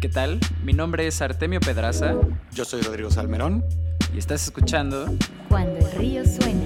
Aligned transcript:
¿Qué 0.00 0.08
tal? 0.08 0.40
Mi 0.64 0.72
nombre 0.72 1.06
es 1.06 1.20
Artemio 1.20 1.60
Pedraza. 1.60 2.14
Yo 2.54 2.64
soy 2.64 2.80
Rodrigo 2.80 3.10
Salmerón. 3.10 3.62
Y 4.14 4.18
estás 4.18 4.44
escuchando 4.44 5.04
Cuando 5.50 5.76
el 5.76 5.92
río 5.92 6.24
suena. 6.24 6.64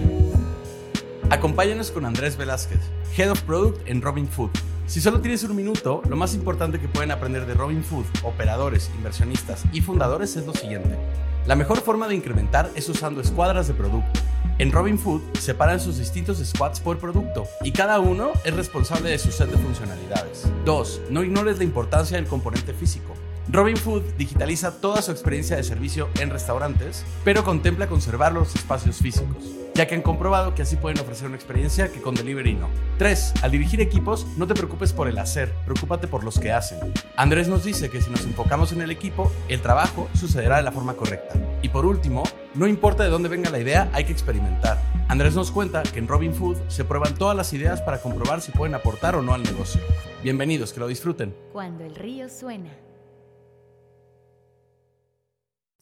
Acompáñanos 1.31 1.91
con 1.91 2.07
Andrés 2.07 2.37
Velázquez, 2.37 2.79
Head 3.17 3.33
of 3.33 3.43
Product 3.43 3.89
en 3.89 4.03
Robin 4.03 4.29
Food. 4.29 4.51
Si 4.87 5.01
solo 5.01 5.21
tienes 5.21 5.43
un 5.43 5.57
minuto, 5.57 6.01
lo 6.09 6.15
más 6.15 6.37
importante 6.37 6.79
que 6.79 6.87
pueden 6.87 7.11
aprender 7.11 7.45
de 7.45 7.55
Robin 7.55 7.83
Food, 7.83 8.05
operadores, 8.23 8.89
inversionistas 8.95 9.65
y 9.73 9.81
fundadores 9.81 10.37
es 10.37 10.47
lo 10.47 10.55
siguiente. 10.55 10.97
La 11.45 11.57
mejor 11.57 11.81
forma 11.81 12.07
de 12.07 12.15
incrementar 12.15 12.71
es 12.77 12.89
usando 12.89 13.21
escuadras 13.21 13.67
de 13.67 13.75
producto. 13.75 14.21
En 14.59 14.71
Robin 14.71 14.97
Food 14.97 15.23
separan 15.41 15.81
sus 15.81 15.99
distintos 15.99 16.39
squads 16.39 16.79
por 16.79 16.99
producto 16.99 17.49
y 17.65 17.73
cada 17.73 17.99
uno 17.99 18.31
es 18.45 18.55
responsable 18.55 19.11
de 19.11 19.19
su 19.19 19.33
set 19.33 19.51
de 19.51 19.59
funcionalidades. 19.59 20.47
2. 20.65 21.01
No 21.11 21.25
ignores 21.25 21.59
la 21.59 21.65
importancia 21.65 22.17
del 22.17 22.29
componente 22.29 22.73
físico. 22.73 23.13
Robin 23.49 23.77
Food 23.77 24.03
digitaliza 24.17 24.81
toda 24.81 25.03
su 25.03 25.11
experiencia 25.11 25.57
de 25.57 25.65
servicio 25.65 26.09
en 26.19 26.31
restaurantes, 26.31 27.05
pero 27.25 27.45
contempla 27.45 27.87
conservar 27.87 28.33
los 28.33 28.55
espacios 28.55 28.97
físicos, 28.97 29.45
ya 29.75 29.87
que 29.87 29.95
han 29.95 30.03
comprobado 30.03 30.55
que 30.55 30.63
así 30.63 30.77
pueden 30.77 30.99
ofrecer 30.99 31.27
una 31.27 31.37
experiencia 31.37 31.93
que 31.93 32.01
con 32.01 32.15
delivery 32.15 32.55
no. 32.55 32.69
3. 32.99 33.35
Al 33.43 33.51
dirigir 33.51 33.83
equipos, 33.83 34.27
no 34.39 34.47
te 34.47 34.55
preocupes 34.55 34.95
por 34.95 35.09
el 35.09 35.19
hacer, 35.19 35.53
preocúpate 35.67 36.09
por 36.09 36.25
los 36.25 36.39
que 36.41 36.53
hacen. 36.53 36.79
Andrés 37.17 37.49
nos 37.49 37.65
dice 37.65 37.91
que 37.91 38.01
si 38.01 38.11
nos 38.11 38.25
enfocamos 38.25 38.73
en 38.73 38.81
el 38.81 38.91
equipo, 38.91 39.31
el 39.49 39.61
trabajo 39.61 40.09
sucederá 40.15 40.57
de 40.57 40.63
la 40.63 40.73
forma 40.73 40.95
correcta. 40.95 41.35
Y 41.61 41.69
por 41.69 41.85
último, 41.85 42.23
no 42.55 42.67
importa 42.67 43.05
de 43.05 43.11
dónde 43.11 43.29
venga 43.29 43.51
la 43.51 43.61
idea, 43.61 43.91
hay 43.93 44.05
que 44.05 44.13
experimentar. 44.13 44.81
Andrés 45.07 45.35
nos 45.35 45.51
cuenta 45.51 45.83
que 45.83 45.99
en 45.99 46.09
Robin 46.09 46.35
Food 46.35 46.57
se 46.69 46.85
prueban 46.85 47.15
todas 47.15 47.37
las 47.37 47.53
ideas 47.53 47.83
para 47.83 48.01
comprobar 48.01 48.41
si 48.41 48.53
pueden 48.53 48.75
aportar 48.75 49.17
o 49.17 49.23
no 49.23 49.35
al 49.35 49.43
negocio. 49.43 49.83
Bienvenidos, 50.23 50.73
que 50.73 50.81
lo 50.81 50.87
disfruten. 50.87 51.37
Cuando 51.53 51.85
el 51.85 51.95
río 51.95 52.31
suena. 52.31 52.71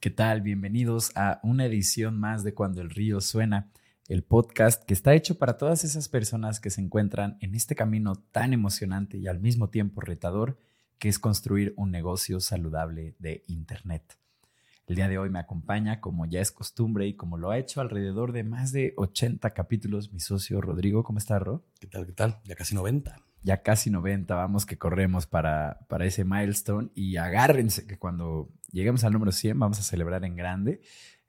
¿Qué 0.03 0.11
tal? 0.11 0.41
Bienvenidos 0.41 1.13
a 1.15 1.39
una 1.45 1.65
edición 1.65 2.19
más 2.19 2.43
de 2.43 2.55
Cuando 2.55 2.81
el 2.81 2.91
río 2.91 3.21
suena, 3.21 3.71
el 4.09 4.25
podcast 4.25 4.83
que 4.83 4.95
está 4.95 5.15
hecho 5.15 5.39
para 5.39 5.59
todas 5.59 5.85
esas 5.85 6.09
personas 6.09 6.59
que 6.59 6.71
se 6.71 6.81
encuentran 6.81 7.39
en 7.41 7.55
este 7.55 7.77
camino 7.77 8.17
tan 8.17 8.53
emocionante 8.53 9.17
y 9.17 9.29
al 9.29 9.39
mismo 9.39 9.71
tiempo 9.71 10.01
retador 10.01 10.59
que 10.99 11.09
es 11.09 11.21
construir 11.21 11.73
un 11.77 11.93
negocio 11.93 12.41
saludable 12.41 13.15
de 13.21 13.45
Internet. 13.47 14.19
El 14.89 14.97
día 14.97 15.07
de 15.07 15.19
hoy 15.19 15.31
me 15.31 15.39
acompaña, 15.39 16.01
como 16.01 16.27
ya 16.27 16.41
es 16.41 16.51
costumbre 16.51 17.07
y 17.07 17.15
como 17.15 17.39
lo 17.39 17.53
ha 17.53 17.59
hecho 17.59 17.81
alrededor 17.81 18.33
de 18.33 18.43
más 18.43 18.73
de 18.73 18.95
80 18.97 19.51
capítulos, 19.51 20.13
mi 20.13 20.19
socio 20.19 20.61
Rodrigo. 20.61 21.05
¿Cómo 21.05 21.21
está, 21.21 21.39
Ro? 21.39 21.63
¿Qué 21.79 21.87
tal? 21.87 22.07
¿Qué 22.07 22.13
tal? 22.13 22.41
Ya 22.43 22.57
casi 22.57 22.75
90. 22.75 23.21
Ya 23.43 23.63
casi 23.63 23.91
90, 23.91 24.35
vamos 24.35 24.67
que 24.67 24.79
corremos 24.79 25.27
para, 25.27 25.81
para 25.89 26.07
ese 26.07 26.25
milestone 26.25 26.91
y 26.95 27.17
agárrense 27.17 27.87
que 27.87 27.99
cuando 27.99 28.51
lleguemos 28.71 29.05
al 29.05 29.13
número 29.13 29.33
100 29.33 29.59
vamos 29.59 29.79
a 29.79 29.83
celebrar 29.83 30.25
en 30.25 30.37
grande. 30.37 30.81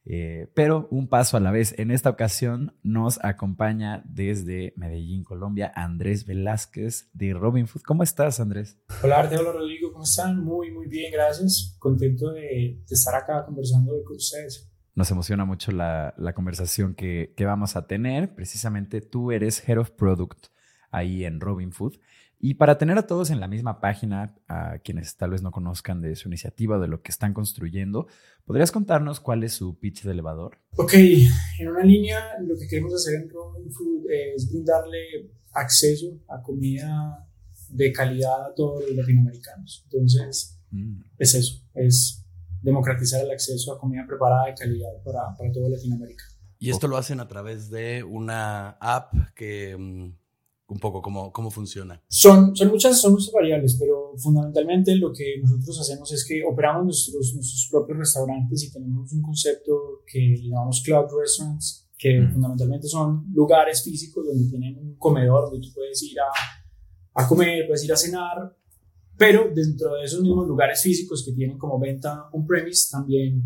Eh, 0.06 0.52
pero 0.54 0.88
un 0.92 1.08
paso 1.08 1.38
a 1.38 1.40
la 1.40 1.52
vez. 1.52 1.78
En 1.78 1.92
esta 1.92 2.10
ocasión 2.10 2.76
nos 2.84 3.24
acompaña 3.24 4.04
desde 4.06 4.74
Medellín, 4.76 5.24
Colombia, 5.24 5.72
Andrés 5.76 6.26
Velázquez 6.26 7.10
de 7.14 7.34
Robin 7.34 7.68
Food. 7.68 7.84
¿Cómo 7.84 8.04
estás, 8.04 8.40
Andrés? 8.40 8.78
Hola, 9.02 9.20
Arte, 9.20 9.38
hola, 9.38 9.54
Rodrigo. 9.54 9.92
¿Cómo 9.92 10.04
están? 10.04 10.44
Muy, 10.44 10.72
muy 10.72 10.88
bien, 10.88 11.12
gracias. 11.12 11.76
Contento 11.80 12.32
de, 12.32 12.82
de 12.88 12.94
estar 12.94 13.16
acá 13.16 13.46
conversando 13.46 13.94
hoy 13.94 14.04
con 14.04 14.18
ustedes. 14.18 14.70
Nos 14.96 15.10
emociona 15.10 15.46
mucho 15.46 15.72
la, 15.72 16.14
la 16.18 16.34
conversación 16.34 16.94
que, 16.94 17.34
que, 17.36 17.46
vamos 17.46 17.76
a 17.76 17.88
tener. 17.88 18.36
Precisamente 18.36 19.02
tú 19.02 19.32
eres 19.32 19.68
Head 19.68 19.80
of 19.80 19.92
Product 19.92 20.48
ahí 20.94 21.26
en 21.26 21.42
Robin 21.42 21.74
Food. 21.74 21.98
Y 22.40 22.56
para 22.56 22.78
tener 22.78 22.98
a 22.98 23.08
todos 23.08 23.30
en 23.30 23.40
la 23.40 23.48
misma 23.48 23.80
página, 23.80 24.36
a 24.50 24.80
quienes 24.80 25.16
tal 25.16 25.32
vez 25.32 25.42
no 25.42 25.52
conozcan 25.52 26.02
de 26.02 26.16
su 26.16 26.28
iniciativa, 26.28 26.78
de 26.78 26.90
lo 26.90 27.02
que 27.02 27.12
están 27.12 27.34
construyendo, 27.34 28.08
¿podrías 28.44 28.72
contarnos 28.72 29.22
cuál 29.22 29.44
es 29.46 29.54
su 29.54 29.80
pitch 29.80 30.04
de 30.04 30.12
elevador? 30.12 30.60
Ok, 30.76 30.94
en 30.94 31.70
una 31.70 31.86
línea 31.86 32.20
lo 32.42 32.58
que 32.58 32.68
queremos 32.68 32.94
hacer 32.94 33.16
en 33.22 33.30
Robin 33.30 33.72
Food 33.72 34.12
es 34.12 34.52
brindarle 34.52 35.32
acceso 35.54 36.20
a 36.28 36.42
comida 36.42 37.26
de 37.70 37.92
calidad 37.94 38.48
a 38.48 38.54
todos 38.54 38.84
los 38.88 38.96
latinoamericanos. 38.96 39.88
Entonces, 39.90 40.60
mm. 40.72 41.02
es 41.20 41.36
eso, 41.36 41.64
es 41.76 42.26
democratizar 42.62 43.24
el 43.24 43.32
acceso 43.32 43.74
a 43.74 43.80
comida 43.80 44.06
preparada 44.06 44.48
de 44.48 44.54
calidad 44.54 45.02
para, 45.04 45.36
para 45.38 45.52
toda 45.52 45.70
Latinoamérica. 45.70 46.26
Y 46.60 46.70
esto 46.70 46.88
lo 46.88 46.98
hacen 46.98 47.20
a 47.20 47.28
través 47.28 47.70
de 47.70 48.04
una 48.04 48.72
app 48.80 49.14
que 49.36 50.14
un 50.68 50.80
poco 50.80 51.02
cómo, 51.02 51.32
cómo 51.32 51.52
funciona? 51.52 52.02
Son, 52.08 52.56
son, 52.56 52.70
muchas, 52.70 53.00
son 53.00 53.14
muchas 53.14 53.32
variables, 53.32 53.78
pero 53.80 54.14
fundamentalmente 54.18 54.96
lo 54.96 55.12
que 55.12 55.40
nosotros 55.42 55.80
hacemos 55.80 56.12
es 56.12 56.26
que 56.26 56.44
operamos 56.44 56.86
nuestros, 56.86 57.34
nuestros 57.36 57.68
propios 57.70 57.98
restaurantes 58.00 58.64
y 58.64 58.72
tenemos 58.72 59.12
un 59.12 59.22
concepto 59.22 60.04
que 60.08 60.38
llamamos 60.42 60.82
Cloud 60.84 61.08
Restaurants, 61.20 61.90
que 61.98 62.20
mm. 62.20 62.34
fundamentalmente 62.34 62.88
son 62.88 63.26
lugares 63.34 63.84
físicos 63.84 64.26
donde 64.26 64.50
tienen 64.50 64.78
un 64.78 64.96
comedor 64.96 65.50
donde 65.50 65.68
tú 65.68 65.74
puedes 65.74 66.02
ir 66.04 66.18
a, 66.20 67.22
a 67.22 67.28
comer, 67.28 67.68
puedes 67.68 67.84
ir 67.84 67.94
a 67.94 67.98
cenar, 67.98 68.56
pero 69.18 69.50
dentro 69.54 69.94
de 69.96 70.06
esos 70.06 70.22
mismos 70.22 70.48
lugares 70.48 70.82
físicos 70.82 71.24
que 71.24 71.34
tienen 71.34 71.58
como 71.58 71.80
venta 71.80 72.30
on-premise 72.32 72.90
también 72.92 73.44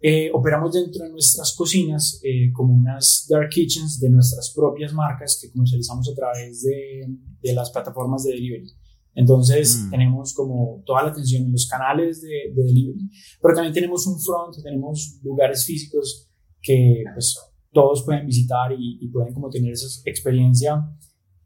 eh, 0.00 0.30
operamos 0.32 0.72
dentro 0.72 1.04
de 1.04 1.10
nuestras 1.10 1.54
cocinas 1.56 2.20
eh, 2.22 2.52
como 2.52 2.72
unas 2.72 3.26
dark 3.28 3.48
kitchens 3.48 3.98
de 3.98 4.10
nuestras 4.10 4.52
propias 4.54 4.92
marcas 4.92 5.38
que 5.40 5.50
comercializamos 5.50 6.08
a 6.08 6.14
través 6.14 6.62
de, 6.62 7.06
de 7.42 7.52
las 7.52 7.70
plataformas 7.70 8.24
de 8.24 8.32
delivery. 8.32 8.70
Entonces 9.14 9.76
mm. 9.76 9.90
tenemos 9.90 10.32
como 10.34 10.82
toda 10.86 11.02
la 11.02 11.10
atención 11.10 11.44
en 11.44 11.52
los 11.52 11.66
canales 11.68 12.22
de, 12.22 12.52
de, 12.54 12.62
delivery, 12.62 13.10
pero 13.42 13.54
también 13.54 13.74
tenemos 13.74 14.06
un 14.06 14.20
front, 14.20 14.62
tenemos 14.62 15.18
lugares 15.22 15.64
físicos 15.64 16.28
que 16.62 17.02
pues 17.12 17.36
todos 17.72 18.04
pueden 18.04 18.26
visitar 18.26 18.70
y, 18.72 18.98
y 19.00 19.08
pueden 19.08 19.34
como 19.34 19.50
tener 19.50 19.72
esa 19.72 19.88
experiencia 20.04 20.80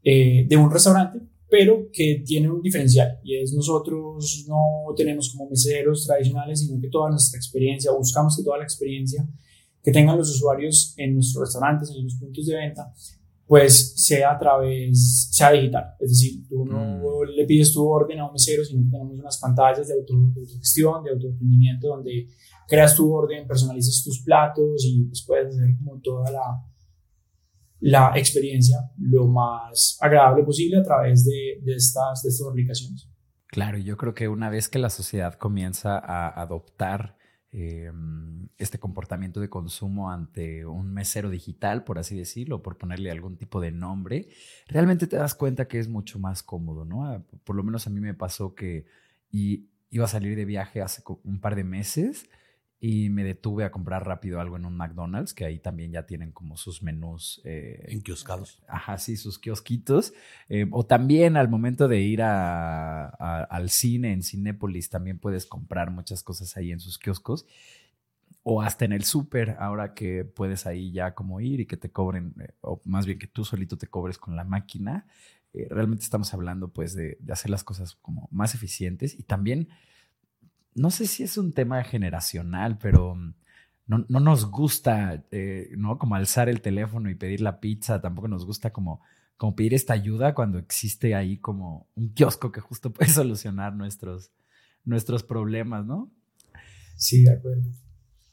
eh, 0.05 0.47
de 0.49 0.57
un 0.57 0.71
restaurante, 0.71 1.21
pero 1.53 1.91
que 1.93 2.23
tiene 2.25 2.51
un 2.51 2.63
diferencial 2.63 3.21
y 3.23 3.37
es 3.37 3.53
nosotros 3.53 4.47
no 4.49 4.95
tenemos 4.97 5.31
como 5.31 5.51
meseros 5.51 6.07
tradicionales, 6.07 6.61
sino 6.61 6.81
que 6.81 6.89
toda 6.89 7.11
nuestra 7.11 7.37
experiencia, 7.37 7.93
buscamos 7.93 8.39
que 8.39 8.43
toda 8.43 8.57
la 8.57 8.65
experiencia 8.65 9.29
que 9.83 9.93
tengan 9.93 10.17
los 10.17 10.31
usuarios 10.31 10.95
en 10.97 11.13
nuestros 11.13 11.43
restaurantes, 11.43 11.91
en 11.91 12.05
los 12.05 12.15
puntos 12.15 12.47
de 12.47 12.57
venta, 12.57 12.91
pues 13.47 13.93
sea 14.03 14.33
a 14.33 14.39
través, 14.39 15.29
sea 15.31 15.53
digital. 15.53 15.95
Es 16.01 16.09
decir, 16.09 16.49
tú 16.49 16.65
no 16.65 17.21
mm. 17.21 17.29
le 17.37 17.45
pides 17.45 17.71
tu 17.71 17.87
orden 17.87 18.21
a 18.21 18.29
un 18.29 18.33
mesero, 18.33 18.65
sino 18.65 18.85
que 18.85 18.91
tenemos 18.91 19.19
unas 19.19 19.39
pantallas 19.39 19.87
de, 19.89 19.93
auto, 19.93 20.15
de 20.33 20.41
autogestión, 20.41 21.05
de 21.05 21.11
autoemprendimiento, 21.11 21.89
donde 21.89 22.29
creas 22.67 22.97
tu 22.97 23.13
orden, 23.13 23.47
personalizas 23.47 24.03
tus 24.03 24.23
platos 24.23 24.87
y 24.87 25.05
pues 25.05 25.23
puedes 25.27 25.55
hacer 25.55 25.77
como 25.77 26.01
toda 26.01 26.31
la, 26.31 26.65
la 27.83 28.13
experiencia 28.15 28.77
lo 28.97 29.27
más 29.27 29.99
agradable 30.01 30.45
posible 30.45 30.79
a 30.79 30.83
través 30.85 31.25
de, 31.25 31.61
estas, 31.75 32.23
de 32.23 32.29
estas 32.29 32.47
aplicaciones. 32.49 33.09
Claro, 33.49 33.77
yo 33.77 33.97
creo 33.97 34.15
que 34.15 34.29
una 34.29 34.51
vez 34.51 34.69
que 34.69 34.79
la 34.79 34.89
sociedad 34.89 35.35
comienza 35.35 35.99
a 35.99 36.29
adoptar 36.29 37.17
eh, 37.51 37.91
este 38.57 38.79
comportamiento 38.79 39.41
de 39.41 39.51
consumo 39.51 40.13
ante 40.13 40.65
un 40.65 40.95
mesero 40.95 41.29
digital, 41.29 41.83
por 41.83 41.99
así 41.99 42.17
decirlo, 42.17 42.63
por 42.63 42.79
ponerle 42.79 43.11
algún 43.11 43.37
tipo 43.37 43.61
de 43.61 43.73
nombre, 43.73 44.29
realmente 44.69 45.09
te 45.09 45.17
das 45.17 45.35
cuenta 45.35 45.67
que 45.67 45.81
es 45.81 45.89
mucho 45.89 46.21
más 46.21 46.45
cómodo, 46.45 46.85
¿no? 46.85 47.05
Ah, 47.05 47.25
por 47.43 47.57
lo 47.57 47.65
menos 47.65 47.89
a 47.89 47.91
mí 47.91 47.99
me 48.01 48.15
pasó 48.15 48.55
que 48.55 48.87
iba 49.33 50.05
a 50.05 50.09
salir 50.09 50.37
de 50.37 50.45
viaje 50.45 50.81
hace 50.81 51.03
un 51.25 51.41
par 51.41 51.57
de 51.57 51.65
meses 51.65 52.29
y 52.85 53.11
me 53.11 53.23
detuve 53.23 53.63
a 53.63 53.71
comprar 53.71 54.05
rápido 54.05 54.41
algo 54.41 54.57
en 54.57 54.67
un 54.67 54.77
McDonald's, 54.77 55.35
que 55.35 55.45
ahí 55.45 55.61
también 55.61 55.93
ya 55.93 56.05
tienen 56.05 56.33
como 56.33 56.57
sus 56.57 56.83
menús. 56.83 57.41
Eh, 57.45 57.81
en 57.87 58.03
kioscados. 58.03 58.61
Ajá, 58.67 58.99
sí, 58.99 59.17
sus 59.17 59.39
kiosquitos. 59.39 60.15
Eh, 60.49 60.67
o 60.73 60.85
también 60.85 61.37
al 61.37 61.49
momento 61.49 61.87
de 61.87 62.01
ir 62.01 62.23
a, 62.23 63.07
al 63.45 63.71
cine 63.71 64.13
en 64.13 64.25
Cinépolis, 64.25 64.91
también 64.91 65.21
puedes 65.21 65.47
comprar 65.47 65.93
muchas 65.93 66.25
cosas 66.25 66.57
ahí 66.57 66.73
en 66.73 66.81
sus 66.81 66.99
kioscos. 66.99 67.47
O 68.43 68.63
hasta 68.63 68.85
en 68.85 68.91
el 68.91 69.05
súper, 69.05 69.51
ahora 69.61 69.95
que 69.95 70.25
puedes 70.25 70.67
ahí 70.67 70.91
ya 70.91 71.15
como 71.15 71.41
ir 71.41 71.61
y 71.61 71.67
que 71.67 71.77
te 71.77 71.93
cobren, 71.93 72.35
eh, 72.41 72.49
o 72.63 72.81
más 72.85 73.07
bien 73.07 73.21
que 73.21 73.29
tú 73.29 73.45
solito 73.45 73.79
te 73.79 73.87
cobres 73.87 74.19
con 74.19 74.35
la 74.35 74.43
máquina. 74.43 75.07
Eh, 75.53 75.69
realmente 75.71 76.03
estamos 76.03 76.35
hablando 76.35 76.67
pues 76.73 76.97
de, 76.97 77.17
de 77.21 77.33
hacer 77.33 77.49
las 77.53 77.63
cosas 77.63 77.95
como 77.95 78.29
más 78.33 78.57
eficientes 78.57 79.17
y 79.17 79.23
también 79.23 79.69
no 80.75 80.91
sé 80.91 81.07
si 81.07 81.23
es 81.23 81.37
un 81.39 81.53
tema 81.53 81.83
generacional, 81.85 82.79
pero 82.79 83.17
no, 83.87 84.05
no 84.09 84.21
nos 84.21 84.51
gusta, 84.51 85.25
eh, 85.31 85.71
¿no? 85.77 85.99
Como 85.99 86.15
alzar 86.15 86.49
el 86.49 86.61
teléfono 86.61 87.11
y 87.11 87.15
pedir 87.15 87.41
la 87.41 87.61
pizza, 87.61 88.01
tampoco 88.01 88.29
nos 88.29 88.47
gusta 88.47 88.73
como, 88.73 89.01
como 89.37 89.55
pedir 89.55 89.75
esta 89.75 89.93
ayuda 89.93 90.35
cuando 90.35 90.59
existe 90.59 91.15
ahí 91.15 91.39
como 91.39 91.89
un 91.95 92.15
kiosco 92.15 92.53
que 92.53 92.61
justo 92.61 92.93
puede 92.93 93.11
solucionar 93.11 93.75
nuestros, 93.75 94.33
nuestros 94.85 95.23
problemas, 95.23 95.85
¿no? 95.85 96.11
Sí, 96.97 97.25
de 97.25 97.33
acuerdo. 97.33 97.63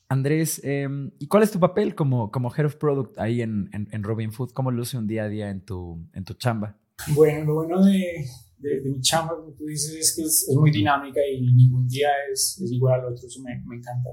Andrés, 0.07 0.59
em, 0.63 1.11
¿y 1.19 1.27
cuál 1.27 1.43
es 1.43 1.51
tu 1.51 1.59
papel 1.59 1.93
como, 1.93 2.31
como 2.31 2.53
Head 2.53 2.65
of 2.65 2.75
Product 2.77 3.19
ahí 3.19 3.41
en, 3.41 3.69
en, 3.73 3.87
en, 3.91 4.03
Robin 4.03 4.31
Food? 4.31 4.51
¿Cómo 4.53 4.71
luce 4.71 4.97
un 4.97 5.05
día 5.05 5.23
a 5.23 5.29
día 5.29 5.51
en 5.51 5.61
tu, 5.61 6.03
en 6.13 6.23
tu 6.23 6.33
chamba? 6.33 6.77
Bueno, 7.13 7.45
lo 7.45 7.53
bueno 7.53 7.85
de, 7.85 8.25
de, 8.59 8.81
mi 8.89 8.99
chamba, 9.01 9.35
como 9.35 9.51
tú 9.53 9.65
dices, 9.65 9.95
es 9.95 10.15
que 10.15 10.21
es, 10.23 10.47
muy 10.55 10.71
dinámica 10.71 11.19
y 11.25 11.41
ningún 11.41 11.87
día 11.87 12.09
es, 12.31 12.59
es 12.63 12.71
igual 12.71 12.99
al 12.99 13.13
otro, 13.13 13.27
eso 13.27 13.41
me, 13.41 13.61
me, 13.65 13.77
encanta. 13.77 14.09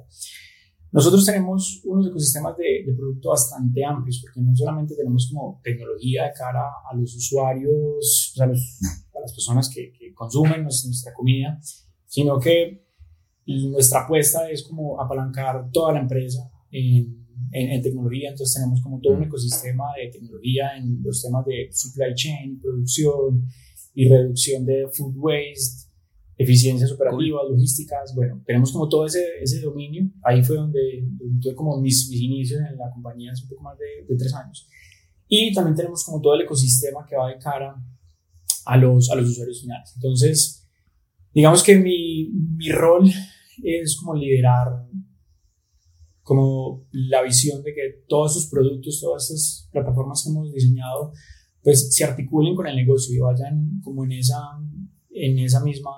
Nosotros 0.92 1.26
tenemos 1.26 1.82
unos 1.84 2.08
ecosistemas 2.08 2.56
de, 2.56 2.84
de 2.86 2.94
producto 2.94 3.30
bastante 3.30 3.84
amplios, 3.84 4.20
porque 4.22 4.40
no 4.40 4.54
solamente 4.54 4.94
tenemos 4.94 5.28
como 5.30 5.60
tecnología 5.62 6.24
de 6.24 6.32
cara 6.32 6.62
a 6.90 6.96
los 6.96 7.14
usuarios, 7.14 8.34
a, 8.40 8.46
los, 8.46 8.78
a 9.14 9.20
las 9.20 9.32
personas 9.32 9.68
que, 9.68 9.92
que 9.92 10.14
consumen 10.14 10.62
nuestra 10.62 11.12
comida, 11.12 11.60
sino 12.06 12.38
que 12.38 12.86
nuestra 13.46 14.04
apuesta 14.04 14.50
es 14.50 14.62
como 14.62 15.00
apalancar 15.00 15.70
toda 15.72 15.92
la 15.92 16.00
empresa 16.00 16.50
en, 16.70 17.26
en, 17.52 17.82
tecnología, 17.82 18.30
entonces 18.30 18.54
tenemos 18.54 18.82
como 18.82 19.00
todo 19.00 19.14
un 19.14 19.22
ecosistema 19.22 19.84
de 19.96 20.10
tecnología 20.10 20.76
en 20.76 21.02
los 21.02 21.22
temas 21.22 21.44
de 21.46 21.68
supply 21.70 22.14
chain, 22.14 22.60
producción 22.60 23.46
y 23.96 24.10
reducción 24.10 24.66
de 24.66 24.86
food 24.92 25.14
waste, 25.16 25.88
eficiencias 26.36 26.92
operativas, 26.92 27.44
logísticas, 27.48 28.14
bueno, 28.14 28.42
tenemos 28.44 28.70
como 28.70 28.90
todo 28.90 29.06
ese, 29.06 29.24
ese 29.40 29.62
dominio, 29.62 30.10
ahí 30.22 30.44
fue 30.44 30.56
donde, 30.56 31.08
tuve 31.40 31.54
como 31.54 31.80
mis, 31.80 32.10
mis, 32.10 32.20
inicios 32.20 32.60
en 32.60 32.76
la 32.76 32.90
compañía 32.92 33.32
hace 33.32 33.44
un 33.44 33.48
poco 33.48 33.62
más 33.62 33.78
de, 33.78 34.06
de, 34.06 34.16
tres 34.18 34.34
años. 34.34 34.68
Y 35.28 35.50
también 35.54 35.74
tenemos 35.74 36.04
como 36.04 36.20
todo 36.20 36.34
el 36.34 36.42
ecosistema 36.42 37.06
que 37.08 37.16
va 37.16 37.30
de 37.30 37.38
cara 37.38 37.74
a 38.66 38.76
los, 38.76 39.10
a 39.10 39.16
los 39.16 39.30
usuarios 39.30 39.62
finales. 39.62 39.92
Entonces, 39.96 40.68
digamos 41.32 41.62
que 41.62 41.78
mi, 41.78 42.28
mi 42.54 42.68
rol 42.68 43.10
es 43.64 43.96
como 43.96 44.14
liderar 44.14 44.84
como 46.20 46.86
la 46.90 47.22
visión 47.22 47.62
de 47.62 47.72
que 47.72 48.04
todos 48.08 48.36
esos 48.36 48.50
productos, 48.50 49.00
todas 49.00 49.30
estas 49.30 49.70
plataformas 49.72 50.22
que 50.22 50.30
hemos 50.30 50.52
diseñado, 50.52 51.12
pues 51.66 51.92
se 51.92 52.04
articulen 52.04 52.54
con 52.54 52.68
el 52.68 52.76
negocio 52.76 53.12
y 53.12 53.18
vayan 53.18 53.80
como 53.82 54.04
en 54.04 54.12
esa, 54.12 54.36
en 55.10 55.36
esa 55.40 55.64
misma, 55.64 55.90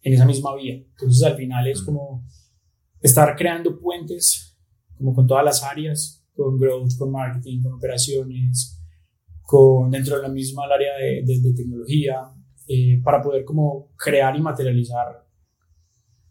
en 0.00 0.12
esa 0.12 0.26
misma 0.26 0.56
vía. 0.56 0.74
Entonces 0.74 1.22
al 1.22 1.36
final 1.36 1.68
es 1.68 1.82
como 1.82 2.26
estar 3.00 3.36
creando 3.36 3.78
puentes 3.78 4.58
como 4.98 5.14
con 5.14 5.28
todas 5.28 5.44
las 5.44 5.62
áreas, 5.62 6.26
con 6.34 6.58
growth, 6.58 6.98
con 6.98 7.12
marketing, 7.12 7.62
con 7.62 7.74
operaciones, 7.74 8.82
con 9.42 9.88
dentro 9.88 10.16
de 10.16 10.22
la 10.22 10.28
misma 10.28 10.64
área 10.64 10.94
de, 10.96 11.22
de, 11.26 11.54
tecnología, 11.54 12.20
eh, 12.66 13.00
para 13.04 13.22
poder 13.22 13.44
como 13.44 13.92
crear 13.94 14.34
y 14.34 14.42
materializar 14.42 15.24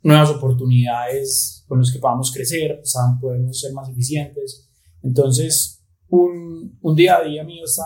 nuevas 0.04 0.30
oportunidades 0.30 1.64
con 1.70 1.80
las 1.80 1.90
que 1.90 2.00
podamos 2.00 2.30
crecer, 2.34 2.80
pues, 2.80 2.94
podemos 3.22 3.58
ser 3.58 3.72
más 3.72 3.88
eficientes. 3.88 4.70
Entonces, 5.02 5.82
un, 6.10 6.78
un, 6.82 6.96
día 6.98 7.16
a 7.16 7.24
día 7.24 7.46
mío 7.46 7.64
está, 7.64 7.86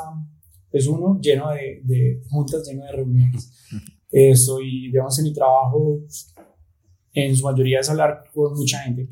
es 0.77 0.87
uno 0.87 1.19
lleno 1.21 1.51
de, 1.51 1.81
de 1.83 2.21
juntas, 2.29 2.67
lleno 2.67 2.83
de 2.83 2.91
reuniones. 2.91 3.51
estoy, 4.11 4.91
digamos, 4.91 5.17
en 5.19 5.25
mi 5.25 5.33
trabajo, 5.33 6.01
en 7.13 7.35
su 7.35 7.45
mayoría 7.45 7.79
es 7.79 7.89
hablar 7.89 8.23
con 8.33 8.53
mucha 8.53 8.79
gente, 8.79 9.09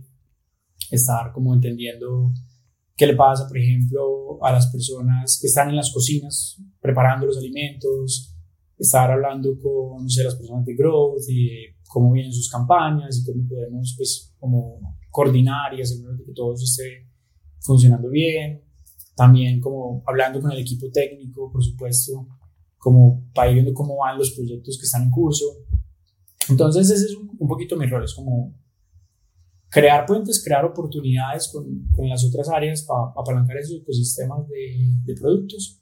estar 0.91 1.31
como 1.31 1.53
entendiendo 1.53 2.33
qué 2.97 3.07
le 3.07 3.15
pasa, 3.15 3.47
por 3.47 3.57
ejemplo, 3.57 4.43
a 4.43 4.51
las 4.51 4.67
personas 4.67 5.39
que 5.39 5.47
están 5.47 5.69
en 5.69 5.77
las 5.77 5.91
cocinas 5.91 6.61
preparando 6.81 7.25
los 7.25 7.37
alimentos, 7.37 8.35
estar 8.77 9.09
hablando 9.09 9.57
con, 9.61 10.03
no 10.03 10.09
sé, 10.09 10.23
las 10.23 10.35
personas 10.35 10.65
de 10.65 10.75
growth 10.75 11.23
y 11.29 11.49
cómo 11.87 12.11
vienen 12.11 12.33
sus 12.33 12.49
campañas 12.49 13.19
y 13.19 13.25
cómo 13.31 13.47
podemos, 13.47 13.93
pues, 13.95 14.35
como 14.37 14.97
coordinar 15.09 15.73
y 15.73 15.81
asegurarnos 15.81 16.19
de 16.19 16.25
que 16.25 16.33
todo 16.33 16.53
esté 16.55 17.07
funcionando 17.61 18.09
bien. 18.09 18.61
También 19.15 19.59
como 19.59 20.03
hablando 20.07 20.41
con 20.41 20.51
el 20.51 20.59
equipo 20.59 20.89
técnico, 20.91 21.51
por 21.51 21.63
supuesto, 21.63 22.27
como 22.77 23.29
para 23.33 23.49
ir 23.49 23.55
viendo 23.55 23.73
cómo 23.73 23.97
van 23.97 24.17
los 24.17 24.31
proyectos 24.31 24.77
que 24.77 24.85
están 24.85 25.03
en 25.03 25.11
curso. 25.11 25.45
Entonces 26.49 26.89
ese 26.89 27.05
es 27.05 27.15
un, 27.15 27.47
poquito 27.47 27.77
mi 27.77 27.85
rol, 27.85 28.03
es 28.03 28.13
como 28.13 28.53
crear 29.69 30.05
puentes, 30.05 30.43
crear 30.43 30.65
oportunidades 30.65 31.47
con, 31.47 31.87
con 31.95 32.09
las 32.09 32.23
otras 32.25 32.49
áreas 32.49 32.83
para 32.83 33.13
apalancar 33.15 33.57
esos 33.57 33.81
ecosistemas 33.81 34.47
de, 34.49 34.97
de 35.03 35.15
productos 35.15 35.81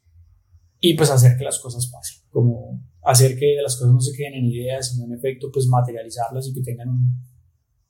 y 0.79 0.95
pues 0.95 1.09
hacer 1.09 1.37
que 1.37 1.43
las 1.43 1.59
cosas 1.59 1.87
pasen, 1.87 2.21
como 2.29 2.83
hacer 3.03 3.37
que 3.37 3.57
las 3.61 3.75
cosas 3.77 3.93
no 3.93 4.01
se 4.01 4.15
queden 4.15 4.35
en 4.35 4.45
ideas, 4.45 4.91
sino 4.91 5.05
en 5.05 5.13
efecto, 5.13 5.49
pues 5.51 5.67
materializarlas 5.67 6.47
y 6.47 6.53
que 6.53 6.61
tengan 6.61 6.89
un, 6.89 7.23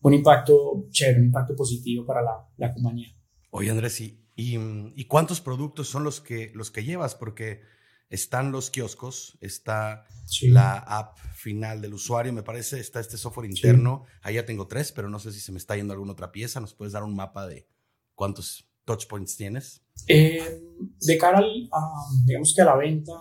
un 0.01 0.13
impacto 0.13 0.87
chévere, 0.89 1.19
un 1.19 1.25
impacto 1.25 1.55
positivo 1.55 2.05
para 2.05 2.21
la, 2.21 2.47
la 2.57 2.73
compañía. 2.73 3.07
Oye, 3.51 3.69
Andrés, 3.69 3.99
¿y, 4.01 4.20
y, 4.35 5.05
cuántos 5.05 5.41
productos 5.41 5.87
son 5.89 6.03
los 6.03 6.21
que, 6.21 6.51
los 6.55 6.71
que 6.71 6.83
llevas? 6.83 7.15
Porque 7.15 7.61
están 8.09 8.51
los 8.51 8.69
kioscos, 8.69 9.37
está 9.41 10.05
la 10.41 10.77
app 10.77 11.17
final 11.35 11.81
del 11.81 11.93
usuario, 11.93 12.33
me 12.33 12.43
parece, 12.43 12.79
está 12.79 12.99
este 12.99 13.17
software 13.17 13.49
interno. 13.49 14.05
Ahí 14.21 14.35
ya 14.35 14.45
tengo 14.45 14.67
tres, 14.67 14.91
pero 14.91 15.09
no 15.09 15.19
sé 15.19 15.31
si 15.31 15.39
se 15.39 15.51
me 15.51 15.57
está 15.57 15.75
yendo 15.75 15.93
alguna 15.93 16.13
otra 16.13 16.31
pieza. 16.31 16.59
¿Nos 16.59 16.73
puedes 16.73 16.93
dar 16.93 17.03
un 17.03 17.15
mapa 17.15 17.47
de 17.47 17.67
cuántos 18.15 18.69
touch 18.85 19.07
points 19.07 19.37
tienes? 19.37 19.81
Eh, 20.07 20.61
de 20.99 21.17
cara 21.17 21.39
a, 21.39 21.81
digamos 22.25 22.53
que 22.55 22.61
a 22.61 22.65
la 22.65 22.75
venta, 22.75 23.13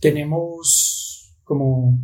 tenemos 0.00 1.34
como 1.44 1.98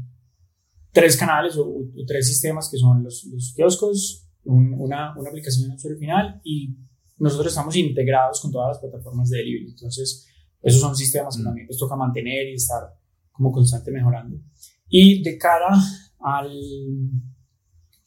tres 0.93 1.17
canales 1.17 1.57
o, 1.57 1.67
tres 2.07 2.27
sistemas 2.27 2.69
que 2.71 2.79
son 2.79 3.03
los, 3.03 3.25
los 3.25 3.53
kioscos, 3.55 4.29
una, 4.45 5.17
una, 5.17 5.29
aplicación 5.29 5.69
de 5.69 5.77
usuario 5.77 5.99
final 5.99 6.41
y 6.43 6.77
nosotros 7.19 7.49
estamos 7.49 7.77
integrados 7.77 8.41
con 8.41 8.53
todas 8.53 8.69
las 8.69 8.79
plataformas 8.79 9.29
de 9.31 9.39
delivery. 9.39 9.71
Entonces, 9.71 10.27
esos 10.63 10.81
son 10.81 10.97
sistemas 10.97 11.37
que 11.37 11.43
mm. 11.43 11.47
también 11.47 11.67
nos 11.67 11.79
toca 11.79 11.97
mantener 11.97 12.49
y 12.49 12.55
estar 12.55 12.95
como 13.33 13.53
constante 13.53 13.91
mejorando. 13.91 14.37
Y 14.89 15.23
de 15.23 15.39
cara 15.39 15.77
al, 16.21 16.51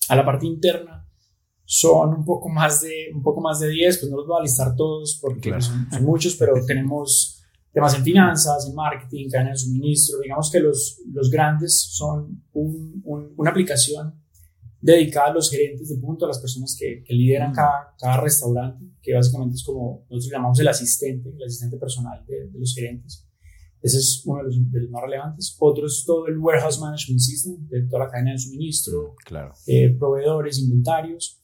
a 0.10 0.16
la 0.16 0.26
parte 0.26 0.46
interna, 0.46 1.08
son 1.64 2.14
un 2.14 2.26
poco 2.26 2.50
más 2.50 2.82
de, 2.82 3.12
un 3.14 3.24
poco 3.24 3.40
más 3.40 3.60
de 3.62 3.70
10, 3.70 4.00
pues 4.00 4.12
no 4.12 4.18
los 4.18 4.28
voy 4.28 4.40
a 4.40 4.44
listar 4.44 4.76
todos 4.76 5.18
porque 5.22 5.62
son, 5.62 5.90
son, 5.90 6.04
muchos, 6.04 6.36
pero 6.36 6.54
tenemos 6.68 7.42
temas 7.72 7.96
en 7.96 8.04
finanzas, 8.04 8.68
en 8.68 8.76
marketing, 8.76 9.30
cadena 9.30 9.52
de 9.52 9.58
suministro. 9.58 10.20
Digamos 10.20 10.52
que 10.52 10.60
los, 10.60 11.02
los 11.14 11.30
grandes 11.30 11.82
son 11.82 12.44
un, 12.52 13.02
una 13.38 13.52
aplicación 13.52 14.21
dedicada 14.82 15.28
a 15.28 15.34
los 15.34 15.50
gerentes 15.50 15.90
de 15.90 15.98
punto, 15.98 16.26
a 16.26 16.28
las 16.28 16.40
personas 16.40 16.76
que, 16.78 17.04
que 17.04 17.14
lideran 17.14 17.52
mm. 17.52 17.56
cada, 17.56 17.96
cada, 18.00 18.22
restaurante, 18.22 18.86
que 19.02 19.14
básicamente 19.14 19.56
es 19.56 19.64
como 19.64 20.06
nosotros 20.10 20.32
llamamos 20.32 20.60
el 20.60 20.68
asistente, 20.68 21.30
el 21.30 21.44
asistente 21.44 21.78
personal 21.78 22.26
de, 22.26 22.48
de 22.48 22.60
los 22.60 22.74
gerentes. 22.74 23.28
Ese 23.82 23.98
es 23.98 24.22
uno 24.26 24.40
de 24.40 24.44
los, 24.46 24.72
de 24.72 24.82
los, 24.82 24.90
más 24.92 25.02
relevantes. 25.02 25.56
Otro 25.60 25.88
es 25.88 26.04
todo 26.06 26.28
el 26.28 26.38
Warehouse 26.38 26.80
Management 26.80 27.20
System, 27.20 27.68
de 27.68 27.82
toda 27.84 28.06
la 28.06 28.12
cadena 28.12 28.32
de 28.32 28.40
suministro, 28.40 29.14
mm, 29.14 29.16
claro. 29.26 29.54
eh, 29.68 29.90
proveedores, 29.98 30.60
inventarios. 30.60 31.40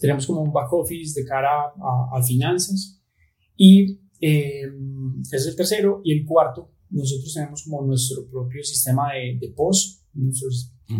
Tenemos 0.00 0.26
como 0.26 0.42
un 0.42 0.52
back 0.52 0.72
office 0.72 1.20
de 1.20 1.26
cara 1.26 1.66
a, 1.66 2.18
a 2.18 2.22
finanzas. 2.22 3.00
Y 3.56 4.00
eh, 4.20 4.62
ese 5.22 5.36
es 5.36 5.46
el 5.46 5.56
tercero. 5.56 6.00
Y 6.04 6.18
el 6.18 6.24
cuarto, 6.24 6.70
nosotros 6.90 7.32
tenemos 7.34 7.64
como 7.64 7.82
nuestro 7.82 8.26
propio 8.28 8.62
sistema 8.64 9.12
de, 9.12 9.38
de 9.38 9.52
post, 9.54 10.02
nuestro, 10.14 10.48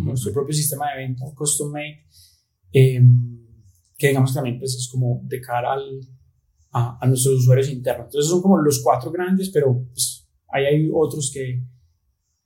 nuestro, 0.00 0.32
propio 0.32 0.54
sistema 0.54 0.86
de 0.90 1.02
venta, 1.02 1.24
custom 1.34 1.72
made, 1.72 2.06
eh, 2.72 3.00
que 3.96 4.08
digamos 4.08 4.34
también 4.34 4.58
pues 4.58 4.74
es 4.74 4.88
como 4.90 5.20
de 5.24 5.40
cara 5.40 5.74
al, 5.74 6.00
a, 6.72 6.98
a, 7.00 7.06
nuestros 7.06 7.34
usuarios 7.36 7.68
internos. 7.68 8.06
Entonces 8.06 8.30
son 8.30 8.42
como 8.42 8.58
los 8.58 8.80
cuatro 8.82 9.10
grandes, 9.10 9.50
pero 9.50 9.84
pues, 9.92 10.28
ahí 10.48 10.64
hay 10.64 10.90
otros 10.92 11.30
que, 11.32 11.62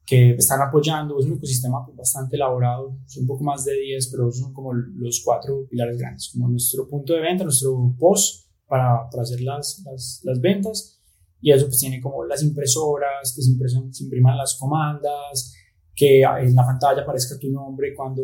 que 0.06 0.30
están 0.32 0.60
apoyando. 0.62 1.18
Es 1.18 1.26
un 1.26 1.34
ecosistema 1.34 1.86
bastante 1.94 2.36
elaborado, 2.36 2.98
son 3.06 3.22
un 3.22 3.26
poco 3.28 3.44
más 3.44 3.64
de 3.64 3.74
10, 3.74 4.08
pero 4.10 4.30
son 4.30 4.52
como 4.52 4.72
los 4.72 5.22
cuatro 5.24 5.66
pilares 5.68 5.98
grandes, 5.98 6.30
como 6.32 6.48
nuestro 6.48 6.88
punto 6.88 7.12
de 7.12 7.20
venta, 7.20 7.44
nuestro 7.44 7.94
post, 7.98 8.46
para, 8.66 9.08
para 9.10 9.22
hacer 9.22 9.40
las, 9.40 9.82
las, 9.84 10.20
las, 10.24 10.40
ventas. 10.40 11.00
Y 11.40 11.52
eso 11.52 11.66
pues 11.66 11.78
tiene 11.78 12.00
como 12.00 12.24
las 12.24 12.42
impresoras, 12.42 13.34
que 13.34 13.42
se, 13.42 13.50
impresan, 13.50 13.92
se 13.92 14.04
impriman 14.04 14.36
las 14.36 14.56
comandas, 14.58 15.54
que 15.96 16.20
en 16.22 16.54
la 16.54 16.64
pantalla 16.64 17.02
aparezca 17.02 17.38
tu 17.38 17.50
nombre 17.50 17.94
cuando, 17.96 18.22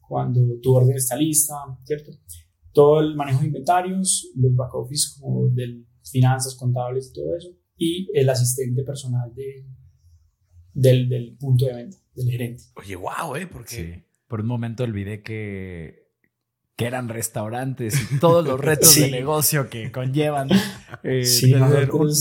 cuando 0.00 0.58
tu 0.60 0.74
orden 0.74 0.96
está 0.96 1.14
lista, 1.14 1.54
¿cierto? 1.84 2.10
Todo 2.72 3.00
el 3.00 3.14
manejo 3.14 3.40
de 3.40 3.46
inventarios, 3.46 4.32
los 4.34 4.56
back 4.56 4.74
office 4.74 5.20
como 5.20 5.48
de 5.48 5.84
finanzas, 6.02 6.56
contables 6.56 7.10
y 7.10 7.12
todo 7.12 7.36
eso, 7.36 7.50
y 7.76 8.08
el 8.18 8.28
asistente 8.30 8.82
personal 8.82 9.32
de, 9.34 9.66
del, 10.72 11.08
del 11.08 11.36
punto 11.36 11.66
de 11.66 11.74
venta, 11.74 11.98
del 12.14 12.30
gerente. 12.30 12.64
Oye, 12.74 12.96
wow, 12.96 13.36
¿eh? 13.36 13.46
Porque... 13.46 14.06
Por 14.28 14.40
un 14.40 14.48
momento 14.48 14.82
olvidé 14.82 15.22
que 15.22 16.05
que 16.76 16.84
eran 16.84 17.08
restaurantes 17.08 17.94
y 18.12 18.18
todos 18.20 18.46
los 18.46 18.60
retos 18.60 18.94
de 18.96 19.10
negocio 19.10 19.68
que 19.68 19.90
conllevan. 19.90 20.48
Eh, 21.02 21.24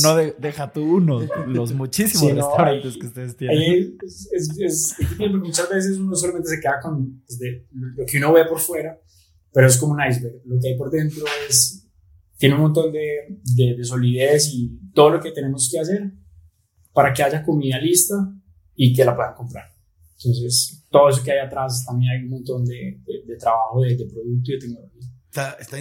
no 0.03 0.15
deja 0.15 0.71
tú 0.71 0.97
uno, 0.97 1.21
los 1.47 1.73
muchísimos 1.73 2.33
restaurantes 2.33 2.97
que 2.97 3.07
ustedes 3.07 3.35
tienen. 3.35 3.97
Es, 4.03 4.29
es, 4.59 4.95
muchas 5.33 5.69
veces 5.69 5.97
uno 5.97 6.15
solamente 6.15 6.49
se 6.49 6.59
queda 6.59 6.79
con 6.81 7.21
pues, 7.21 7.39
lo 7.71 8.05
que 8.05 8.17
uno 8.17 8.33
ve 8.33 8.45
por 8.45 8.59
fuera, 8.59 8.99
pero 9.51 9.67
es 9.67 9.77
como 9.77 9.93
un 9.93 10.01
iceberg. 10.03 10.41
Lo 10.45 10.59
que 10.59 10.69
hay 10.69 10.77
por 10.77 10.91
dentro 10.91 11.23
es, 11.49 11.87
tiene 12.37 12.55
un 12.55 12.61
montón 12.61 12.91
de, 12.91 13.39
de, 13.55 13.75
de 13.75 13.83
solidez 13.83 14.51
y 14.53 14.91
todo 14.93 15.09
lo 15.09 15.19
que 15.19 15.31
tenemos 15.31 15.69
que 15.71 15.79
hacer 15.79 16.11
para 16.93 17.11
que 17.13 17.23
haya 17.23 17.43
comida 17.43 17.79
lista 17.79 18.15
y 18.75 18.93
que 18.93 19.03
la 19.03 19.15
puedan 19.15 19.35
comprar. 19.35 19.74
Entonces, 20.17 20.85
todo 20.89 21.09
eso 21.09 21.23
que 21.23 21.31
hay 21.31 21.39
atrás 21.39 21.85
también 21.85 22.11
hay 22.11 22.23
un 22.23 22.29
montón 22.29 22.65
de, 22.65 23.01
de, 23.05 23.37
trabajo 23.37 23.81
de, 23.81 23.95
de, 23.95 24.05
producto 24.05 24.51
y 24.51 24.53
de 24.53 24.59
tecnología. 24.59 25.09
Está, 25.29 25.51
está 25.59 25.77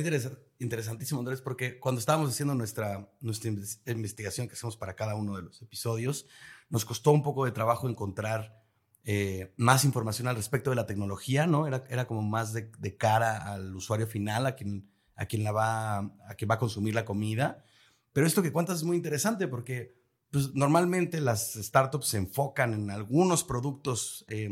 interesantísimo, 0.59 1.21
Andrés, 1.21 1.41
porque 1.41 1.79
cuando 1.79 2.01
estábamos 2.01 2.31
haciendo 2.31 2.55
nuestra, 2.55 3.09
nuestra 3.21 3.51
investigación 3.87 4.49
que 4.49 4.55
hacemos 4.55 4.77
para 4.77 4.97
cada 4.97 5.15
uno 5.15 5.37
de 5.37 5.43
los 5.43 5.63
episodios, 5.63 6.27
nos 6.69 6.85
costó 6.85 7.13
un 7.13 7.23
poco 7.23 7.45
de 7.45 7.53
trabajo 7.53 7.89
encontrar 7.89 8.65
eh, 9.05 9.53
más 9.57 9.85
información 9.85 10.29
al 10.29 10.37
respecto 10.37 10.71
de 10.71 10.77
la 10.77 10.87
tecnología, 10.87 11.47
¿no? 11.47 11.67
Era, 11.67 11.85
era 11.89 12.07
como 12.07 12.23
más 12.23 12.53
de, 12.53 12.73
de, 12.79 12.97
cara 12.97 13.53
al 13.53 13.77
usuario 13.77 14.07
final, 14.07 14.47
a 14.47 14.57
quien, 14.57 14.91
a 15.15 15.27
quien 15.27 15.45
la 15.45 15.53
va, 15.53 15.99
a 15.99 16.35
quien 16.37 16.51
va 16.51 16.55
a 16.55 16.59
consumir 16.59 16.95
la 16.95 17.05
comida. 17.05 17.65
Pero 18.13 18.27
esto 18.27 18.43
que 18.43 18.53
cuentas 18.53 18.79
es 18.79 18.85
muy 18.85 18.97
interesante 18.97 19.47
porque 19.47 19.95
pues, 20.35 20.53
normalmente 20.53 21.21
las 21.21 21.53
startups 21.53 22.09
se 22.09 22.17
enfocan 22.17 22.75
en 22.75 22.91
algunos 22.91 23.45
productos 23.45 24.25
eh, 24.27 24.51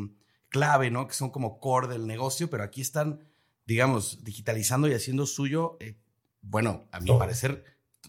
clave, 0.48 0.92
¿no? 0.92 1.08
Que 1.08 1.14
son 1.14 1.30
como 1.30 1.58
core 1.58 1.88
del 1.88 2.06
negocio, 2.06 2.48
pero 2.48 2.62
aquí 2.62 2.80
están, 2.80 3.18
digamos, 3.66 4.22
digitalizando 4.22 4.86
y 4.86 4.94
haciendo 4.94 5.26
suyo, 5.26 5.76
eh, 5.80 5.96
bueno, 6.40 6.86
a 6.92 7.00
mi 7.00 7.10
parecer, 7.18 7.64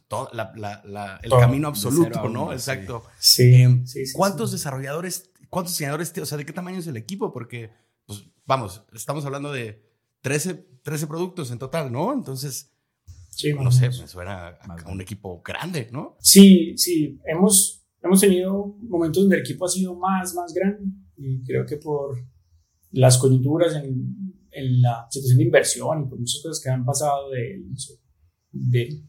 todo, 0.08 0.30
el 0.32 1.32
camino 1.32 1.68
absoluto, 1.68 2.30
¿no? 2.30 2.54
Exacto. 2.54 3.06
Eh, 3.40 3.82
sí. 3.86 4.04
¿Cuántos 4.14 4.52
desarrolladores, 4.52 5.32
cuántos 5.50 5.74
diseñadores, 5.74 6.16
o 6.20 6.28
sea, 6.28 6.38
de 6.38 6.46
qué 6.46 6.54
tamaño 6.54 6.78
es 6.78 6.86
el 6.86 6.98
equipo? 6.98 7.34
Porque, 7.34 7.72
pues, 8.06 8.24
vamos, 8.46 8.84
estamos 8.94 9.26
hablando 9.26 9.52
de 9.52 9.84
13, 10.22 10.54
13 10.84 11.08
productos 11.08 11.50
en 11.50 11.58
total, 11.58 11.92
¿no? 11.92 12.14
Entonces, 12.14 12.70
Sí, 13.36 13.54
no 13.54 13.72
sé, 13.72 13.88
me 13.90 14.08
suena 14.08 14.48
a, 14.48 14.92
un 14.92 15.02
equipo 15.02 15.42
grande, 15.44 15.90
¿no? 15.92 16.16
Sí, 16.20 16.78
sí, 16.78 17.20
hemos, 17.26 17.84
hemos 18.02 18.22
tenido 18.22 18.78
momentos 18.82 19.24
donde 19.24 19.38
el 19.38 19.42
equipo 19.42 19.66
ha 19.66 19.70
sido 19.70 19.96
más, 19.96 20.34
más 20.36 20.54
grande 20.54 20.84
y 21.18 21.44
creo 21.44 21.66
que 21.66 21.78
por 21.78 22.18
las 22.92 23.18
coyunturas 23.18 23.76
en, 23.76 24.34
en 24.52 24.82
la 24.82 25.08
situación 25.10 25.40
de 25.40 25.44
inversión 25.46 26.04
y 26.04 26.10
por 26.10 26.20
muchas 26.20 26.42
cosas 26.44 26.62
que 26.64 26.70
han 26.70 26.86
pasado 26.86 27.32
de, 27.32 27.64
de 28.52 29.02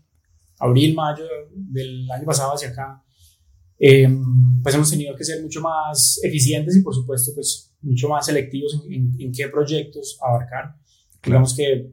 abril, 0.58 0.94
mayo 0.94 1.24
del 1.54 2.10
año 2.10 2.24
pasado 2.24 2.54
hacia 2.54 2.70
acá, 2.70 3.02
eh, 3.78 4.08
pues 4.62 4.74
hemos 4.74 4.90
tenido 4.90 5.14
que 5.16 5.24
ser 5.24 5.42
mucho 5.42 5.60
más 5.60 6.18
eficientes 6.22 6.76
y 6.76 6.82
por 6.82 6.94
supuesto 6.94 7.32
pues 7.34 7.74
mucho 7.82 8.08
más 8.08 8.24
selectivos 8.24 8.82
en, 8.88 9.12
en, 9.18 9.32
qué 9.32 9.48
proyectos 9.48 10.18
abarcar. 10.22 10.76
Digamos 11.22 11.54
que 11.54 11.92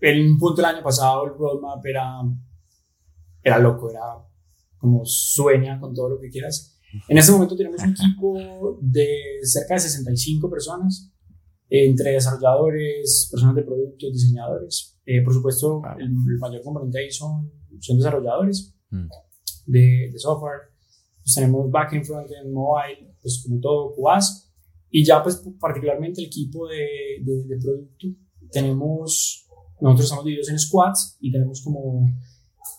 en 0.00 0.32
un 0.32 0.38
punto 0.38 0.62
del 0.62 0.74
año 0.74 0.82
pasado 0.82 1.26
el 1.26 1.32
roadmap 1.34 1.84
era, 1.84 2.20
era 3.42 3.58
loco, 3.58 3.90
era 3.90 4.02
como 4.78 5.04
sueña 5.04 5.78
con 5.78 5.94
todo 5.94 6.10
lo 6.10 6.20
que 6.20 6.30
quieras. 6.30 6.78
En 7.08 7.18
este 7.18 7.32
momento 7.32 7.56
tenemos 7.56 7.82
un 7.82 7.90
equipo 7.90 8.78
de 8.80 9.06
cerca 9.42 9.74
de 9.74 9.80
65 9.80 10.50
personas, 10.50 11.12
entre 11.68 12.12
desarrolladores, 12.12 13.28
personas 13.30 13.54
de 13.54 13.62
productos, 13.62 14.12
diseñadores. 14.12 14.98
Eh, 15.06 15.22
por 15.22 15.32
supuesto, 15.32 15.82
el, 15.98 16.10
mayor 16.38 16.62
componente 16.62 16.98
ahí 16.98 17.10
son, 17.10 17.52
son 17.78 17.96
desarrolladores 17.96 18.74
mm. 18.90 19.06
de, 19.66 20.10
de, 20.12 20.18
software. 20.18 20.72
Pues 21.22 21.34
tenemos 21.34 21.70
backend, 21.70 22.04
frontend, 22.04 22.50
mobile, 22.52 23.14
pues 23.22 23.44
como 23.46 23.60
todo, 23.60 23.94
QAS. 23.94 24.50
Y 24.90 25.04
ya 25.04 25.22
pues 25.22 25.44
particularmente 25.60 26.20
el 26.20 26.26
equipo 26.26 26.66
de, 26.66 27.22
de, 27.22 27.44
de 27.44 27.56
producto, 27.58 28.08
tenemos 28.50 29.46
nosotros 29.80 30.04
estamos 30.04 30.24
divididos 30.24 30.50
en 30.50 30.58
squads 30.58 31.16
y 31.20 31.32
tenemos 31.32 31.62
como, 31.62 32.06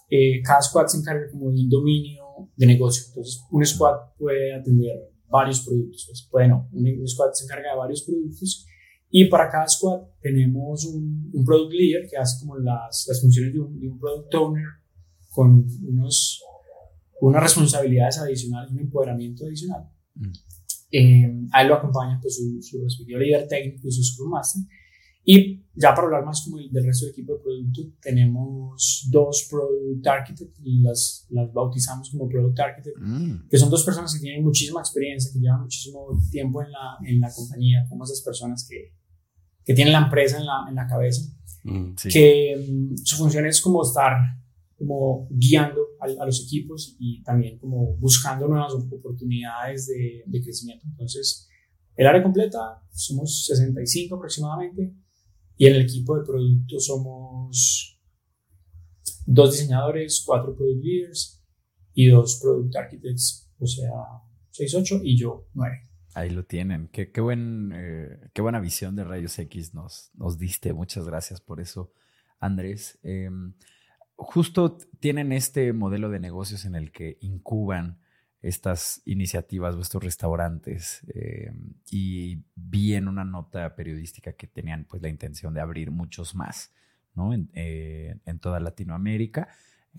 eh, 0.09 0.41
cada 0.43 0.61
squad 0.61 0.87
se 0.87 0.97
encarga 0.97 1.29
como 1.31 1.51
de 1.51 1.61
un 1.61 1.69
dominio 1.69 2.49
de 2.55 2.65
negocio. 2.65 3.05
Entonces, 3.07 3.43
un 3.51 3.65
squad 3.65 3.95
puede 4.17 4.53
atender 4.53 5.11
varios 5.27 5.61
productos. 5.61 6.05
Pues, 6.07 6.27
puede 6.29 6.47
no, 6.47 6.69
un, 6.71 7.07
squad 7.07 7.31
se 7.33 7.45
encarga 7.45 7.71
de 7.71 7.77
varios 7.77 8.01
productos 8.03 8.67
y 9.09 9.25
para 9.25 9.49
cada 9.49 9.67
squad 9.67 10.01
tenemos 10.21 10.85
un, 10.85 11.29
un 11.33 11.43
product 11.43 11.73
leader 11.73 12.07
que 12.09 12.17
hace 12.17 12.39
como 12.39 12.57
las, 12.57 13.05
las 13.07 13.21
funciones 13.21 13.53
de 13.53 13.59
un, 13.59 13.79
de 13.79 13.87
un, 13.89 13.99
product 13.99 14.33
owner 14.35 14.67
con 15.29 15.65
unos, 15.87 16.41
unas 17.19 17.43
responsabilidades 17.43 18.19
adicionales, 18.19 18.71
un 18.71 18.79
empoderamiento 18.79 19.45
adicional. 19.45 19.89
Mm. 20.15 20.31
Eh, 20.93 21.47
a 21.51 21.61
él 21.61 21.67
lo 21.67 21.75
acompaña 21.75 22.19
pues, 22.21 22.37
su, 22.37 22.61
su 22.61 22.83
respectivo 22.83 23.19
líder 23.19 23.47
técnico 23.47 23.87
y 23.87 23.91
su 23.91 24.03
Scrum 24.03 24.29
Master. 24.29 24.63
Y 25.23 25.61
ya 25.75 25.93
para 25.93 26.07
hablar 26.07 26.25
más 26.25 26.43
como 26.43 26.57
del 26.57 26.85
resto 26.85 27.05
del 27.05 27.13
equipo 27.13 27.33
de 27.33 27.39
producto, 27.39 27.81
tenemos 28.01 29.07
dos 29.09 29.47
Product 29.49 30.05
Architects, 30.05 30.59
las, 30.63 31.27
las 31.29 31.53
bautizamos 31.53 32.09
como 32.09 32.27
Product 32.27 32.59
Architect, 32.59 32.97
mm. 32.99 33.47
que 33.49 33.57
son 33.57 33.69
dos 33.69 33.83
personas 33.85 34.13
que 34.13 34.19
tienen 34.19 34.43
muchísima 34.43 34.81
experiencia, 34.81 35.31
que 35.31 35.39
llevan 35.39 35.61
muchísimo 35.61 36.07
tiempo 36.29 36.61
en 36.61 36.71
la, 36.71 36.97
en 37.05 37.19
la 37.19 37.31
compañía, 37.33 37.85
como 37.87 38.03
esas 38.03 38.21
personas 38.21 38.67
que, 38.69 38.93
que 39.63 39.73
tienen 39.73 39.93
la 39.93 40.03
empresa 40.05 40.37
en 40.37 40.45
la, 40.45 40.65
en 40.67 40.75
la 40.75 40.87
cabeza, 40.87 41.21
mm, 41.63 41.93
que 42.11 42.67
mm, 42.69 42.97
su 42.97 43.15
función 43.17 43.45
es 43.45 43.61
como 43.61 43.83
estar 43.83 44.17
como 44.77 45.27
guiando 45.29 45.79
a, 45.99 46.23
a, 46.23 46.25
los 46.25 46.43
equipos 46.43 46.95
y 46.99 47.21
también 47.21 47.59
como 47.59 47.95
buscando 47.97 48.47
nuevas 48.47 48.73
oportunidades 48.73 49.85
de, 49.87 50.23
de 50.25 50.41
crecimiento. 50.41 50.87
Entonces, 50.89 51.47
el 51.95 52.07
área 52.07 52.23
completa 52.23 52.81
somos 52.91 53.45
65 53.45 54.15
aproximadamente 54.15 54.95
y 55.61 55.67
en 55.67 55.75
el 55.75 55.81
equipo 55.83 56.17
de 56.17 56.25
producto 56.25 56.79
somos 56.79 58.01
dos 59.27 59.51
diseñadores, 59.51 60.23
cuatro 60.25 60.55
product 60.55 60.83
leaders 60.83 61.45
y 61.93 62.07
dos 62.07 62.39
product 62.41 62.75
architects, 62.75 63.47
o 63.59 63.67
sea, 63.67 63.91
6, 64.49 64.73
8 64.73 65.01
y 65.03 65.19
yo 65.19 65.47
9. 65.53 65.87
Ahí 66.15 66.31
lo 66.31 66.45
tienen. 66.45 66.87
Qué, 66.87 67.11
qué, 67.11 67.21
buen, 67.21 67.73
eh, 67.75 68.31
qué 68.33 68.41
buena 68.41 68.59
visión 68.59 68.95
de 68.95 69.03
Rayos 69.03 69.37
X 69.37 69.75
nos, 69.75 70.09
nos 70.15 70.39
diste. 70.39 70.73
Muchas 70.73 71.05
gracias 71.05 71.41
por 71.41 71.61
eso, 71.61 71.93
Andrés. 72.39 72.97
Em, 73.03 73.53
justo 74.15 74.79
tienen 74.99 75.31
este 75.31 75.73
modelo 75.73 76.09
de 76.09 76.19
negocios 76.19 76.65
en 76.65 76.73
el 76.73 76.91
que 76.91 77.19
incuban 77.21 78.00
estas 78.41 79.01
iniciativas 79.05 79.75
o 79.75 79.81
estos 79.81 80.03
restaurantes 80.03 81.01
eh, 81.13 81.53
y 81.91 82.43
vi 82.55 82.95
en 82.95 83.07
una 83.07 83.23
nota 83.23 83.75
periodística 83.75 84.33
que 84.33 84.47
tenían 84.47 84.85
pues 84.85 85.01
la 85.01 85.09
intención 85.09 85.53
de 85.53 85.61
abrir 85.61 85.91
muchos 85.91 86.33
más 86.33 86.73
¿no? 87.13 87.33
en, 87.33 87.51
eh, 87.53 88.19
toda 88.39 88.59
Latinoamérica. 88.59 89.49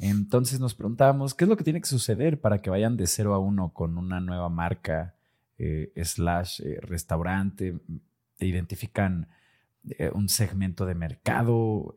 Entonces 0.00 0.58
nos 0.58 0.75
preguntábamos, 0.75 1.34
¿qué 1.34 1.44
es 1.44 1.49
lo 1.49 1.56
que 1.56 1.64
tiene 1.64 1.80
que 1.80 1.87
suceder 1.87 2.40
para 2.40 2.58
que 2.58 2.70
vayan 2.70 2.96
de 2.96 3.06
cero 3.06 3.34
a 3.34 3.38
uno 3.38 3.72
con 3.72 3.96
una 3.96 4.20
nueva 4.20 4.49
marca 4.49 5.14
eh, 5.58 5.92
slash 6.02 6.62
restaurante? 6.80 7.78
¿Identifican 8.40 9.28
un 10.14 10.28
segmento 10.28 10.87
de 10.87 10.94
mercado? 10.94 11.94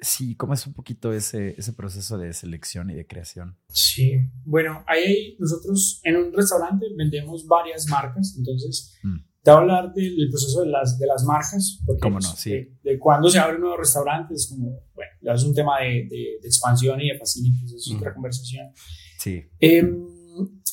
Sí, 0.00 0.34
¿cómo 0.36 0.54
es 0.54 0.66
un 0.66 0.72
poquito 0.72 1.12
ese, 1.12 1.54
ese 1.58 1.72
proceso 1.72 2.18
de 2.18 2.32
selección 2.32 2.90
y 2.90 2.94
de 2.94 3.06
creación? 3.06 3.56
Sí, 3.68 4.12
bueno, 4.44 4.84
ahí 4.86 5.36
nosotros 5.38 6.00
en 6.04 6.16
un 6.16 6.32
restaurante 6.32 6.86
vendemos 6.96 7.46
varias 7.46 7.86
marcas, 7.88 8.34
entonces 8.36 8.98
mm. 9.02 9.16
te 9.42 9.50
voy 9.50 9.58
a 9.58 9.60
hablar 9.60 9.92
del, 9.92 10.28
proceso 10.30 10.62
de 10.62 10.68
las, 10.68 10.98
de 10.98 11.06
las 11.06 11.24
marcas, 11.24 11.80
porque 11.84 12.00
¿Cómo 12.00 12.18
no? 12.18 12.28
Pues, 12.28 12.40
sí. 12.40 12.50
de, 12.50 12.78
de, 12.82 12.98
cuando 12.98 13.28
se 13.28 13.38
abre 13.38 13.56
un 13.56 13.62
nuevo 13.62 13.76
restaurante 13.76 14.34
es 14.34 14.48
como, 14.48 14.70
bueno, 14.94 15.12
ya 15.22 15.32
es 15.32 15.44
un 15.44 15.54
tema 15.54 15.80
de, 15.80 16.06
de, 16.08 16.36
expansión 16.42 17.00
y 17.00 17.08
de 17.08 17.18
facilities, 17.18 17.72
es 17.72 17.92
otra 17.94 18.10
mm. 18.10 18.14
conversación. 18.14 18.72
Sí. 19.18 19.42
Eh, 19.60 19.82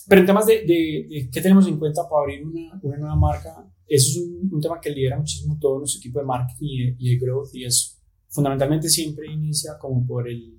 pero 0.08 0.22
en 0.22 0.28
temas 0.28 0.46
de, 0.46 0.64
de, 0.66 1.30
qué 1.32 1.42
tenemos 1.42 1.68
en 1.68 1.78
cuenta 1.78 2.04
para 2.10 2.22
abrir 2.22 2.46
una, 2.46 2.80
una 2.82 2.98
nueva 2.98 3.16
marca, 3.16 3.50
eso 3.86 4.12
es 4.12 4.18
un, 4.18 4.50
un, 4.54 4.62
tema 4.62 4.80
que 4.82 4.90
lidera 4.90 5.18
muchísimo 5.18 5.58
todo 5.60 5.80
nuestro 5.80 6.00
equipo 6.00 6.20
de 6.20 6.26
marketing 6.26 6.68
y 6.68 6.78
de, 6.78 6.96
y 6.98 7.10
de 7.10 7.26
growth 7.26 7.50
y 7.54 7.66
es 7.66 7.97
fundamentalmente 8.30 8.90
siempre 8.90 9.32
inicia 9.32 9.78
como 9.80 10.06
por 10.06 10.30
el 10.30 10.58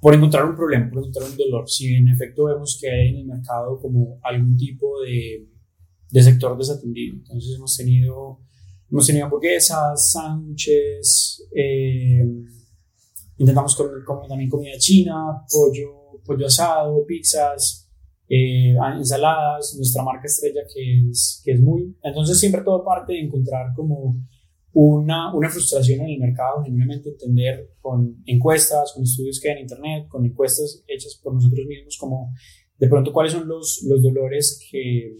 por 0.00 0.14
encontrar 0.14 0.44
un 0.44 0.54
problema, 0.54 0.88
por 0.90 0.98
encontrar 0.98 1.28
un 1.28 1.36
dolor. 1.36 1.68
Si 1.68 1.94
en 1.94 2.08
efecto 2.08 2.44
vemos 2.44 2.78
que 2.80 2.88
hay 2.88 3.08
en 3.08 3.16
el 3.16 3.26
mercado 3.26 3.80
como 3.80 4.20
algún 4.22 4.56
tipo 4.56 5.02
de, 5.02 5.48
de 6.10 6.22
sector 6.22 6.56
desatendido, 6.56 7.16
entonces 7.16 7.56
hemos 7.56 7.76
tenido 7.76 8.40
hemos 8.90 9.06
tenido 9.06 9.24
hamburguesas, 9.24 10.12
sándwiches, 10.12 11.48
eh, 11.54 12.24
intentamos 13.38 13.74
comer, 13.74 14.04
también 14.28 14.50
comida 14.50 14.78
china, 14.78 15.42
pollo, 15.50 16.20
pollo 16.24 16.46
asado, 16.46 17.04
pizzas, 17.06 17.88
eh, 18.28 18.76
ensaladas, 18.96 19.74
nuestra 19.76 20.02
marca 20.02 20.26
estrella 20.26 20.62
que 20.72 21.08
es, 21.10 21.42
que 21.44 21.52
es 21.52 21.60
muy. 21.60 21.96
Entonces 22.02 22.38
siempre 22.38 22.62
todo 22.62 22.84
parte 22.84 23.12
de 23.12 23.20
encontrar 23.20 23.72
como 23.74 24.16
una, 24.78 25.34
una 25.34 25.48
frustración 25.48 26.00
en 26.02 26.10
el 26.10 26.18
mercado, 26.18 26.62
genuinamente 26.62 27.08
entender 27.08 27.76
con 27.80 28.22
encuestas, 28.26 28.92
con 28.92 29.04
estudios 29.04 29.40
que 29.40 29.48
hay 29.48 29.56
en 29.56 29.62
Internet, 29.62 30.06
con 30.06 30.26
encuestas 30.26 30.84
hechas 30.86 31.18
por 31.22 31.32
nosotros 31.32 31.66
mismos, 31.66 31.96
como 31.96 32.34
de 32.76 32.86
pronto 32.86 33.10
cuáles 33.10 33.32
son 33.32 33.48
los, 33.48 33.82
los 33.88 34.02
dolores 34.02 34.62
que, 34.70 35.16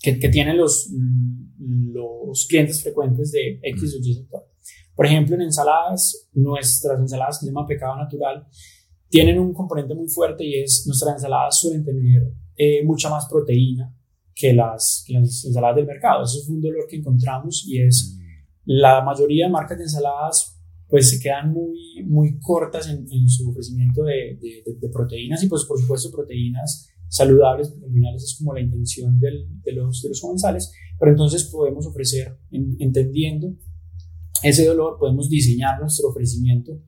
que, 0.00 0.18
que, 0.18 0.30
tienen 0.30 0.56
los, 0.56 0.90
los 1.58 2.46
clientes 2.48 2.82
frecuentes 2.82 3.30
de 3.30 3.60
X 3.62 3.94
o 3.94 3.98
Y 3.98 4.14
sector. 4.14 4.48
Por 4.94 5.04
ejemplo, 5.04 5.34
en 5.34 5.42
ensaladas, 5.42 6.30
nuestras 6.32 6.98
ensaladas 6.98 7.38
que 7.38 7.44
se 7.44 7.50
llaman 7.50 7.66
pecado 7.66 7.94
natural, 7.94 8.46
tienen 9.10 9.38
un 9.38 9.52
componente 9.52 9.94
muy 9.94 10.08
fuerte 10.08 10.46
y 10.46 10.62
es 10.62 10.84
nuestras 10.86 11.16
ensaladas 11.16 11.60
suelen 11.60 11.84
tener 11.84 12.22
eh, 12.56 12.82
mucha 12.86 13.10
más 13.10 13.28
proteína 13.28 13.94
que 14.34 14.54
las, 14.54 15.04
que 15.06 15.12
las 15.12 15.44
ensaladas 15.44 15.76
del 15.76 15.86
mercado. 15.86 16.24
Eso 16.24 16.38
es 16.38 16.48
un 16.48 16.62
dolor 16.62 16.86
que 16.88 16.96
encontramos 16.96 17.66
y 17.68 17.82
es 17.82 18.15
la 18.66 19.02
mayoría 19.02 19.46
de 19.46 19.52
marcas 19.52 19.78
de 19.78 19.84
ensaladas 19.84 20.56
pues 20.88 21.10
se 21.10 21.20
quedan 21.20 21.52
muy, 21.52 22.04
muy 22.04 22.38
cortas 22.38 22.88
en, 22.88 23.06
en 23.10 23.28
su 23.28 23.48
ofrecimiento 23.48 24.04
de, 24.04 24.38
de, 24.40 24.76
de, 24.78 24.88
proteínas 24.88 25.42
y 25.42 25.48
pues 25.48 25.64
por 25.64 25.80
supuesto 25.80 26.10
proteínas 26.10 26.88
saludables, 27.08 27.70
porque 27.70 27.86
al 27.86 27.92
final 27.92 28.14
esa 28.14 28.24
es 28.24 28.36
como 28.38 28.54
la 28.54 28.60
intención 28.60 29.18
del, 29.18 29.48
de, 29.62 29.72
los, 29.72 30.02
de 30.02 30.10
los 30.10 30.20
comensales, 30.20 30.72
pero 30.98 31.10
entonces 31.10 31.44
podemos 31.44 31.86
ofrecer, 31.86 32.38
en, 32.50 32.76
entendiendo 32.78 33.54
ese 34.42 34.64
dolor, 34.64 34.96
podemos 34.98 35.28
diseñar 35.28 35.80
nuestro 35.80 36.08
ofrecimiento 36.08 36.80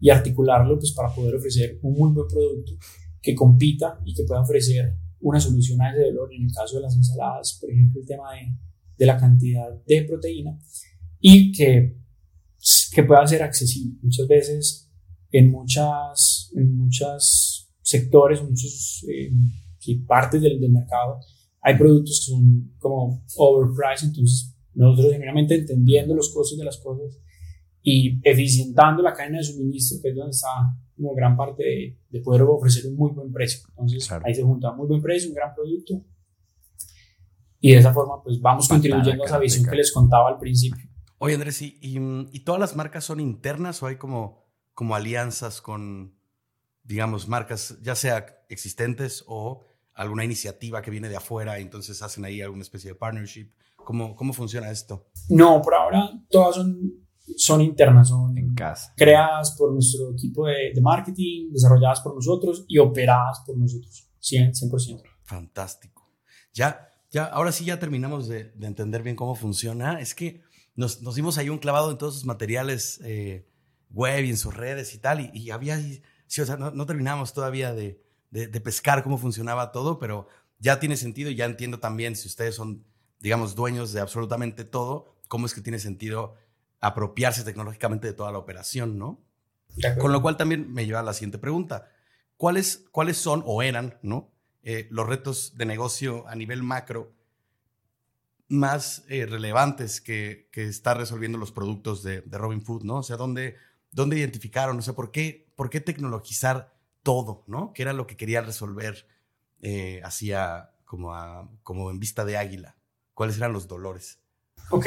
y 0.00 0.10
articularlo 0.10 0.78
pues 0.78 0.92
para 0.92 1.14
poder 1.14 1.36
ofrecer 1.36 1.78
un 1.82 1.94
muy 1.94 2.12
buen 2.12 2.28
producto 2.28 2.72
que 3.22 3.34
compita 3.34 4.00
y 4.04 4.14
que 4.14 4.24
pueda 4.24 4.42
ofrecer 4.42 4.94
una 5.20 5.40
solución 5.40 5.80
a 5.80 5.92
ese 5.92 6.04
dolor, 6.04 6.32
en 6.32 6.44
el 6.44 6.52
caso 6.52 6.76
de 6.76 6.82
las 6.82 6.94
ensaladas, 6.94 7.58
por 7.60 7.70
ejemplo, 7.70 8.00
el 8.00 8.06
tema 8.06 8.34
de, 8.34 8.54
de 8.98 9.06
la 9.06 9.16
cantidad 9.16 9.82
de 9.86 10.02
proteína 10.02 10.58
y 11.20 11.52
que 11.52 11.96
que 12.92 13.02
pueda 13.04 13.26
ser 13.26 13.42
accesible. 13.42 13.98
Muchas 14.02 14.26
veces 14.26 14.90
en 15.30 15.50
muchas, 15.50 16.50
en 16.54 16.76
muchos 16.76 17.70
sectores, 17.82 18.42
muchas 18.42 19.04
eh, 19.08 19.30
partes 20.06 20.40
del, 20.40 20.60
del, 20.60 20.72
mercado, 20.72 21.20
hay 21.60 21.76
productos 21.76 22.24
que 22.24 22.32
son 22.32 22.74
como 22.78 23.24
overpriced, 23.36 24.08
entonces 24.08 24.56
nosotros 24.74 25.12
generalmente 25.12 25.54
entendiendo 25.54 26.14
los 26.14 26.32
costos 26.32 26.58
de 26.58 26.64
las 26.64 26.78
cosas 26.78 27.20
y 27.82 28.18
eficientando 28.28 29.02
la 29.02 29.12
cadena 29.12 29.38
de 29.38 29.44
suministro, 29.44 29.98
que 30.02 30.08
es 30.08 30.16
donde 30.16 30.30
está 30.30 30.48
como 30.96 31.14
gran 31.14 31.36
parte 31.36 31.62
de, 31.62 31.98
de 32.08 32.20
poder 32.20 32.42
ofrecer 32.42 32.86
un 32.86 32.96
muy 32.96 33.12
buen 33.12 33.32
precio. 33.32 33.60
Entonces 33.70 34.10
ahí 34.24 34.34
se 34.34 34.42
junta 34.42 34.70
un 34.70 34.78
muy 34.78 34.86
buen 34.88 35.02
precio, 35.02 35.28
un 35.28 35.34
gran 35.34 35.54
producto 35.54 36.04
y 37.60 37.72
de 37.72 37.78
esa 37.78 37.92
forma 37.92 38.22
pues 38.22 38.40
vamos 38.40 38.68
contribuyendo 38.68 39.22
a 39.22 39.26
esa 39.26 39.38
visión 39.38 39.68
que 39.68 39.76
les 39.76 39.92
contaba 39.92 40.30
al 40.30 40.38
principio. 40.38 40.88
Oye, 41.18 41.34
Andrés, 41.34 41.62
¿y, 41.62 41.78
y, 41.80 42.40
todas 42.40 42.60
las 42.60 42.76
marcas 42.76 43.04
son 43.04 43.20
internas 43.20 43.82
o 43.82 43.86
hay 43.86 43.96
como, 43.96 44.44
como 44.74 44.94
alianzas 44.94 45.62
con, 45.62 46.14
digamos, 46.82 47.26
marcas 47.26 47.78
ya 47.82 47.94
sea 47.94 48.44
existentes 48.48 49.24
o 49.26 49.64
alguna 49.94 50.24
iniciativa 50.24 50.82
que 50.82 50.90
viene 50.90 51.08
de 51.08 51.16
afuera, 51.16 51.58
y 51.58 51.62
entonces 51.62 52.02
hacen 52.02 52.24
ahí 52.24 52.42
alguna 52.42 52.62
especie 52.62 52.90
de 52.90 52.96
partnership? 52.96 53.50
¿Cómo, 53.76 54.14
cómo 54.14 54.32
funciona 54.32 54.70
esto? 54.70 55.08
No, 55.30 55.62
por 55.62 55.74
ahora 55.74 56.10
todas 56.28 56.56
son, 56.56 56.92
son 57.36 57.62
internas, 57.62 58.08
son 58.08 58.36
en 58.36 58.54
casa. 58.54 58.92
creadas 58.96 59.56
por 59.56 59.72
nuestro 59.72 60.12
equipo 60.12 60.46
de, 60.46 60.72
de 60.74 60.80
marketing, 60.82 61.50
desarrolladas 61.50 62.02
por 62.02 62.14
nosotros 62.14 62.64
y 62.68 62.78
operadas 62.78 63.40
por 63.46 63.56
nosotros, 63.56 64.10
100%. 64.20 64.52
100%. 64.70 65.02
Fantástico. 65.22 66.12
Ya, 66.52 66.88
ya, 67.10 67.24
ahora 67.24 67.52
sí 67.52 67.64
ya 67.64 67.78
terminamos 67.78 68.28
de, 68.28 68.52
de 68.54 68.66
entender 68.66 69.02
bien 69.02 69.16
cómo 69.16 69.34
funciona. 69.34 70.00
Es 70.00 70.14
que 70.14 70.42
nos, 70.76 71.02
nos 71.02 71.14
dimos 71.14 71.38
ahí 71.38 71.48
un 71.48 71.58
clavado 71.58 71.90
en 71.90 71.98
todos 71.98 72.14
sus 72.14 72.24
materiales 72.24 73.00
eh, 73.02 73.46
web 73.90 74.24
y 74.24 74.30
en 74.30 74.36
sus 74.36 74.54
redes 74.54 74.94
y 74.94 74.98
tal, 74.98 75.30
y, 75.34 75.50
había, 75.50 75.78
sí, 76.26 76.40
o 76.40 76.46
sea, 76.46 76.56
no, 76.56 76.70
no 76.70 76.86
terminamos 76.86 77.32
todavía 77.32 77.72
de, 77.72 78.00
de, 78.30 78.46
de, 78.46 78.60
pescar 78.60 79.02
cómo 79.02 79.18
funcionaba 79.18 79.72
todo, 79.72 79.98
pero 79.98 80.28
ya 80.58 80.78
tiene 80.78 80.96
sentido 80.96 81.30
y 81.30 81.34
ya 81.34 81.46
entiendo 81.46 81.80
también 81.80 82.14
si 82.14 82.28
ustedes 82.28 82.54
son, 82.54 82.84
digamos, 83.20 83.54
dueños 83.54 83.92
de 83.92 84.00
absolutamente 84.00 84.64
todo, 84.64 85.16
cómo 85.28 85.46
es 85.46 85.54
que 85.54 85.60
tiene 85.60 85.78
sentido 85.78 86.34
apropiarse 86.80 87.42
tecnológicamente 87.42 88.06
de 88.06 88.12
toda 88.12 88.32
la 88.32 88.38
operación, 88.38 88.98
¿no? 88.98 89.24
Con 89.98 90.12
lo 90.12 90.22
cual 90.22 90.36
también 90.36 90.72
me 90.72 90.86
lleva 90.86 91.00
a 91.00 91.02
la 91.02 91.12
siguiente 91.12 91.38
pregunta. 91.38 91.90
¿Cuáles, 92.36 92.86
cuáles 92.92 93.16
son 93.16 93.42
o 93.46 93.62
eran, 93.62 93.98
¿no? 94.02 94.32
Eh, 94.62 94.88
los 94.90 95.06
retos 95.06 95.56
de 95.56 95.66
negocio 95.66 96.26
a 96.28 96.34
nivel 96.34 96.62
macro 96.62 97.12
más 98.48 99.04
eh, 99.08 99.26
relevantes 99.26 100.00
que, 100.00 100.48
que 100.52 100.66
está 100.66 100.94
resolviendo 100.94 101.38
los 101.38 101.52
productos 101.52 102.02
de, 102.02 102.20
de 102.20 102.38
Robin 102.38 102.62
Food, 102.62 102.84
¿no? 102.84 102.98
O 102.98 103.02
sea, 103.02 103.16
¿dónde, 103.16 103.56
dónde 103.90 104.18
identificaron? 104.18 104.78
O 104.78 104.82
sea, 104.82 104.94
¿por 104.94 105.10
qué, 105.10 105.48
¿por 105.56 105.70
qué 105.70 105.80
tecnologizar 105.80 106.74
todo, 107.02 107.44
¿no? 107.46 107.72
¿Qué 107.72 107.82
era 107.82 107.92
lo 107.92 108.06
que 108.06 108.16
quería 108.16 108.40
resolver 108.40 109.06
eh, 109.60 110.00
hacia 110.04 110.70
como, 110.84 111.14
a, 111.14 111.50
como 111.62 111.90
en 111.90 111.98
vista 111.98 112.24
de 112.24 112.36
águila? 112.36 112.76
¿Cuáles 113.14 113.36
eran 113.36 113.52
los 113.52 113.66
dolores? 113.66 114.20
Ok. 114.70 114.86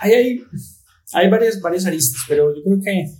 Hay, 0.00 0.12
hay, 0.12 0.44
hay 1.12 1.30
varias, 1.30 1.60
varias 1.60 1.86
aristas, 1.86 2.22
pero 2.28 2.54
yo 2.54 2.62
creo 2.62 2.80
que 2.80 3.10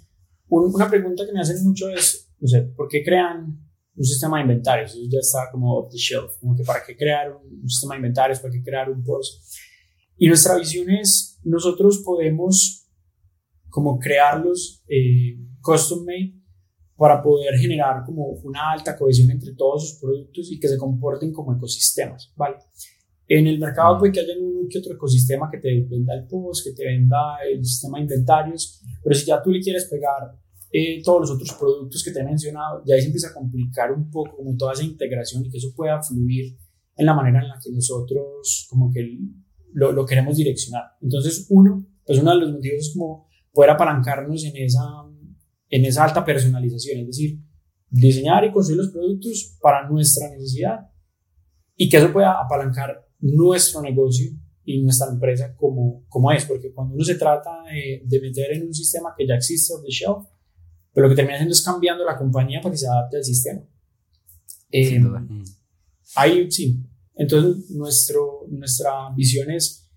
una 0.49 0.88
pregunta 0.88 1.27
que 1.27 1.33
me 1.33 1.40
hacen 1.40 1.62
mucho 1.64 1.88
es, 1.90 2.31
no 2.38 2.49
sé, 2.49 2.62
¿por 2.62 2.88
qué 2.88 3.03
crean 3.05 3.66
un 3.97 4.05
sistema 4.05 4.37
de 4.37 4.43
inventarios, 4.43 4.93
eso 4.93 5.01
ya 5.11 5.19
está 5.21 5.49
como 5.51 5.75
off 5.75 5.91
the 5.91 5.97
shelf, 5.97 6.37
como 6.39 6.55
que 6.55 6.65
para 6.65 6.85
qué 6.85 6.97
crear 6.97 7.33
un, 7.33 7.69
sistema 7.69 7.95
de 7.95 7.99
inventarios, 7.99 8.41
para 8.41 8.53
qué 8.53 8.63
crear 8.63 8.91
un 8.91 9.03
post. 9.03 9.43
Y 10.19 10.29
nuestra 10.29 10.57
visión 10.57 10.91
es, 10.91 11.41
nosotros 11.45 12.03
podemos 12.05 12.87
como 13.69 13.99
crearlos 13.99 14.85
eh, 14.89 15.39
custom 15.61 16.05
made 16.05 16.35
para 16.97 17.23
poder 17.23 17.59
generar 17.59 18.05
como 18.05 18.25
una 18.43 18.73
alta 18.73 18.97
cohesión 18.97 19.31
entre 19.31 19.55
todos 19.55 19.91
sus 19.91 20.01
productos 20.01 20.51
y 20.51 20.59
que 20.59 20.69
se 20.69 20.79
comporten 20.79 21.33
como 21.33 21.55
ecosistemas, 21.55 22.33
¿vale? 22.37 22.57
En 23.29 23.47
el 23.47 23.59
mercado 23.59 23.99
puede 23.99 24.13
que 24.13 24.21
haya 24.21 24.35
un 24.39 24.69
que 24.69 24.79
otro 24.79 24.95
ecosistema 24.95 25.51
que 25.51 25.59
te 25.59 25.69
venda 25.89 26.15
el 26.15 26.27
post, 26.27 26.65
que 26.65 26.73
te 26.73 26.85
venda 26.85 27.37
el 27.51 27.65
sistema 27.65 27.99
de 27.99 28.05
inventarios, 28.05 28.83
pero 29.03 29.15
si 29.15 29.27
ya 29.27 29.43
tú 29.43 29.51
le 29.51 29.61
quieres 29.61 29.87
pegar 29.87 30.33
eh, 30.79 31.01
todos 31.03 31.23
los 31.23 31.31
otros 31.31 31.55
productos 31.55 32.05
que 32.05 32.11
te 32.11 32.21
he 32.21 32.25
mencionado, 32.25 32.83
ya 32.85 32.95
ahí 32.95 33.01
se 33.01 33.07
empieza 33.07 33.29
a 33.29 33.33
complicar 33.33 33.91
un 33.93 34.11
poco 34.11 34.37
como 34.37 34.55
toda 34.59 34.75
esa 34.75 34.85
integración 34.85 35.43
y 35.43 35.49
que 35.49 35.57
eso 35.57 35.73
pueda 35.75 36.03
fluir 36.03 36.55
en 36.97 37.07
la 37.07 37.15
manera 37.15 37.41
en 37.41 37.49
la 37.49 37.59
que 37.65 37.73
nosotros 37.73 38.67
como 38.69 38.91
que 38.93 39.19
lo, 39.73 39.93
lo 39.93 40.05
queremos 40.05 40.37
direccionar. 40.37 40.83
Entonces, 41.01 41.47
uno, 41.49 41.87
pues 42.05 42.19
uno 42.19 42.31
de 42.31 42.41
los 42.41 42.53
motivos 42.53 42.79
es 42.81 42.93
como 42.93 43.27
poder 43.55 43.71
apalancarnos 43.71 44.45
en 44.45 44.55
esa, 44.59 44.85
en 45.71 45.85
esa 45.87 46.05
alta 46.05 46.23
personalización, 46.23 47.01
es 47.01 47.07
decir, 47.07 47.41
diseñar 47.89 48.45
y 48.45 48.53
construir 48.53 48.83
los 48.83 48.91
productos 48.91 49.57
para 49.62 49.89
nuestra 49.89 50.29
necesidad 50.29 50.91
y 51.75 51.89
que 51.89 51.97
eso 51.97 52.12
pueda 52.12 52.39
apalancar 52.39 53.03
nuestro 53.21 53.81
negocio 53.81 54.31
y 54.62 54.83
nuestra 54.83 55.09
empresa 55.09 55.55
como, 55.57 56.05
como 56.11 56.31
es, 56.33 56.45
porque 56.45 56.71
cuando 56.75 56.97
uno 56.97 57.05
se 57.05 57.15
trata 57.15 57.62
de, 57.62 58.03
de 58.05 58.21
meter 58.21 58.53
en 58.53 58.67
un 58.67 58.75
sistema 58.75 59.15
que 59.17 59.27
ya 59.27 59.37
existe 59.37 59.73
off 59.73 59.83
the 59.83 59.91
shelf, 59.91 60.36
pero 60.97 61.09
lo 61.09 61.11
que 61.11 61.17
termina 61.17 61.35
haciendo 61.35 61.53
es 61.53 61.63
cambiando 61.63 62.07
la 62.07 62.17
compañía 62.17 62.59
para 62.63 62.73
que 62.73 62.79
se 62.79 62.87
adapte 62.87 63.19
al 63.19 63.25
sistema. 63.25 63.61
Eh, 64.73 64.99
ahí 66.15 66.51
sí. 66.51 66.83
Entonces, 67.15 67.71
nuestro, 67.73 68.47
nuestra 68.49 69.11
visión 69.15 69.51
es, 69.51 69.91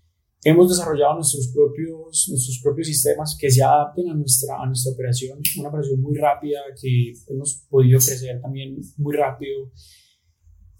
hemos 0.44 0.68
desarrollado 0.68 1.14
nuestros 1.14 1.48
propios, 1.54 2.26
nuestros 2.28 2.60
propios 2.62 2.88
sistemas 2.88 3.34
que 3.40 3.50
se 3.50 3.62
adapten 3.62 4.10
a 4.10 4.14
nuestra, 4.14 4.60
a 4.60 4.66
nuestra 4.66 4.92
operación, 4.92 5.38
una 5.60 5.70
operación 5.70 6.02
muy 6.02 6.18
rápida 6.18 6.58
que 6.78 7.14
hemos 7.28 7.66
podido 7.70 7.98
crecer 7.98 8.38
también 8.42 8.76
muy 8.98 9.16
rápido. 9.16 9.72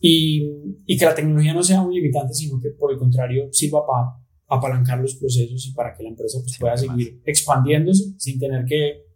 Y, 0.00 0.42
y 0.84 0.98
que 0.98 1.04
la 1.06 1.14
tecnología 1.14 1.54
no 1.54 1.62
sea 1.62 1.80
un 1.80 1.94
limitante, 1.94 2.34
sino 2.34 2.60
que 2.60 2.72
por 2.72 2.92
el 2.92 2.98
contrario 2.98 3.48
sirva 3.52 3.86
para 3.86 4.18
apalancar 4.48 5.00
los 5.00 5.14
procesos 5.14 5.66
y 5.66 5.72
para 5.72 5.96
que 5.96 6.02
la 6.02 6.10
empresa 6.10 6.40
pues, 6.42 6.58
pueda 6.58 6.76
seguir 6.76 7.22
expandiéndose 7.24 8.12
sin 8.18 8.38
tener 8.38 8.66
que 8.66 9.08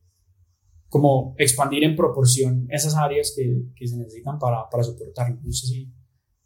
como 0.94 1.34
expandir 1.38 1.82
en 1.82 1.96
proporción 1.96 2.68
esas 2.70 2.94
áreas 2.94 3.34
que, 3.36 3.64
que 3.74 3.88
se 3.88 3.96
necesitan 3.96 4.38
para, 4.38 4.70
para 4.70 4.84
soportarlo. 4.84 5.40
No 5.42 5.52
sé 5.52 5.66
si, 5.66 5.92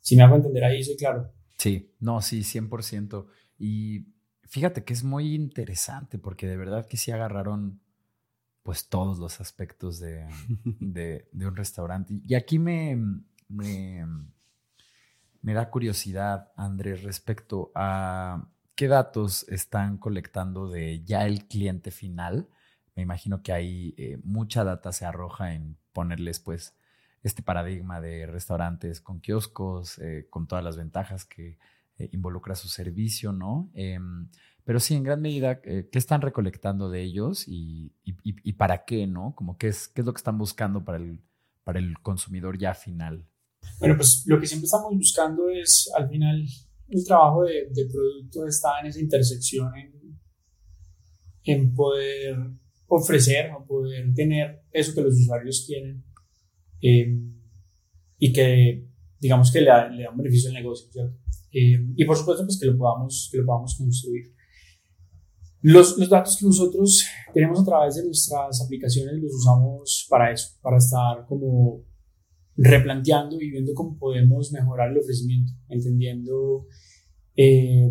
si 0.01 0.17
me 0.17 0.23
hago 0.23 0.37
entender 0.37 0.65
ahí, 0.65 0.83
soy 0.83 0.97
claro. 0.97 1.31
Sí, 1.59 1.95
no, 2.01 2.23
sí, 2.23 2.41
100%. 2.41 3.27
Y 3.59 4.07
fíjate 4.45 4.85
que 4.85 4.95
es 4.95 5.05
muy 5.05 5.35
interesante 5.35 6.19
porque 6.19 6.47
de 6.47 6.57
verdad 6.57 6.87
que 6.87 6.97
sí 6.97 7.11
agarraron 7.11 7.83
pues 8.63 8.89
todos 8.89 9.19
los 9.19 9.39
aspectos 9.43 10.01
de, 10.01 10.27
de, 10.81 11.29
de 11.31 11.47
un 11.47 11.55
restaurante. 11.55 12.15
Y 12.27 12.35
aquí 12.35 12.59
me, 12.59 12.97
me, 13.49 14.07
me 15.43 15.53
da 15.53 15.69
curiosidad, 15.69 16.53
Andrés, 16.57 17.03
respecto 17.03 17.71
a 17.75 18.49
qué 18.75 18.89
datos 18.89 19.47
están 19.51 19.99
colectando 19.99 20.71
de 20.71 21.05
ya 21.05 21.27
el 21.27 21.49
cliente 21.49 21.91
final 21.91 22.49
me 22.99 23.03
imagino 23.03 23.45
que 23.45 23.53
ahí 23.53 23.95
eh, 23.97 24.19
mucha 24.25 24.65
data 24.65 24.91
se 24.91 25.05
arroja 25.05 25.55
en 25.55 25.77
ponerles 25.93 26.41
pues 26.41 26.75
este 27.23 27.45
paradigma 27.45 28.01
de 28.01 28.27
restaurantes 28.27 29.01
con 29.01 29.21
kioscos, 29.21 30.01
eh, 30.01 30.27
con 30.31 30.49
todas 30.49 30.65
las 30.65 30.77
ventajas 30.77 31.25
que 31.25 31.59
eh, 31.99 32.09
involucra 32.11 32.57
su 32.57 32.67
servicio, 32.67 33.33
¿no? 33.33 33.71
Em, 33.73 34.29
pero 34.65 34.81
sí, 34.81 34.97
en 34.97 35.05
gran 35.05 35.23
medida, 35.23 35.61
¿qué 35.61 35.89
están 35.93 36.23
recolectando 36.23 36.91
de 36.91 37.03
ellos 37.03 37.47
y, 37.47 37.93
y, 38.03 38.53
para 38.55 38.85
qué, 38.85 39.07
¿no? 39.07 39.33
Como 39.37 39.57
qué 39.57 39.69
es, 39.69 39.87
qué 39.87 40.01
es 40.01 40.05
lo 40.05 40.13
que 40.13 40.19
están 40.19 40.37
buscando 40.37 40.85
para 40.85 40.99
el, 40.99 41.21
para 41.63 41.79
el 41.79 42.01
consumidor 42.01 42.59
ya 42.59 42.75
final. 42.75 43.25
Bueno, 43.79 43.95
pues 43.95 44.25
lo 44.27 44.41
que 44.41 44.47
siempre 44.49 44.65
estamos 44.65 44.93
buscando 44.93 45.49
es, 45.49 45.89
al 45.97 46.09
final, 46.09 46.45
el 46.89 47.05
trabajo 47.07 47.45
de, 47.45 47.69
de 47.71 47.87
producto 47.87 48.45
está 48.45 48.81
en 48.81 48.89
esa 48.89 49.01
intersección 49.01 49.73
en, 49.77 50.21
en 51.45 51.75
poder 51.75 52.37
ofrecer 52.89 53.51
o 53.53 53.65
poder 53.65 54.13
tener 54.15 54.63
eso 54.73 54.95
que 54.95 55.03
los 55.03 55.15
usuarios 55.15 55.65
quieren 55.67 56.05
eh, 56.81 57.21
y 58.19 58.33
que 58.33 58.89
digamos 59.21 59.53
que 59.53 59.61
le 59.61 59.67
da, 59.67 59.89
le 59.89 60.05
da, 60.05 60.11
un 60.11 60.17
beneficio 60.17 60.49
al 60.49 60.55
negocio, 60.55 60.91
¿cierto? 60.91 61.17
Eh, 61.53 61.93
y 61.97 62.05
por 62.05 62.17
supuesto, 62.17 62.45
pues 62.45 62.59
que 62.59 62.67
lo 62.67 62.77
podamos, 62.77 63.29
que 63.31 63.39
lo 63.39 63.47
podamos 63.47 63.77
construir. 63.77 64.33
Los, 65.61 65.99
los, 65.99 66.09
datos 66.09 66.37
que 66.37 66.47
nosotros 66.47 67.05
tenemos 67.35 67.61
a 67.61 67.65
través 67.65 67.97
de 67.97 68.05
nuestras 68.05 68.63
aplicaciones 68.63 69.21
los 69.21 69.35
usamos 69.35 70.07
para 70.09 70.33
eso, 70.33 70.51
para 70.63 70.79
estar 70.79 71.27
como 71.27 71.85
replanteando 72.57 73.41
y 73.41 73.51
viendo 73.51 73.75
cómo 73.75 73.99
podemos 73.99 74.53
mejorar 74.53 74.91
el 74.91 74.99
ofrecimiento, 74.99 75.53
entendiendo 75.69 76.67
eh, 77.35 77.91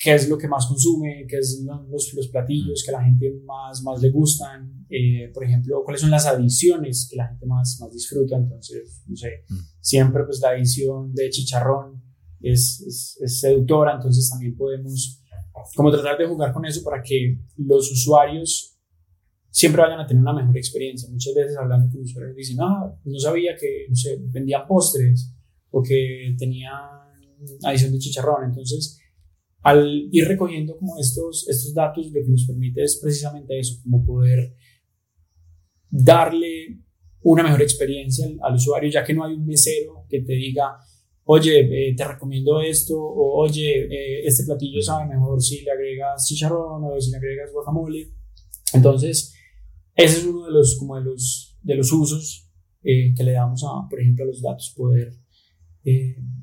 qué 0.00 0.14
es 0.14 0.28
lo 0.28 0.38
que 0.38 0.46
más 0.46 0.66
consume, 0.66 1.26
qué 1.28 1.38
es 1.38 1.64
los, 1.90 2.14
los 2.14 2.28
platillos 2.28 2.84
que 2.84 2.94
a 2.94 2.98
la 2.98 3.04
gente 3.04 3.32
más, 3.44 3.82
más 3.82 4.00
le 4.00 4.10
gustan, 4.10 4.86
eh, 4.88 5.28
por 5.34 5.42
ejemplo, 5.44 5.82
cuáles 5.84 6.00
son 6.00 6.10
las 6.10 6.24
adiciones 6.24 7.08
que 7.10 7.16
la 7.16 7.26
gente 7.26 7.44
más, 7.46 7.78
más 7.80 7.92
disfruta. 7.92 8.36
Entonces, 8.36 9.02
no 9.08 9.16
sé, 9.16 9.44
mm. 9.48 9.58
siempre 9.80 10.22
pues 10.24 10.40
la 10.40 10.50
adición 10.50 11.12
de 11.12 11.28
chicharrón 11.30 12.00
es, 12.40 12.80
es, 12.86 13.18
es, 13.20 13.40
seductora, 13.40 13.96
entonces 13.96 14.30
también 14.30 14.56
podemos 14.56 15.20
como 15.74 15.90
tratar 15.90 16.16
de 16.16 16.26
jugar 16.26 16.52
con 16.52 16.64
eso 16.64 16.84
para 16.84 17.02
que 17.02 17.36
los 17.56 17.90
usuarios 17.90 18.78
siempre 19.50 19.82
vayan 19.82 19.98
a 19.98 20.06
tener 20.06 20.22
una 20.22 20.32
mejor 20.32 20.56
experiencia. 20.56 21.08
Muchas 21.10 21.34
veces 21.34 21.56
hablando 21.56 21.90
con 21.90 22.02
usuarios 22.02 22.36
dicen, 22.36 22.58
ah, 22.60 22.94
no 23.04 23.18
sabía 23.18 23.56
que, 23.56 23.86
no 23.88 23.96
sé, 23.96 24.16
vendían 24.20 24.64
postres 24.68 25.34
o 25.70 25.82
que 25.82 26.36
tenían 26.38 26.72
adición 27.64 27.92
de 27.92 27.98
chicharrón. 27.98 28.44
Entonces, 28.44 29.00
al 29.62 30.08
ir 30.10 30.26
recogiendo 30.26 30.76
como 30.76 30.98
estos, 30.98 31.48
estos 31.48 31.74
datos, 31.74 32.06
lo 32.06 32.22
que 32.22 32.30
nos 32.30 32.46
permite 32.46 32.82
es 32.82 32.98
precisamente 33.02 33.58
eso, 33.58 33.80
como 33.82 34.04
poder 34.04 34.54
darle 35.90 36.80
una 37.22 37.42
mejor 37.42 37.62
experiencia 37.62 38.26
al, 38.42 38.54
usuario, 38.54 38.90
ya 38.90 39.04
que 39.04 39.14
no 39.14 39.24
hay 39.24 39.34
un 39.34 39.46
mesero 39.46 40.06
que 40.08 40.20
te 40.20 40.34
diga, 40.34 40.78
oye, 41.24 41.60
eh, 41.90 41.94
te 41.96 42.04
recomiendo 42.04 42.60
esto, 42.60 42.96
o 42.96 43.42
oye, 43.42 43.86
eh, 43.86 44.20
este 44.24 44.44
platillo 44.44 44.80
sabe 44.80 45.08
mejor 45.08 45.42
si 45.42 45.62
le 45.62 45.70
agregas 45.70 46.26
chicharrón 46.26 46.84
o 46.84 47.00
si 47.00 47.10
le 47.10 47.16
agregas 47.16 47.52
guacamole. 47.52 48.12
Entonces, 48.72 49.34
ese 49.94 50.18
es 50.18 50.24
uno 50.24 50.46
de 50.46 50.52
los, 50.52 50.76
como 50.78 50.96
de 50.96 51.04
los, 51.04 51.58
de 51.62 51.74
los 51.74 51.92
usos 51.92 52.48
eh, 52.82 53.12
que 53.14 53.24
le 53.24 53.32
damos 53.32 53.64
a, 53.64 53.88
por 53.88 54.00
ejemplo, 54.00 54.24
a 54.24 54.28
los 54.28 54.40
datos, 54.40 54.72
poder 54.76 55.12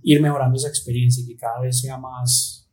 ir 0.02 0.22
mejorando 0.24 0.56
esa 0.56 0.70
experiencia 0.70 1.24
y 1.24 1.28
que 1.28 1.36
cada 1.36 1.62
vez 1.62 1.80
sea 1.80 2.00
más, 2.00 2.65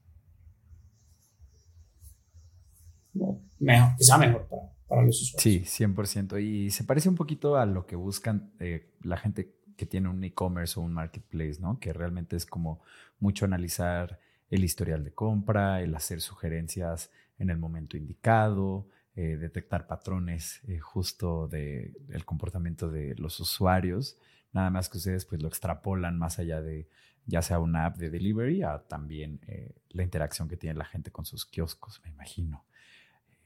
mejor, 3.12 3.92
que 3.98 4.18
mejor 4.18 4.48
para, 4.88 5.03
los 5.03 5.22
usuarios. 5.22 5.68
Sí, 5.68 5.85
100%. 5.85 6.42
Y 6.42 6.70
se 6.70 6.85
parece 6.85 7.09
un 7.09 7.14
poquito 7.14 7.57
a 7.57 7.66
lo 7.66 7.87
que 7.87 7.96
buscan 7.96 8.53
eh, 8.59 8.90
la 9.03 9.16
gente 9.16 9.55
que 9.77 9.87
tiene 9.87 10.09
un 10.09 10.22
e-commerce 10.22 10.79
o 10.79 10.83
un 10.83 10.92
marketplace, 10.92 11.59
¿no? 11.61 11.79
Que 11.81 11.92
realmente 11.92 12.37
es 12.37 12.46
como 12.46 12.83
mucho 13.18 13.44
analizar 13.44 14.20
el 14.51 14.64
historial 14.64 15.03
de 15.03 15.12
compra, 15.12 15.81
el 15.81 15.94
hacer 15.94 16.20
sugerencias 16.20 17.11
en 17.38 17.48
el 17.48 17.57
momento 17.57 17.96
indicado, 17.96 18.87
eh, 19.16 19.37
detectar 19.38 19.87
patrones 19.87 20.61
eh, 20.68 20.79
justo 20.79 21.48
del 21.48 21.96
el 22.11 22.25
comportamiento 22.25 22.90
de 22.90 23.14
los 23.16 23.40
usuarios. 23.40 24.18
Nada 24.53 24.68
más 24.68 24.90
que 24.90 24.98
ustedes 24.98 25.25
pues 25.25 25.40
lo 25.40 25.48
extrapolan 25.48 26.18
más 26.18 26.38
allá 26.38 26.61
de 26.61 26.88
ya 27.25 27.40
sea 27.40 27.61
una 27.61 27.87
app 27.87 27.96
de 27.96 28.11
delivery 28.11 28.62
a 28.62 28.81
también 28.81 29.40
la 29.90 30.03
interacción 30.03 30.48
que 30.48 30.57
tiene 30.57 30.77
la 30.77 30.85
gente 30.85 31.12
con 31.12 31.25
sus 31.25 31.46
kioscos, 31.46 32.01
me 32.03 32.11
imagino. 32.11 32.64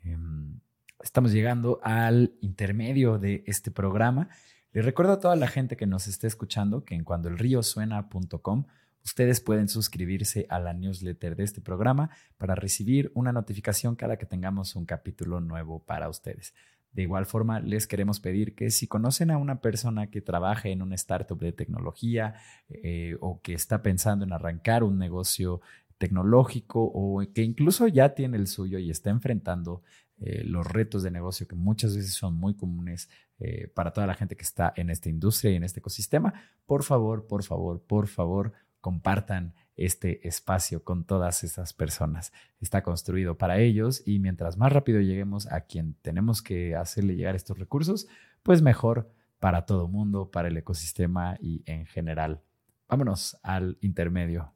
Em, 0.06 0.60
estamos 1.02 1.32
llegando 1.32 1.80
al 1.82 2.34
intermedio 2.40 3.18
de 3.18 3.42
este 3.46 3.70
programa. 3.70 4.28
Les 4.72 4.84
recuerdo 4.84 5.14
a 5.14 5.20
toda 5.20 5.34
la 5.36 5.48
gente 5.48 5.76
que 5.76 5.86
nos 5.86 6.06
esté 6.06 6.28
escuchando 6.28 6.84
que 6.84 6.94
en 6.94 7.02
cuandoelriosuena.com 7.02 8.66
ustedes 9.04 9.40
pueden 9.40 9.68
suscribirse 9.68 10.46
a 10.48 10.58
la 10.60 10.74
newsletter 10.74 11.34
de 11.34 11.44
este 11.44 11.60
programa 11.60 12.10
para 12.38 12.54
recibir 12.54 13.10
una 13.14 13.32
notificación 13.32 13.96
cada 13.96 14.16
que 14.16 14.26
tengamos 14.26 14.76
un 14.76 14.84
capítulo 14.84 15.40
nuevo 15.40 15.80
para 15.84 16.08
ustedes. 16.08 16.54
De 16.92 17.02
igual 17.02 17.26
forma, 17.26 17.60
les 17.60 17.86
queremos 17.86 18.20
pedir 18.20 18.54
que 18.54 18.70
si 18.70 18.86
conocen 18.86 19.30
a 19.30 19.38
una 19.38 19.60
persona 19.60 20.08
que 20.08 20.22
trabaje 20.22 20.70
en 20.70 20.82
una 20.82 20.94
startup 20.94 21.38
de 21.38 21.52
tecnología 21.52 22.34
eh, 22.68 23.16
o 23.20 23.40
que 23.42 23.54
está 23.54 23.82
pensando 23.82 24.24
en 24.24 24.32
arrancar 24.32 24.82
un 24.82 24.98
negocio 24.98 25.60
tecnológico 25.98 26.82
o 26.82 27.22
que 27.34 27.42
incluso 27.42 27.88
ya 27.88 28.14
tiene 28.14 28.36
el 28.36 28.46
suyo 28.46 28.78
y 28.78 28.90
está 28.90 29.10
enfrentando 29.10 29.82
eh, 30.18 30.44
los 30.44 30.66
retos 30.66 31.02
de 31.02 31.10
negocio 31.10 31.46
que 31.46 31.56
muchas 31.56 31.94
veces 31.94 32.14
son 32.14 32.36
muy 32.36 32.54
comunes 32.54 33.10
eh, 33.38 33.68
para 33.74 33.92
toda 33.92 34.06
la 34.06 34.14
gente 34.14 34.36
que 34.36 34.44
está 34.44 34.72
en 34.76 34.88
esta 34.88 35.10
industria 35.10 35.52
y 35.52 35.56
en 35.56 35.64
este 35.64 35.80
ecosistema, 35.80 36.32
por 36.64 36.84
favor, 36.84 37.26
por 37.26 37.42
favor, 37.42 37.82
por 37.82 38.06
favor, 38.08 38.52
compartan 38.80 39.54
este 39.76 40.26
espacio 40.26 40.82
con 40.84 41.04
todas 41.04 41.44
esas 41.44 41.74
personas. 41.74 42.32
Está 42.60 42.82
construido 42.82 43.36
para 43.36 43.58
ellos 43.58 44.02
y 44.06 44.18
mientras 44.18 44.56
más 44.56 44.72
rápido 44.72 45.00
lleguemos 45.00 45.46
a 45.52 45.62
quien 45.62 45.94
tenemos 46.00 46.40
que 46.40 46.74
hacerle 46.76 47.16
llegar 47.16 47.36
estos 47.36 47.58
recursos, 47.58 48.06
pues 48.42 48.62
mejor 48.62 49.10
para 49.38 49.66
todo 49.66 49.88
mundo, 49.88 50.30
para 50.30 50.48
el 50.48 50.56
ecosistema 50.56 51.36
y 51.40 51.62
en 51.66 51.84
general. 51.84 52.42
Vámonos 52.88 53.36
al 53.42 53.76
intermedio. 53.80 54.55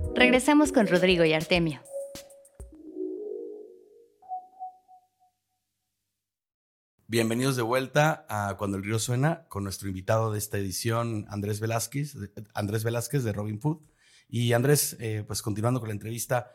Regresamos 0.15 0.71
con 0.71 0.87
Rodrigo 0.87 1.23
y 1.23 1.33
Artemio. 1.33 1.81
Bienvenidos 7.07 7.55
de 7.55 7.61
vuelta 7.61 8.25
a 8.29 8.57
Cuando 8.57 8.77
el 8.77 8.83
río 8.83 8.99
suena 8.99 9.45
con 9.47 9.63
nuestro 9.63 9.87
invitado 9.87 10.31
de 10.31 10.37
esta 10.37 10.57
edición, 10.57 11.25
Andrés 11.29 11.59
Velázquez, 11.59 12.15
Andrés 12.53 12.83
Velázquez 12.83 13.23
de 13.23 13.33
Robin 13.33 13.59
Food. 13.59 13.81
Y 14.27 14.53
Andrés, 14.53 14.97
eh, 14.99 15.23
pues 15.25 15.41
continuando 15.41 15.79
con 15.79 15.89
la 15.89 15.93
entrevista, 15.93 16.51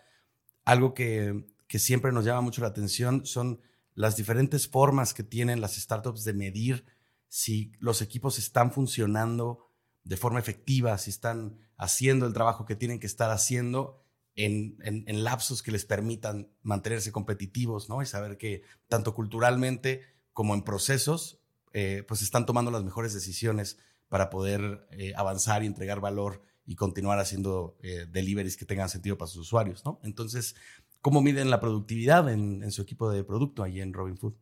algo 0.64 0.95
que, 0.95 1.47
que 1.66 1.79
siempre 1.79 2.12
nos 2.12 2.25
llama 2.25 2.42
mucho 2.42 2.61
la 2.61 2.69
atención 2.69 3.25
son 3.27 3.61
las 3.95 4.16
diferentes 4.16 4.69
formas 4.69 5.14
que 5.14 5.23
tienen 5.23 5.61
las 5.61 5.77
startups 5.77 6.25
de 6.25 6.35
medir 6.35 6.85
si 7.29 7.73
los 7.81 8.03
equipos 8.03 8.38
están 8.38 8.71
funcionando 8.71 9.65
de 10.07 10.16
forma 10.16 10.38
efectiva, 10.38 10.97
si 10.99 11.11
están 11.11 11.59
haciendo 11.77 12.27
el 12.27 12.33
trabajo 12.33 12.64
que 12.64 12.77
tienen 12.77 13.01
que 13.01 13.09
estar 13.09 13.31
haciendo 13.31 14.03
en, 14.37 14.77
en, 14.85 15.25
lapsos 15.25 15.62
que 15.62 15.73
les 15.73 15.85
permitan 15.85 16.49
mantenerse 16.62 17.11
competitivos, 17.11 17.88
¿no? 17.88 18.03
Y 18.03 18.07
saber 18.07 18.37
que 18.37 18.62
tanto 18.87 19.14
culturalmente 19.14 20.03
como 20.33 20.55
en 20.55 20.62
procesos, 20.62 21.40
eh, 21.73 22.05
pues 22.07 22.23
están 22.23 22.47
tomando 22.47 22.71
las 22.71 22.85
mejores 22.85 23.14
decisiones 23.14 23.79
para 24.09 24.31
poder 24.31 24.87
eh, 24.92 25.12
avanzar 25.16 25.64
y 25.64 25.66
entregar 25.66 26.01
valor 26.01 26.42
y 26.66 26.77
continuar 26.77 27.19
haciendo 27.19 27.77
eh, 27.83 28.07
deliveries 28.09 28.57
que 28.57 28.66
tengan 28.66 28.88
sentido 28.88 29.16
para 29.19 29.29
sus 29.31 29.47
usuarios, 29.47 29.85
¿no? 29.85 29.99
Entonces, 30.05 30.55
¿cómo 31.01 31.23
miden 31.23 31.51
la 31.51 31.59
productividad 31.59 32.29
en, 32.31 32.71
su 32.71 32.83
equipo 32.83 33.11
de 33.11 33.25
producto 33.25 33.62
ahí 33.62 33.81
en 33.81 33.92
Robin 33.92 34.19
Food? 34.19 34.35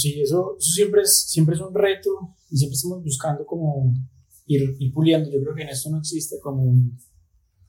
Sí, 0.00 0.20
eso, 0.22 0.56
eso 0.58 0.72
siempre, 0.72 1.02
es, 1.02 1.28
siempre 1.28 1.56
es 1.56 1.60
un 1.60 1.74
reto 1.74 2.36
y 2.48 2.56
siempre 2.56 2.76
estamos 2.76 3.02
buscando 3.02 3.44
como 3.44 3.92
ir, 4.54 4.92
puliendo. 4.92 5.30
Yo 5.30 5.40
creo 5.42 5.54
que 5.54 5.62
en 5.62 5.68
esto 5.68 5.90
no 5.90 5.98
existe 5.98 6.36
como 6.40 6.62
un, 6.62 6.98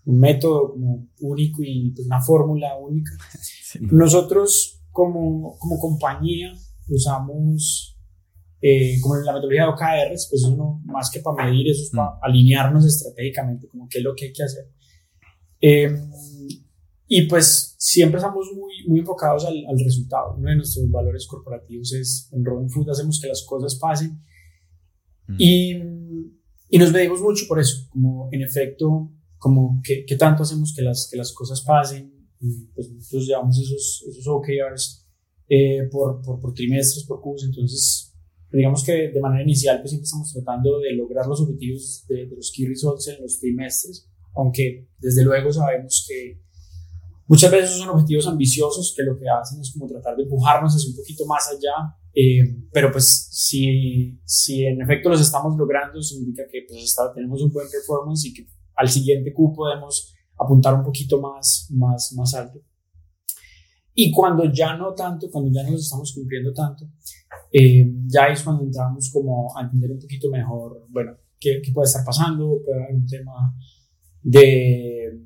método 0.04 0.72
como 0.72 1.08
único 1.20 1.62
y 1.64 1.92
pues, 1.92 2.08
una 2.08 2.22
fórmula 2.22 2.78
única. 2.78 3.12
Nosotros 3.82 4.82
como, 4.92 5.58
como 5.60 5.80
compañía 5.80 6.54
usamos 6.88 7.98
eh, 8.62 9.00
como 9.02 9.18
en 9.18 9.26
la 9.26 9.34
metodología 9.34 9.64
de 9.64 9.70
OKRs, 9.70 10.28
pues 10.30 10.44
eso 10.44 10.82
más 10.86 11.10
que 11.10 11.20
para 11.20 11.46
medir, 11.46 11.70
eso 11.70 11.84
es 11.84 11.92
para 11.92 12.12
mm. 12.12 12.20
alinearnos 12.22 12.86
estratégicamente, 12.86 13.68
como 13.68 13.88
qué 13.88 14.00
es 14.00 14.04
lo 14.04 14.14
que 14.16 14.26
hay 14.26 14.34
que 14.34 14.44
hacer. 14.44 14.72
Em, 15.62 16.12
y 17.08 17.24
pues 17.28 17.76
siempre 17.78 18.18
estamos 18.18 18.48
muy, 18.56 18.88
muy 18.88 19.00
enfocados 19.00 19.46
al, 19.46 19.66
al, 19.68 19.80
resultado. 19.80 20.36
Uno 20.38 20.50
de 20.50 20.58
nuestros 20.58 20.90
valores 20.90 21.28
corporativos 21.28 21.94
es 21.94 22.30
en 22.32 22.44
Robin 22.44 22.70
Food 22.70 22.90
hacemos 22.90 23.20
que 23.20 23.28
las 23.28 23.44
cosas 23.48 23.76
pasen. 23.76 24.22
Mm. 25.28 25.36
Y 25.38 26.01
y 26.72 26.78
nos 26.78 26.92
medimos 26.92 27.22
mucho 27.22 27.46
por 27.48 27.60
eso, 27.60 27.88
como 27.90 28.30
en 28.32 28.42
efecto, 28.42 29.12
como 29.38 29.82
qué, 29.84 30.06
tanto 30.18 30.44
hacemos 30.44 30.74
que 30.76 30.82
las, 30.82 31.08
que 31.12 31.18
las 31.18 31.32
cosas 31.34 31.62
pasen. 31.62 32.12
Y 32.40 32.66
pues 32.74 32.90
nosotros 32.90 33.28
llevamos 33.28 33.60
esos, 33.60 34.04
esos 34.10 34.26
OKRs 34.28 35.08
eh, 35.48 35.88
por, 35.92 36.22
por, 36.22 36.40
por, 36.40 36.54
trimestres, 36.54 37.06
por 37.06 37.22
cursos. 37.22 37.50
Entonces, 37.50 38.16
digamos 38.52 38.84
que 38.84 39.10
de 39.10 39.20
manera 39.20 39.44
inicial, 39.44 39.80
pues 39.80 39.92
siempre 39.92 40.06
estamos 40.06 40.32
tratando 40.34 40.80
de 40.80 40.94
lograr 40.94 41.28
los 41.28 41.42
objetivos 41.42 42.06
de, 42.08 42.26
de 42.26 42.36
los 42.36 42.52
key 42.52 42.66
results 42.66 43.10
en 43.10 43.22
los 43.22 43.40
trimestres, 43.40 44.10
aunque 44.34 44.88
desde 44.98 45.24
luego 45.24 45.52
sabemos 45.52 46.06
que 46.08 46.42
Muchas 47.32 47.50
veces 47.50 47.78
son 47.78 47.88
objetivos 47.88 48.28
ambiciosos 48.28 48.94
que 48.94 49.04
lo 49.04 49.18
que 49.18 49.24
hacen 49.30 49.62
es 49.62 49.72
como 49.72 49.88
tratar 49.88 50.18
de 50.18 50.24
empujarnos 50.24 50.76
hacia 50.76 50.90
un 50.90 50.98
poquito 50.98 51.26
más 51.26 51.48
allá, 51.48 51.96
eh, 52.14 52.66
pero 52.72 52.92
pues 52.92 53.28
si, 53.32 54.20
si 54.26 54.66
en 54.66 54.82
efecto 54.82 55.10
los 55.10 55.22
estamos 55.22 55.58
logrando, 55.58 56.02
significa 56.02 56.44
que 56.52 56.66
pues 56.68 56.84
está, 56.84 57.14
tenemos 57.14 57.42
un 57.42 57.52
buen 57.52 57.68
performance 57.70 58.26
y 58.26 58.34
que 58.34 58.48
al 58.76 58.90
siguiente 58.90 59.34
Q 59.34 59.54
podemos 59.54 60.14
apuntar 60.38 60.74
un 60.74 60.84
poquito 60.84 61.20
más, 61.22 61.68
más, 61.72 62.14
más 62.14 62.34
alto. 62.34 62.60
Y 63.94 64.12
cuando 64.12 64.52
ya 64.52 64.78
no 64.78 64.94
tanto, 64.94 65.30
cuando 65.30 65.52
ya 65.52 65.64
no 65.64 65.72
los 65.72 65.82
estamos 65.82 66.14
cumpliendo 66.14 66.54
tanto, 66.54 66.86
eh, 67.52 67.92
ya 68.08 68.28
es 68.28 68.42
cuando 68.42 68.64
entramos 68.64 69.12
como 69.12 69.56
a 69.58 69.64
entender 69.64 69.92
un 69.92 70.00
poquito 70.00 70.30
mejor, 70.30 70.88
bueno, 70.90 71.18
qué, 71.40 71.62
qué 71.62 71.72
puede 71.72 71.88
estar 71.88 72.06
pasando, 72.06 72.62
puede 72.66 72.84
haber 72.84 72.96
un 72.96 73.06
tema 73.06 73.54
de 74.24 75.20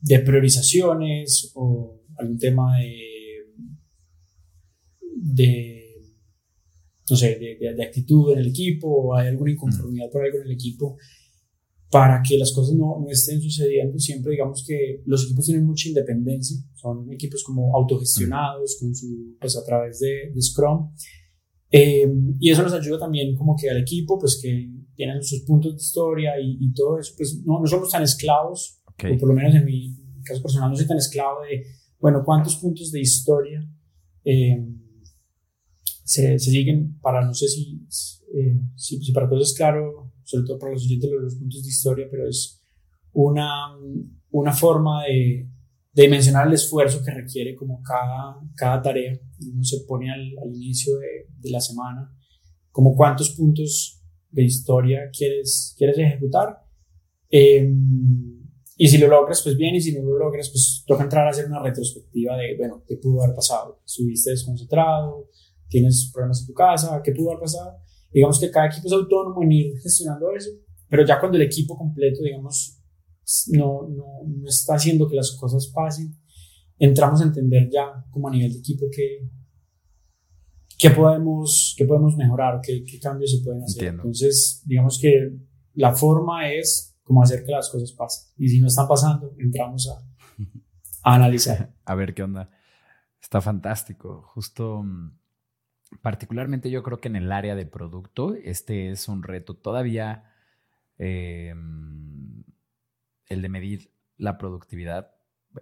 de 0.00 0.18
priorizaciones 0.20 1.52
o 1.54 2.00
algún 2.16 2.38
tema 2.38 2.78
de, 2.78 3.46
de 5.14 5.79
no 7.10 7.16
sé, 7.16 7.38
de, 7.38 7.74
de, 7.74 7.82
actitud 7.82 8.32
en 8.32 8.38
el 8.38 8.46
equipo 8.48 8.88
o 8.88 9.14
hay 9.14 9.28
alguna 9.28 9.52
inconformidad 9.52 10.10
por 10.10 10.24
algo 10.24 10.38
en 10.38 10.44
el 10.44 10.52
equipo 10.52 10.96
para 11.90 12.22
que 12.22 12.38
las 12.38 12.52
cosas 12.52 12.76
no, 12.76 13.00
no, 13.00 13.10
estén 13.10 13.40
sucediendo. 13.42 13.98
Siempre 13.98 14.32
digamos 14.32 14.64
que 14.66 15.02
los 15.06 15.24
equipos 15.24 15.46
tienen 15.46 15.66
mucha 15.66 15.88
independencia, 15.88 16.56
son 16.74 17.12
equipos 17.12 17.42
como 17.42 17.74
autogestionados 17.76 18.76
con 18.78 18.94
su, 18.94 19.36
pues 19.40 19.56
a 19.56 19.64
través 19.64 19.98
de, 19.98 20.30
de 20.32 20.40
Scrum. 20.40 20.92
Eh, 21.72 22.08
y 22.38 22.50
eso 22.50 22.62
nos 22.62 22.72
ayuda 22.72 22.98
también 22.98 23.36
como 23.36 23.56
que 23.56 23.70
al 23.70 23.78
equipo, 23.78 24.18
pues 24.18 24.40
que 24.42 24.70
tienen 24.94 25.22
sus 25.22 25.40
puntos 25.40 25.72
de 25.72 25.82
historia 25.82 26.32
y, 26.40 26.58
y 26.60 26.72
todo 26.72 26.98
eso, 26.98 27.14
pues 27.16 27.42
no, 27.44 27.60
no 27.60 27.66
somos 27.66 27.90
tan 27.90 28.02
esclavos 28.02 28.82
o 28.86 29.18
por 29.18 29.28
lo 29.28 29.34
menos 29.34 29.54
en 29.54 29.64
mi 29.64 29.96
caso 30.24 30.42
personal, 30.42 30.70
no 30.70 30.76
soy 30.76 30.86
tan 30.86 30.98
esclavo 30.98 31.42
de, 31.42 31.64
bueno, 31.98 32.22
cuántos 32.24 32.56
puntos 32.56 32.90
de 32.92 33.00
historia 33.00 33.66
eh, 34.24 34.62
se, 36.10 36.40
se, 36.40 36.50
siguen 36.50 36.98
para, 37.00 37.24
no 37.24 37.32
sé 37.32 37.46
si, 37.46 37.86
eh, 38.34 38.60
si, 38.74 39.00
si, 39.00 39.12
para 39.12 39.28
todos 39.28 39.52
es 39.52 39.56
claro, 39.56 40.12
sobre 40.24 40.44
todo 40.44 40.58
para 40.58 40.72
los 40.72 40.84
oyentes, 40.84 41.08
los, 41.08 41.22
los 41.22 41.34
puntos 41.36 41.62
de 41.62 41.68
historia, 41.68 42.08
pero 42.10 42.28
es 42.28 42.64
una, 43.12 43.76
una 44.32 44.52
forma 44.52 45.04
de, 45.04 45.48
de 45.92 46.02
dimensionar 46.02 46.48
el 46.48 46.54
esfuerzo 46.54 47.00
que 47.04 47.12
requiere 47.12 47.54
como 47.54 47.80
cada, 47.82 48.40
cada 48.56 48.82
tarea. 48.82 49.16
Uno 49.52 49.62
se 49.62 49.84
pone 49.86 50.10
al, 50.10 50.36
al 50.42 50.52
inicio 50.52 50.98
de, 50.98 51.28
de, 51.38 51.50
la 51.50 51.60
semana, 51.60 52.12
como 52.72 52.96
cuántos 52.96 53.30
puntos 53.30 54.02
de 54.30 54.42
historia 54.42 55.10
quieres, 55.16 55.76
quieres 55.78 55.96
ejecutar. 55.96 56.58
Eh, 57.30 57.72
y 58.76 58.88
si 58.88 58.98
lo 58.98 59.06
logras, 59.06 59.42
pues 59.44 59.56
bien, 59.56 59.76
y 59.76 59.80
si 59.80 59.92
no 59.92 60.02
lo 60.02 60.18
logras, 60.18 60.50
pues 60.50 60.82
toca 60.88 61.04
entrar 61.04 61.24
a 61.28 61.30
hacer 61.30 61.46
una 61.46 61.62
retrospectiva 61.62 62.36
de, 62.36 62.56
bueno, 62.56 62.82
¿qué 62.84 62.96
pudo 62.96 63.22
haber 63.22 63.36
pasado? 63.36 63.80
¿Estuviste 63.86 64.30
desconcentrado? 64.30 65.28
¿Tienes 65.70 66.10
problemas 66.12 66.40
en 66.40 66.46
tu 66.48 66.52
casa? 66.52 67.00
¿Qué 67.02 67.12
pudo 67.12 67.30
haber 67.30 67.42
pasado? 67.42 67.78
Digamos 68.12 68.40
que 68.40 68.50
cada 68.50 68.66
equipo 68.66 68.88
es 68.88 68.92
autónomo 68.92 69.42
en 69.42 69.52
ir 69.52 69.72
gestionando 69.80 70.30
eso, 70.32 70.50
pero 70.88 71.06
ya 71.06 71.18
cuando 71.20 71.38
el 71.38 71.44
equipo 71.44 71.78
completo, 71.78 72.22
digamos, 72.22 72.76
no, 73.52 73.88
no, 73.88 74.04
no 74.26 74.48
está 74.48 74.74
haciendo 74.74 75.08
que 75.08 75.14
las 75.14 75.36
cosas 75.38 75.68
pasen, 75.72 76.12
entramos 76.78 77.20
a 77.20 77.24
entender 77.24 77.70
ya 77.70 78.04
como 78.10 78.28
a 78.28 78.32
nivel 78.32 78.52
de 78.52 78.58
equipo 78.58 78.86
qué, 78.90 79.30
qué, 80.76 80.90
podemos, 80.90 81.74
qué 81.78 81.84
podemos 81.84 82.16
mejorar, 82.16 82.60
qué, 82.60 82.82
qué 82.84 82.98
cambios 82.98 83.30
se 83.30 83.44
pueden 83.44 83.62
hacer. 83.62 83.84
Entonces, 83.84 84.62
digamos 84.66 84.98
que 85.00 85.36
la 85.74 85.94
forma 85.94 86.50
es 86.52 86.98
cómo 87.04 87.22
hacer 87.22 87.44
que 87.44 87.52
las 87.52 87.68
cosas 87.68 87.92
pasen. 87.92 88.32
Y 88.36 88.48
si 88.48 88.60
no 88.60 88.66
están 88.66 88.88
pasando, 88.88 89.34
entramos 89.38 89.88
a, 89.88 90.02
a 91.08 91.14
analizar. 91.14 91.72
a 91.84 91.94
ver 91.94 92.14
qué 92.14 92.24
onda. 92.24 92.50
Está 93.20 93.40
fantástico. 93.40 94.22
Justo, 94.34 94.82
mm, 94.82 95.19
particularmente 96.02 96.70
yo 96.70 96.82
creo 96.82 97.00
que 97.00 97.08
en 97.08 97.16
el 97.16 97.32
área 97.32 97.54
de 97.54 97.66
producto, 97.66 98.34
este 98.34 98.90
es 98.90 99.08
un 99.08 99.22
reto 99.22 99.54
todavía, 99.54 100.32
eh, 100.98 101.54
el 103.26 103.42
de 103.42 103.48
medir 103.48 103.92
la 104.16 104.38
productividad, 104.38 105.14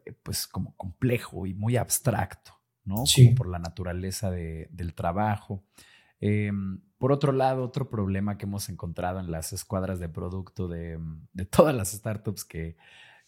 eh, 0.05 0.13
pues 0.23 0.47
como 0.47 0.77
complejo 0.77 1.47
y 1.47 1.55
muy 1.55 1.77
abstracto, 1.77 2.53
¿no? 2.85 3.07
Sí. 3.07 3.31
por 3.31 3.49
la 3.49 3.59
naturaleza 3.59 4.31
de, 4.31 4.69
del 4.71 4.95
trabajo. 4.95 5.65
Eh, 6.21 6.51
por 6.99 7.13
otro 7.13 7.33
lado, 7.33 7.63
otro 7.63 7.89
problema 7.89 8.39
que 8.39 8.47
hemos 8.47 8.69
encontrado 8.69 9.21
en 9.21 9.31
las 9.31 9.53
escuadras 9.53 10.01
de 10.01 10.09
producto 10.09 10.67
de, 10.67 10.99
de 11.33 11.45
todas 11.47 11.75
las 11.75 11.93
startups 11.93 12.45
que, 12.45 12.77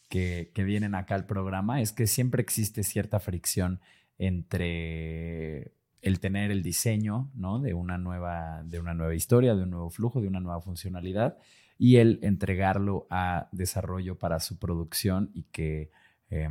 que, 0.09 0.51
que, 0.55 0.65
vienen 0.65 0.97
acá 0.97 1.15
al 1.15 1.27
programa 1.27 1.81
es 1.81 1.93
que 1.93 2.09
siempre 2.09 2.43
existe 2.43 2.83
cierta 2.83 3.21
fricción 3.21 3.81
entre 4.19 5.73
el 6.03 6.21
tener 6.21 6.51
el 6.51 6.63
diseño 6.63 7.31
¿no? 7.35 7.61
de, 7.61 7.75
una 7.75 7.99
nueva, 7.99 8.63
de 8.65 8.81
una 8.81 8.95
nueva 8.95 9.15
historia, 9.15 9.55
de 9.55 9.63
un 9.63 9.71
nuevo 9.71 9.91
flujo, 9.91 10.21
de 10.21 10.29
una 10.29 10.41
nueva 10.41 10.61
funcionalidad 10.61 11.39
y 11.79 11.97
el 11.97 12.19
entregarlo 12.23 13.07
a 13.11 13.49
desarrollo 13.53 14.19
para 14.19 14.41
su 14.41 14.59
producción 14.59 15.31
y 15.35 15.45
que, 15.45 15.91
eh, 16.31 16.49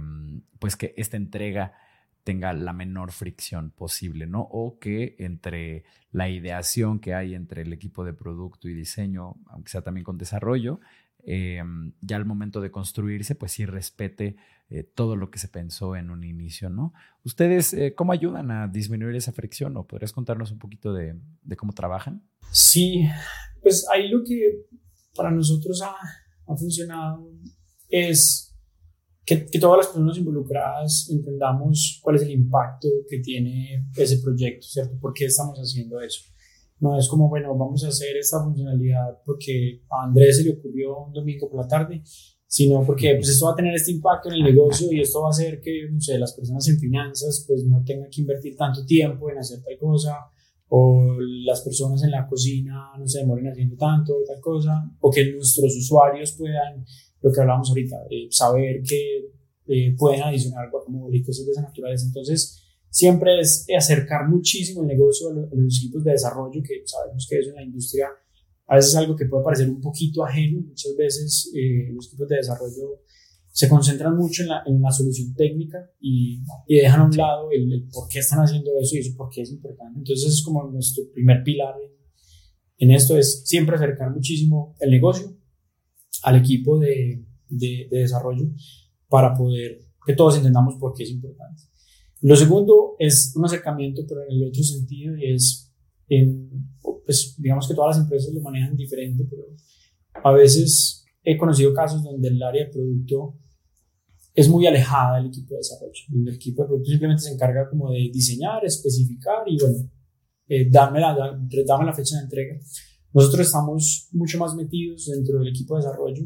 pues 0.60 0.76
que 0.76 0.94
esta 0.98 1.18
entrega 1.18 1.74
tenga 2.24 2.54
la 2.54 2.74
menor 2.74 3.12
fricción 3.12 3.72
posible, 3.72 4.28
¿no? 4.28 4.42
O 4.42 4.78
que 4.80 5.16
entre 5.20 5.84
la 6.12 6.30
ideación 6.30 7.00
que 7.00 7.14
hay 7.14 7.34
entre 7.34 7.64
el 7.64 7.74
equipo 7.74 8.04
de 8.04 8.14
producto 8.14 8.68
y 8.70 8.74
diseño, 8.74 9.36
aunque 9.48 9.70
sea 9.70 9.82
también 9.82 10.04
con 10.04 10.18
desarrollo, 10.18 10.80
eh, 11.32 11.62
ya 12.02 12.15
al 12.15 12.26
momento 12.26 12.60
de 12.60 12.72
construirse, 12.72 13.36
pues 13.36 13.52
sí 13.52 13.63
respete 13.63 14.36
eh, 14.72 14.82
todo 14.82 15.15
lo 15.15 15.30
que 15.30 15.38
se 15.38 15.48
pensó 15.48 15.96
en 15.96 16.10
un 16.10 16.24
inicio, 16.24 16.72
¿no? 16.72 16.92
¿Ustedes 17.24 17.72
eh, 17.76 17.94
cómo 17.94 18.13
ayudan 18.13 18.50
a 18.50 18.68
disminuir 18.68 19.15
esa 19.15 19.32
fricción 19.32 19.78
o 19.78 19.86
podrías 19.86 20.12
contarnos 20.12 20.52
un 20.52 20.58
poquito 20.58 20.92
de, 20.92 21.20
cómo 21.56 21.74
trabajan? 21.74 22.28
Sí, 22.52 23.08
pues 23.62 23.88
ahí 23.94 24.10
lo 24.10 24.24
que 24.24 24.65
para 25.15 25.30
nosotros 25.30 25.80
ha, 25.84 25.94
ha 26.48 26.58
funcionado 26.58 27.32
es 27.89 28.58
que, 29.24 29.46
que, 29.46 29.60
todas 29.60 29.78
las 29.78 29.88
personas 29.88 30.18
involucradas 30.18 31.12
entendamos 31.12 32.00
cuál 32.02 32.15
es 32.15 32.24
el 32.24 32.32
impacto 32.32 32.88
que 33.08 33.20
tiene 33.20 33.86
ese 33.96 34.18
proyecto, 34.18 34.65
¿cierto? 34.65 34.98
¿Por 35.00 35.13
qué 35.13 35.26
estamos 35.26 35.60
haciendo 35.60 36.02
eso? 36.02 36.22
No 36.80 36.98
es 36.98 37.08
como, 37.08 37.30
bueno, 37.30 37.56
vamos 37.58 37.84
a 37.84 37.89
hacer 37.89 38.15
esta 38.18 38.44
funcionalidad 38.44 39.22
porque 39.26 39.82
a 39.89 40.06
Andrés 40.06 40.38
se 40.38 40.44
le 40.44 40.52
ocurrió 40.52 41.06
un 41.06 41.13
domingo 41.13 41.50
por 41.50 41.62
la 41.62 41.68
tarde, 41.68 42.02
sino 42.48 42.84
porque 42.86 43.15
pues 43.15 43.30
esto 43.30 43.46
va 43.46 43.52
a 43.52 43.56
tener 43.56 43.76
este 43.76 43.92
impacto 43.92 44.30
en 44.30 44.36
el 44.36 44.44
negocio 44.44 44.92
y 44.92 45.02
esto 45.02 45.22
va 45.22 45.28
a 45.28 45.32
hacer 45.32 45.62
que, 45.62 45.88
no 45.92 46.00
sé, 46.00 46.18
las 46.18 46.34
personas 46.34 46.68
en 46.68 46.80
finanzas 46.80 47.46
pues 47.48 47.63
no 47.65 47.84
tengan 47.86 48.10
que 48.10 48.22
invertir 48.22 48.56
tanto 48.56 48.86
tiempo 48.86 49.30
en 49.30 49.38
hacer 49.38 49.62
tal 49.62 49.78
cosa, 49.78 50.15
o 50.70 51.18
las 51.46 51.62
personas 51.62 52.04
en 52.04 52.12
la 52.12 52.28
cocina 52.28 52.92
no 52.98 53.08
se 53.08 53.20
demoren 53.20 53.48
haciendo 53.48 53.76
tanto 53.76 54.13
tal 54.26 54.39
cosa, 54.39 54.89
o 55.00 55.12
que 55.12 55.32
nuestros 55.34 55.76
usuarios 55.76 56.32
puedan 56.34 56.86
lo 57.22 57.32
que 57.32 57.42
hablábamos 57.42 57.70
ahorita, 57.70 57.98
eh, 58.10 58.28
saber 58.30 58.82
que 58.88 59.32
eh, 59.68 59.96
pueden 59.98 60.24
adicionar 60.24 60.70
guacamole 60.72 61.18
y 61.18 61.24
cosas 61.24 61.46
de 61.46 61.52
esa 61.52 61.62
naturaleza. 61.62 62.06
Entonces, 62.08 62.59
siempre 62.89 63.39
es 63.39 63.65
acercar 63.78 64.28
muchísimo 64.28 64.82
el 64.82 64.88
negocio 64.88 65.30
a, 65.30 65.34
los 65.34 65.78
equipos 65.78 66.04
de 66.04 66.12
desarrollo, 66.12 66.62
que 66.63 66.82
sabemos 66.86 67.28
que 67.30 67.39
eso 67.39 67.49
en 67.49 67.56
la 67.56 67.63
industria 67.63 68.08
a 68.67 68.75
veces 68.75 68.91
es 68.91 68.97
algo 68.97 69.15
que 69.15 69.25
puede 69.25 69.43
parecer 69.43 69.69
un 69.69 69.82
poquito 69.82 70.23
ajeno. 70.23 70.62
Muchas 70.62 70.95
veces 70.95 71.52
eh, 71.56 71.91
los 71.91 72.08
equipos 72.08 72.28
de 72.28 72.36
desarrollo 72.36 73.02
se 73.52 73.67
concentran 73.67 74.15
mucho 74.15 74.43
en 74.43 74.49
la, 74.49 74.63
en 74.65 74.80
la 74.82 74.91
solución 74.91 75.34
técnica 75.34 75.78
y, 75.99 76.43
y, 76.67 76.78
dejan 76.78 77.02
a 77.02 77.06
un 77.06 77.17
lado 77.17 77.49
el, 77.52 77.71
el, 77.73 77.88
por 77.91 78.08
qué 78.08 78.19
están 78.19 78.39
haciendo 78.39 78.71
eso 78.80 78.95
y 78.95 78.99
eso 78.99 79.17
por 79.17 79.30
qué 79.30 79.41
es 79.41 79.52
importante. 79.52 79.97
Entonces, 79.97 80.34
es 80.34 80.43
como 80.43 80.63
nuestro 80.69 81.04
primer 81.12 81.43
pilar 81.43 81.73
en, 81.84 81.91
en 82.78 82.95
esto, 82.95 83.17
es 83.17 83.41
siempre 83.45 83.75
acercar 83.75 84.12
muchísimo 84.12 84.75
el 84.80 84.91
negocio 84.91 85.36
al 86.23 86.38
equipo 86.38 86.78
de, 86.78 87.25
de, 87.49 87.88
de, 87.89 87.99
desarrollo 87.99 88.45
para 89.08 89.36
poder 89.36 89.82
que 90.06 90.13
todos 90.13 90.38
entendamos 90.38 90.75
por 90.75 90.93
qué 90.93 91.04
es 91.04 91.10
importante. 91.10 91.63
Lo 92.21 92.36
segundo 92.36 92.95
es 92.99 93.34
un 93.36 93.45
acercamiento, 93.45 94.03
pero 94.08 94.23
en 94.23 94.32
el 94.32 94.43
otro 94.43 94.62
sentido, 94.62 95.15
y 95.17 95.34
es, 95.34 95.71
en, 96.10 96.49
pues 97.05 97.36
digamos 97.38 97.67
que 97.67 97.73
todas 97.73 97.95
las 97.95 98.05
empresas 98.05 98.34
lo 98.34 98.41
manejan 98.41 98.75
diferente, 98.75 99.25
pero 99.29 99.43
a 100.23 100.32
veces 100.34 101.05
he 101.23 101.38
conocido 101.38 101.73
casos 101.73 102.03
donde 102.03 102.27
el 102.27 102.41
área 102.43 102.65
de 102.65 102.71
producto 102.71 103.38
es 104.34 104.49
muy 104.49 104.67
alejada 104.67 105.17
del 105.17 105.27
equipo 105.27 105.53
de 105.53 105.58
desarrollo, 105.58 106.03
el 106.13 106.36
equipo 106.36 106.62
de 106.62 106.67
producto 106.67 106.91
simplemente 106.91 107.23
se 107.23 107.34
encarga 107.34 107.69
como 107.69 107.91
de 107.91 108.10
diseñar, 108.12 108.65
especificar 108.65 109.43
y 109.47 109.58
bueno, 109.60 109.89
eh, 110.47 110.69
darme, 110.69 110.99
la, 110.99 111.15
dame 111.65 111.86
la 111.86 111.93
fecha 111.93 112.17
de 112.17 112.23
entrega. 112.23 112.55
Nosotros 113.13 113.47
estamos 113.47 114.08
mucho 114.12 114.38
más 114.38 114.55
metidos 114.55 115.08
dentro 115.08 115.39
del 115.39 115.49
equipo 115.49 115.75
de 115.75 115.84
desarrollo 115.84 116.23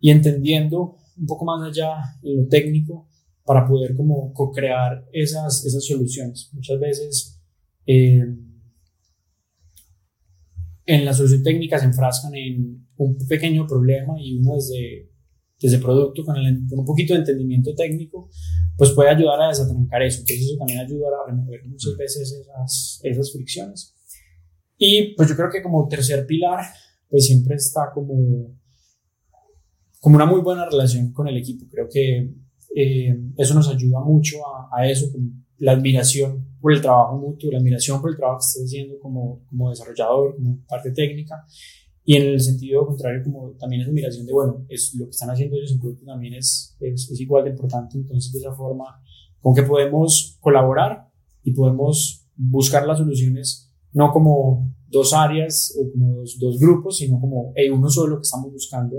y 0.00 0.10
entendiendo 0.10 0.96
un 1.16 1.26
poco 1.26 1.44
más 1.44 1.62
allá 1.62 1.96
en 2.22 2.42
lo 2.42 2.48
técnico 2.48 3.08
para 3.44 3.66
poder 3.66 3.94
como 3.94 4.32
co-crear 4.32 5.06
esas, 5.12 5.64
esas 5.64 5.84
soluciones. 5.84 6.50
Muchas 6.52 6.80
veces 6.80 7.40
eh, 7.86 8.24
en 10.86 11.04
la 11.04 11.12
solución 11.12 11.42
técnica 11.42 11.78
se 11.78 11.86
enfrascan 11.86 12.34
en 12.34 12.86
un 12.96 13.16
pequeño 13.28 13.66
problema 13.66 14.14
y 14.18 14.38
uno 14.38 14.54
desde, 14.54 15.10
desde 15.60 15.78
producto 15.78 16.24
con, 16.24 16.36
con 16.68 16.78
un 16.78 16.84
poquito 16.84 17.14
de 17.14 17.20
entendimiento 17.20 17.74
técnico, 17.74 18.30
pues 18.76 18.90
puede 18.90 19.10
ayudar 19.10 19.40
a 19.42 19.48
desatrancar 19.48 20.02
eso. 20.02 20.20
Entonces 20.20 20.46
eso 20.46 20.56
también 20.58 20.80
ayuda 20.80 21.08
a 21.08 21.30
remover 21.30 21.64
muchas 21.66 21.96
veces 21.96 22.32
esas, 22.32 23.00
esas 23.02 23.32
fricciones. 23.32 23.94
Y 24.76 25.14
pues 25.14 25.28
yo 25.28 25.36
creo 25.36 25.50
que 25.50 25.62
como 25.62 25.86
tercer 25.86 26.26
pilar, 26.26 26.64
pues 27.08 27.26
siempre 27.26 27.56
está 27.56 27.90
como, 27.92 28.56
como 30.00 30.16
una 30.16 30.26
muy 30.26 30.40
buena 30.40 30.68
relación 30.68 31.12
con 31.12 31.28
el 31.28 31.36
equipo. 31.36 31.66
Creo 31.70 31.88
que 31.90 32.34
eh, 32.74 33.16
eso 33.36 33.54
nos 33.54 33.68
ayuda 33.68 34.00
mucho 34.00 34.38
a, 34.46 34.68
a 34.76 34.88
eso, 34.88 35.06
la 35.58 35.72
admiración 35.72 36.56
por 36.60 36.72
el 36.72 36.80
trabajo 36.80 37.18
mutuo, 37.18 37.50
la 37.50 37.58
admiración 37.58 38.00
por 38.00 38.10
el 38.10 38.16
trabajo 38.16 38.38
que 38.38 38.46
estás 38.46 38.64
haciendo 38.64 38.98
como, 38.98 39.44
como 39.48 39.70
desarrollador, 39.70 40.36
como 40.36 40.58
parte 40.66 40.90
técnica, 40.92 41.44
y 42.04 42.16
en 42.16 42.22
el 42.34 42.40
sentido 42.40 42.86
contrario, 42.86 43.22
como 43.24 43.52
también 43.52 43.82
es 43.82 43.88
admiración 43.88 44.26
de, 44.26 44.32
bueno, 44.32 44.66
es, 44.68 44.94
lo 44.94 45.06
que 45.06 45.10
están 45.10 45.30
haciendo 45.30 45.56
ellos 45.56 45.72
en 45.72 45.80
producto 45.80 46.04
también 46.04 46.34
es, 46.34 46.76
es, 46.80 47.10
es, 47.10 47.20
igual 47.20 47.44
de 47.44 47.50
importante, 47.50 47.96
entonces 47.96 48.30
de 48.32 48.40
esa 48.40 48.54
forma, 48.54 48.84
con 49.40 49.54
que 49.54 49.62
podemos 49.62 50.38
colaborar 50.40 51.08
y 51.42 51.52
podemos 51.52 52.26
buscar 52.36 52.86
las 52.86 52.98
soluciones, 52.98 53.72
no 53.92 54.12
como 54.12 54.74
dos 54.88 55.14
áreas 55.14 55.74
o 55.80 55.90
como 55.92 56.16
dos, 56.16 56.38
dos 56.38 56.58
grupos, 56.58 56.98
sino 56.98 57.18
como 57.20 57.52
hey, 57.54 57.70
uno 57.70 57.88
solo 57.88 58.16
que 58.16 58.22
estamos 58.22 58.52
buscando 58.52 58.96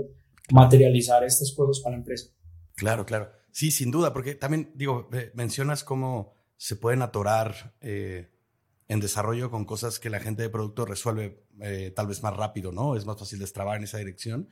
materializar 0.52 1.22
estas 1.24 1.52
cosas 1.52 1.82
para 1.82 1.96
la 1.96 2.00
empresa. 2.00 2.30
Claro, 2.74 3.06
claro. 3.06 3.35
Sí, 3.56 3.70
sin 3.70 3.90
duda, 3.90 4.12
porque 4.12 4.34
también, 4.34 4.70
digo, 4.74 5.08
mencionas 5.32 5.82
cómo 5.82 6.34
se 6.58 6.76
pueden 6.76 7.00
atorar 7.00 7.74
eh, 7.80 8.30
en 8.86 9.00
desarrollo 9.00 9.50
con 9.50 9.64
cosas 9.64 9.98
que 9.98 10.10
la 10.10 10.20
gente 10.20 10.42
de 10.42 10.50
producto 10.50 10.84
resuelve 10.84 11.42
eh, 11.62 11.90
tal 11.96 12.06
vez 12.06 12.22
más 12.22 12.36
rápido, 12.36 12.70
¿no? 12.70 12.96
Es 12.96 13.06
más 13.06 13.18
fácil 13.18 13.38
destrabar 13.38 13.78
en 13.78 13.84
esa 13.84 13.96
dirección. 13.96 14.50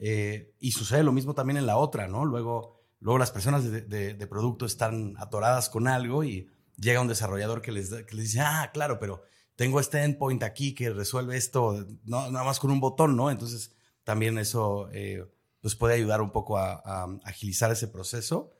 Eh, 0.00 0.56
y 0.58 0.72
sucede 0.72 1.04
lo 1.04 1.12
mismo 1.12 1.32
también 1.32 1.58
en 1.58 1.66
la 1.66 1.76
otra, 1.76 2.08
¿no? 2.08 2.24
Luego, 2.24 2.82
luego 2.98 3.18
las 3.18 3.30
personas 3.30 3.70
de, 3.70 3.82
de, 4.14 4.26
producto 4.26 4.66
están 4.66 5.14
atoradas 5.18 5.70
con 5.70 5.86
algo 5.86 6.24
y 6.24 6.50
llega 6.76 7.02
un 7.02 7.06
desarrollador 7.06 7.62
que 7.62 7.70
les, 7.70 7.90
que 7.90 8.16
les 8.16 8.32
dice, 8.32 8.40
ah, 8.40 8.72
claro, 8.74 8.98
pero 8.98 9.22
tengo 9.54 9.78
este 9.78 10.02
endpoint 10.02 10.42
aquí 10.42 10.74
que 10.74 10.90
resuelve 10.90 11.36
esto 11.36 11.86
no, 12.02 12.28
nada 12.32 12.44
más 12.44 12.58
con 12.58 12.72
un 12.72 12.80
botón, 12.80 13.16
¿no? 13.16 13.30
Entonces, 13.30 13.76
también 14.02 14.38
eso 14.38 14.88
pues 15.60 15.76
puede 15.76 15.94
ayudar 15.94 16.20
un 16.20 16.32
poco 16.32 16.58
a, 16.58 17.04
agilizar 17.24 17.70
ese 17.70 17.88
proceso. 17.88 18.52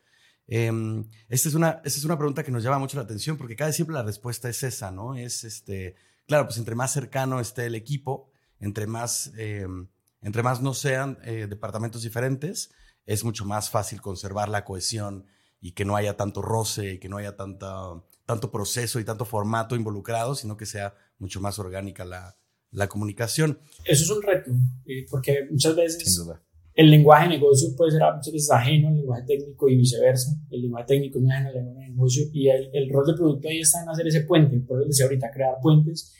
Em, 0.47 1.09
esta, 1.29 1.49
es 1.49 1.55
una, 1.55 1.81
esta 1.85 1.99
es 1.99 2.05
una 2.05 2.19
pregunta 2.19 2.43
que 2.43 2.51
nos 2.51 2.63
llama 2.63 2.79
mucho 2.79 2.97
la 2.97 3.05
atención 3.05 3.37
porque 3.37 3.57
casi 3.57 3.75
siempre 3.75 3.95
la 3.95 4.03
respuesta 4.03 4.49
es 4.49 4.63
esa, 4.63 4.91
¿no? 4.91 5.15
Es, 5.15 5.45
este, 5.45 5.95
claro, 6.27 6.47
pues 6.47 6.59
entre 6.59 6.75
más 6.75 6.93
cercano 6.93 7.41
esté 7.41 7.67
el 7.67 7.75
equipo, 7.75 8.31
entre 8.59 8.87
más, 8.87 9.33
em, 9.37 9.89
entre 10.23 10.43
más 10.43 10.61
no 10.61 10.75
sean 10.75 11.19
eh, 11.25 11.47
departamentos 11.49 12.03
diferentes, 12.03 12.71
es 13.07 13.25
mucho 13.25 13.45
más 13.45 13.71
fácil 13.71 14.01
conservar 14.01 14.49
la 14.49 14.65
cohesión 14.65 15.27
y 15.61 15.73
que 15.73 15.85
no 15.85 15.97
haya 15.97 16.17
tanto 16.17 16.43
roce 16.43 16.95
y 16.95 16.99
que 16.99 17.09
no 17.09 17.19
haya 17.19 17.37
tanta, 17.37 18.03
tanto 18.27 18.51
proceso 18.51 18.99
y 18.99 19.05
tanto 19.05 19.25
formato 19.25 19.77
involucrado, 19.77 20.35
sino 20.35 20.57
que 20.57 20.67
sea 20.67 20.95
mucho 21.19 21.41
más 21.41 21.59
orgánica 21.59 22.05
la, 22.05 22.37
la 22.71 22.89
comunicación. 22.89 23.61
Eso 23.85 24.05
es 24.05 24.11
un 24.11 24.23
reto, 24.23 24.51
eh, 24.87 25.07
porque 25.11 25.47
muchas 25.51 25.77
veces... 25.77 26.15
Sin 26.15 26.25
duda 26.25 26.43
el 26.75 26.91
lenguaje 26.91 27.29
de 27.29 27.35
negocio 27.35 27.69
puede 27.77 27.91
ser 27.91 28.01
muchas 28.15 28.33
veces 28.33 28.51
ajeno 28.51 28.89
al 28.89 28.97
lenguaje 28.97 29.25
técnico 29.27 29.69
y 29.69 29.77
viceversa. 29.77 30.31
El 30.51 30.63
lenguaje 30.63 30.87
técnico 30.87 31.19
es 31.19 31.31
ajeno 31.31 31.49
al 31.49 31.55
lenguaje 31.55 31.81
de 31.81 31.91
negocio 31.91 32.25
y 32.33 32.49
el, 32.49 32.71
el, 32.73 32.91
rol 32.91 33.07
de 33.07 33.15
producto 33.15 33.49
ahí 33.49 33.61
está 33.61 33.83
en 33.83 33.89
hacer 33.89 34.07
ese 34.07 34.23
puente, 34.23 34.61
por 34.61 34.79
eso 34.79 34.89
decía 34.89 35.07
ahorita, 35.07 35.31
crear 35.31 35.55
puentes 35.63 36.15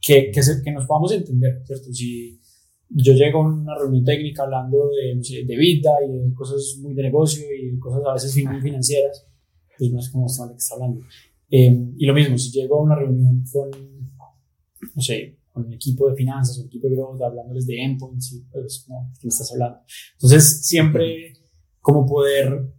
que, 0.00 0.30
que, 0.30 0.42
se, 0.42 0.62
que, 0.62 0.70
nos 0.70 0.86
podamos 0.86 1.12
entender, 1.12 1.62
¿cierto? 1.64 1.92
Si 1.92 2.40
yo 2.88 3.12
llego 3.14 3.42
a 3.42 3.48
una 3.48 3.76
reunión 3.76 4.04
técnica 4.04 4.44
hablando 4.44 4.90
de, 4.90 5.16
no 5.16 5.24
sé, 5.24 5.44
de 5.44 5.56
vida 5.56 5.90
y 6.06 6.28
de 6.28 6.34
cosas 6.34 6.78
muy 6.80 6.94
de 6.94 7.02
negocio 7.02 7.44
y 7.52 7.72
de 7.72 7.78
cosas 7.78 8.02
a 8.06 8.12
veces 8.12 8.44
muy 8.44 8.60
financieras, 8.60 9.26
pues 9.76 9.90
no 9.90 10.00
sé 10.00 10.12
cómo 10.12 10.26
está 10.26 10.46
de 10.46 10.52
qué 10.52 10.58
está 10.58 10.74
hablando. 10.74 11.00
Eh, 11.50 11.92
y 11.96 12.06
lo 12.06 12.14
mismo, 12.14 12.38
si 12.38 12.50
llego 12.50 12.78
a 12.78 12.82
una 12.82 12.96
reunión 12.96 13.42
con, 13.52 13.70
no 14.94 15.02
sé, 15.02 15.35
con 15.56 15.66
el 15.66 15.72
equipo 15.72 16.10
de 16.10 16.14
finanzas 16.14 16.58
o 16.58 16.60
el 16.60 16.66
equipo 16.66 16.86
de 16.86 16.96
growth, 16.96 17.22
hablándoles 17.22 17.66
de 17.66 17.82
endpoints 17.82 18.32
y 18.34 18.40
pues, 18.52 18.84
como, 18.86 19.10
¿qué 19.18 19.26
me 19.26 19.30
estás 19.30 19.50
hablando? 19.52 19.78
Entonces, 20.12 20.66
siempre 20.66 21.32
como 21.80 22.04
poder 22.04 22.74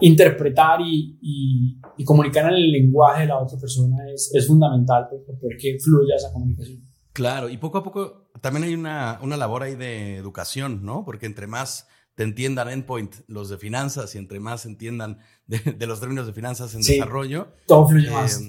interpretar 0.00 0.80
y, 0.80 1.16
y, 1.22 1.80
y, 1.96 2.04
comunicar 2.04 2.46
en 2.46 2.54
el 2.54 2.72
lenguaje 2.72 3.22
de 3.22 3.28
la 3.28 3.38
otra 3.38 3.56
persona 3.56 3.96
es, 4.12 4.32
es 4.34 4.44
fundamental 4.44 5.06
pues, 5.08 5.22
para 5.24 5.38
poder 5.38 5.56
que 5.56 5.78
fluya 5.78 6.16
esa 6.16 6.32
comunicación. 6.32 6.82
Claro, 7.12 7.48
y 7.48 7.58
poco 7.58 7.78
a 7.78 7.84
poco 7.84 8.28
también 8.40 8.64
hay 8.64 8.74
una, 8.74 9.20
una 9.22 9.36
labor 9.36 9.62
ahí 9.62 9.76
de 9.76 10.16
educación, 10.16 10.84
¿no? 10.84 11.04
Porque 11.04 11.26
entre 11.26 11.46
más 11.46 11.86
te 12.16 12.24
entiendan 12.24 12.68
endpoint 12.70 13.14
los 13.28 13.50
de 13.50 13.56
finanzas 13.56 14.16
y 14.16 14.18
entre 14.18 14.40
más 14.40 14.66
entiendan 14.66 15.18
de, 15.46 15.58
de 15.78 15.86
los 15.86 16.00
términos 16.00 16.26
de 16.26 16.32
finanzas 16.32 16.74
en 16.74 16.82
desarrollo. 16.82 17.54
Todo 17.68 17.86
fluye 17.86 18.10
más. 18.10 18.42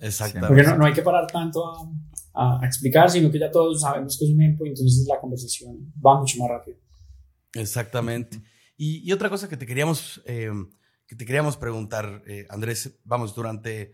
Exactamente. 0.00 0.48
Porque 0.48 0.62
no, 0.62 0.76
no, 0.78 0.86
hay 0.86 0.92
que 0.92 1.02
parar 1.02 1.26
tanto 1.26 1.64
a, 2.34 2.60
a, 2.60 2.66
explicar, 2.66 3.10
sino 3.10 3.30
que 3.30 3.38
ya 3.38 3.50
todos 3.50 3.80
sabemos 3.80 4.16
que 4.18 4.24
es 4.24 4.30
un 4.30 4.42
endpoint, 4.42 4.76
entonces 4.76 5.06
la 5.08 5.20
conversación 5.20 5.92
va 6.04 6.18
mucho 6.18 6.38
más 6.38 6.50
rápido. 6.50 6.78
Exactamente. 7.54 8.40
Y, 8.76 9.08
y 9.08 9.12
otra 9.12 9.28
cosa 9.28 9.48
que 9.48 9.56
te 9.56 9.66
queríamos, 9.66 10.22
eh, 10.24 10.50
que 11.06 11.16
te 11.16 11.26
queríamos 11.26 11.56
preguntar, 11.56 12.22
eh, 12.26 12.46
Andrés, 12.48 12.98
vamos, 13.04 13.34
durante, 13.34 13.92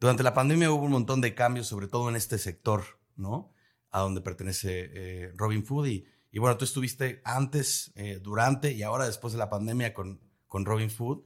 durante 0.00 0.22
la 0.22 0.34
pandemia 0.34 0.70
hubo 0.72 0.84
un 0.84 0.92
montón 0.92 1.20
de 1.20 1.34
cambios, 1.34 1.66
sobre 1.68 1.86
todo 1.86 2.08
en 2.08 2.16
este 2.16 2.38
sector, 2.38 2.82
¿no? 3.14 3.52
A 3.90 4.00
donde 4.00 4.20
pertenece 4.20 4.90
eh, 4.92 5.32
Robin 5.36 5.64
Food. 5.64 5.86
Y, 5.86 6.06
y, 6.32 6.38
bueno, 6.38 6.56
tú 6.56 6.64
estuviste 6.64 7.20
antes, 7.24 7.92
eh, 7.94 8.18
durante 8.20 8.72
y 8.72 8.82
ahora 8.82 9.06
después 9.06 9.32
de 9.32 9.38
la 9.38 9.48
pandemia 9.48 9.94
con, 9.94 10.20
con 10.48 10.64
Robin 10.64 10.90
Food. 10.90 11.24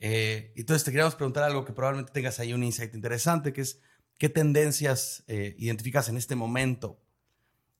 Eh, 0.00 0.52
entonces 0.56 0.84
te 0.84 0.90
queríamos 0.90 1.14
preguntar 1.14 1.44
algo 1.44 1.64
que 1.64 1.72
probablemente 1.72 2.12
tengas 2.12 2.38
ahí 2.40 2.52
un 2.52 2.62
insight 2.62 2.94
interesante, 2.94 3.52
que 3.52 3.62
es 3.62 3.80
¿Qué 4.18 4.28
tendencias 4.28 5.22
eh, 5.28 5.54
identificas 5.58 6.08
en 6.08 6.16
este 6.16 6.34
momento 6.34 6.98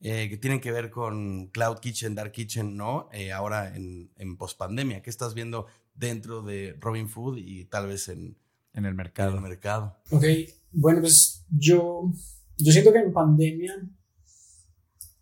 eh, 0.00 0.28
que 0.28 0.37
tienen 0.37 0.61
que 0.61 0.70
ver 0.70 0.88
con 0.88 1.48
Cloud 1.48 1.78
Kitchen, 1.81 2.14
Dark 2.14 2.31
Kitchen, 2.31 2.76
¿no? 2.76 3.09
Eh, 3.12 3.33
ahora 3.33 3.74
en, 3.74 4.12
en 4.16 4.37
pospandemia. 4.37 5.02
¿Qué 5.02 5.11
estás 5.11 5.35
viendo 5.35 5.66
dentro 5.96 6.42
de 6.42 6.76
Robin 6.78 7.09
Food 7.09 7.38
y 7.38 7.64
tal 7.64 7.88
vez 7.88 8.09
en, 8.09 8.38
en 8.72 8.85
el 8.85 8.94
mercado? 8.94 9.31
En 9.31 9.38
el 9.38 9.42
mercado. 9.42 9.96
Ok, 10.12 10.24
bueno, 10.70 11.00
pues 11.00 11.44
yo, 11.50 12.12
yo 12.57 12.72
siento 12.72 12.92
que 12.92 13.00
en 13.00 13.12
pandemia 13.12 13.74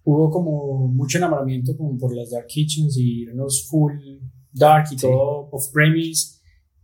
hubo 0.04 0.30
como 0.30 0.88
mucho 0.88 1.16
enamoramiento 1.16 1.74
como 1.78 1.96
por 1.96 2.14
las 2.14 2.30
Dark 2.30 2.46
Kitchens 2.46 2.94
y 2.98 3.24
los 3.24 3.66
full 3.66 3.94
dark 4.52 4.88
y 4.90 4.96
todo 4.98 5.48
off-premise 5.50 6.35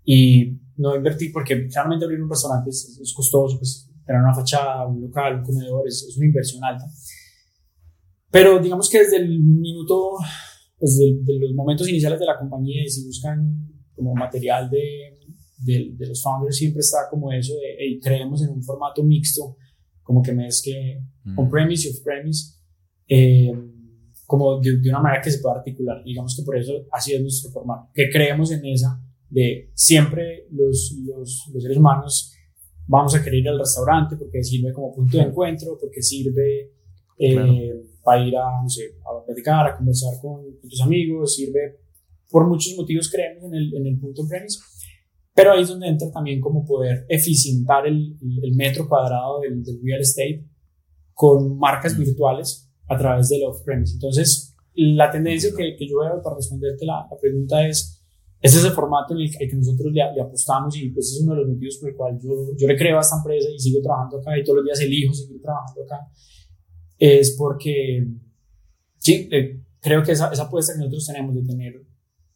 y 0.04 0.58
no 0.76 0.96
invertir 0.96 1.32
porque 1.32 1.66
claramente 1.68 2.04
abrir 2.04 2.22
un 2.22 2.30
restaurante 2.30 2.70
es, 2.70 2.98
es 3.00 3.12
costoso, 3.14 3.58
pues 3.58 3.88
tener 4.04 4.20
una 4.20 4.34
fachada, 4.34 4.86
un 4.86 5.00
local, 5.00 5.36
un 5.36 5.44
comedor, 5.44 5.86
es, 5.86 6.14
una 6.16 6.26
inversión 6.26 6.64
alta. 6.64 6.84
Pero 8.30 8.58
digamos 8.58 8.88
que 8.88 8.98
desde 8.98 9.18
el 9.18 9.40
minuto, 9.40 10.12
desde 10.80 11.18
pues, 11.24 11.38
los 11.40 11.54
momentos 11.54 11.88
iniciales 11.88 12.18
de 12.18 12.26
la 12.26 12.38
compañía, 12.38 12.82
si 12.88 13.06
buscan 13.06 13.68
como 13.94 14.14
material 14.14 14.70
de, 14.70 15.18
de, 15.58 15.94
de 15.96 16.06
los 16.06 16.22
founders, 16.22 16.56
siempre 16.56 16.80
está 16.80 17.08
como 17.10 17.30
eso 17.32 17.54
de, 17.54 17.76
hey, 17.78 18.00
creemos 18.02 18.42
en 18.42 18.50
un 18.50 18.62
formato 18.62 19.02
mixto, 19.04 19.56
como 20.02 20.22
que 20.22 20.32
mezcle 20.32 21.04
mm. 21.24 21.38
on-premise 21.38 21.88
y 21.88 21.90
off-premise, 21.92 22.58
eh, 23.06 23.52
como 24.26 24.58
de, 24.60 24.80
de, 24.80 24.88
una 24.88 25.00
manera 25.00 25.22
que 25.22 25.30
se 25.30 25.38
pueda 25.38 25.56
articular. 25.56 26.02
Digamos 26.02 26.34
que 26.34 26.42
por 26.42 26.56
eso 26.56 26.72
así 26.90 27.12
es 27.12 27.20
nuestro 27.20 27.50
formato, 27.50 27.90
que 27.94 28.08
creemos 28.10 28.50
en 28.50 28.64
esa 28.64 28.98
de 29.32 29.70
siempre 29.74 30.46
los, 30.50 30.94
los, 31.06 31.50
los 31.52 31.62
seres 31.62 31.78
humanos 31.78 32.32
vamos 32.86 33.14
a 33.14 33.22
querer 33.22 33.40
ir 33.40 33.48
al 33.48 33.58
restaurante 33.58 34.16
porque 34.16 34.42
sirve 34.42 34.72
como 34.72 34.92
punto 34.92 35.16
de 35.16 35.24
encuentro, 35.24 35.78
porque 35.80 36.02
sirve 36.02 36.72
eh, 37.18 37.72
para 38.02 38.26
ir 38.26 38.36
a, 38.36 38.62
no 38.62 38.68
sé, 38.68 38.96
a 39.04 39.24
platicar, 39.24 39.66
a 39.66 39.76
conversar 39.76 40.20
con, 40.20 40.42
tus 40.60 40.80
amigos, 40.82 41.34
sirve 41.34 41.78
por 42.30 42.46
muchos 42.46 42.74
motivos, 42.76 43.10
creemos, 43.10 43.44
en 43.44 43.54
el, 43.54 43.74
en 43.74 43.86
el 43.86 43.98
punto 43.98 44.26
premise. 44.28 44.58
Pero 45.34 45.52
ahí 45.52 45.62
es 45.62 45.68
donde 45.68 45.88
entra 45.88 46.10
también 46.10 46.40
como 46.40 46.64
poder 46.66 47.06
eficientar 47.08 47.86
el, 47.86 48.18
el 48.42 48.54
metro 48.54 48.86
cuadrado 48.86 49.40
del, 49.40 49.62
del, 49.64 49.80
real 49.82 50.00
estate 50.00 50.46
con 51.14 51.56
marcas 51.58 51.96
virtuales 51.96 52.70
a 52.88 52.98
través 52.98 53.30
del 53.30 53.44
off-premise. 53.44 53.94
Entonces, 53.94 54.54
la 54.74 55.10
tendencia 55.10 55.50
que, 55.56 55.76
que, 55.76 55.88
yo 55.88 56.00
veo 56.00 56.20
para 56.22 56.36
responderte 56.36 56.84
la, 56.84 57.06
la 57.10 57.18
pregunta 57.18 57.66
es 57.66 58.01
es 58.42 58.64
el 58.64 58.72
formato 58.72 59.14
en 59.14 59.20
el 59.20 59.30
que, 59.30 59.56
nosotros 59.56 59.92
le, 59.92 60.02
apostamos 60.02 60.76
y 60.76 60.90
pues 60.90 61.12
es 61.12 61.20
uno 61.22 61.34
de 61.34 61.40
los 61.42 61.48
motivos 61.50 61.76
por 61.78 61.90
el 61.90 61.96
cual 61.96 62.18
yo, 62.20 62.30
yo 62.56 62.66
le 62.66 62.76
creo 62.76 62.98
a 62.98 63.00
esta 63.00 63.16
empresa 63.16 63.48
y 63.54 63.58
sigo 63.58 63.80
trabajando 63.80 64.18
acá 64.18 64.36
y 64.36 64.42
todos 64.42 64.56
los 64.56 64.64
días 64.64 64.80
elijo 64.80 65.14
seguir 65.14 65.40
trabajando 65.40 65.82
acá. 65.84 66.08
Es 66.98 67.36
porque, 67.38 68.06
sí, 68.98 69.28
eh, 69.30 69.60
creo 69.80 70.02
que 70.02 70.12
esa, 70.12 70.32
esa 70.32 70.44
apuesta 70.44 70.72
que 70.72 70.80
nosotros 70.80 71.06
tenemos 71.06 71.34
de 71.34 71.42
tener 71.42 71.86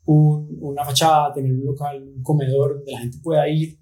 una 0.08 0.84
fachada, 0.84 1.32
tener 1.32 1.52
un 1.52 1.64
local, 1.64 2.00
un 2.16 2.22
comedor 2.22 2.76
donde 2.76 2.92
la 2.92 3.00
gente 3.00 3.18
pueda 3.20 3.48
ir, 3.48 3.76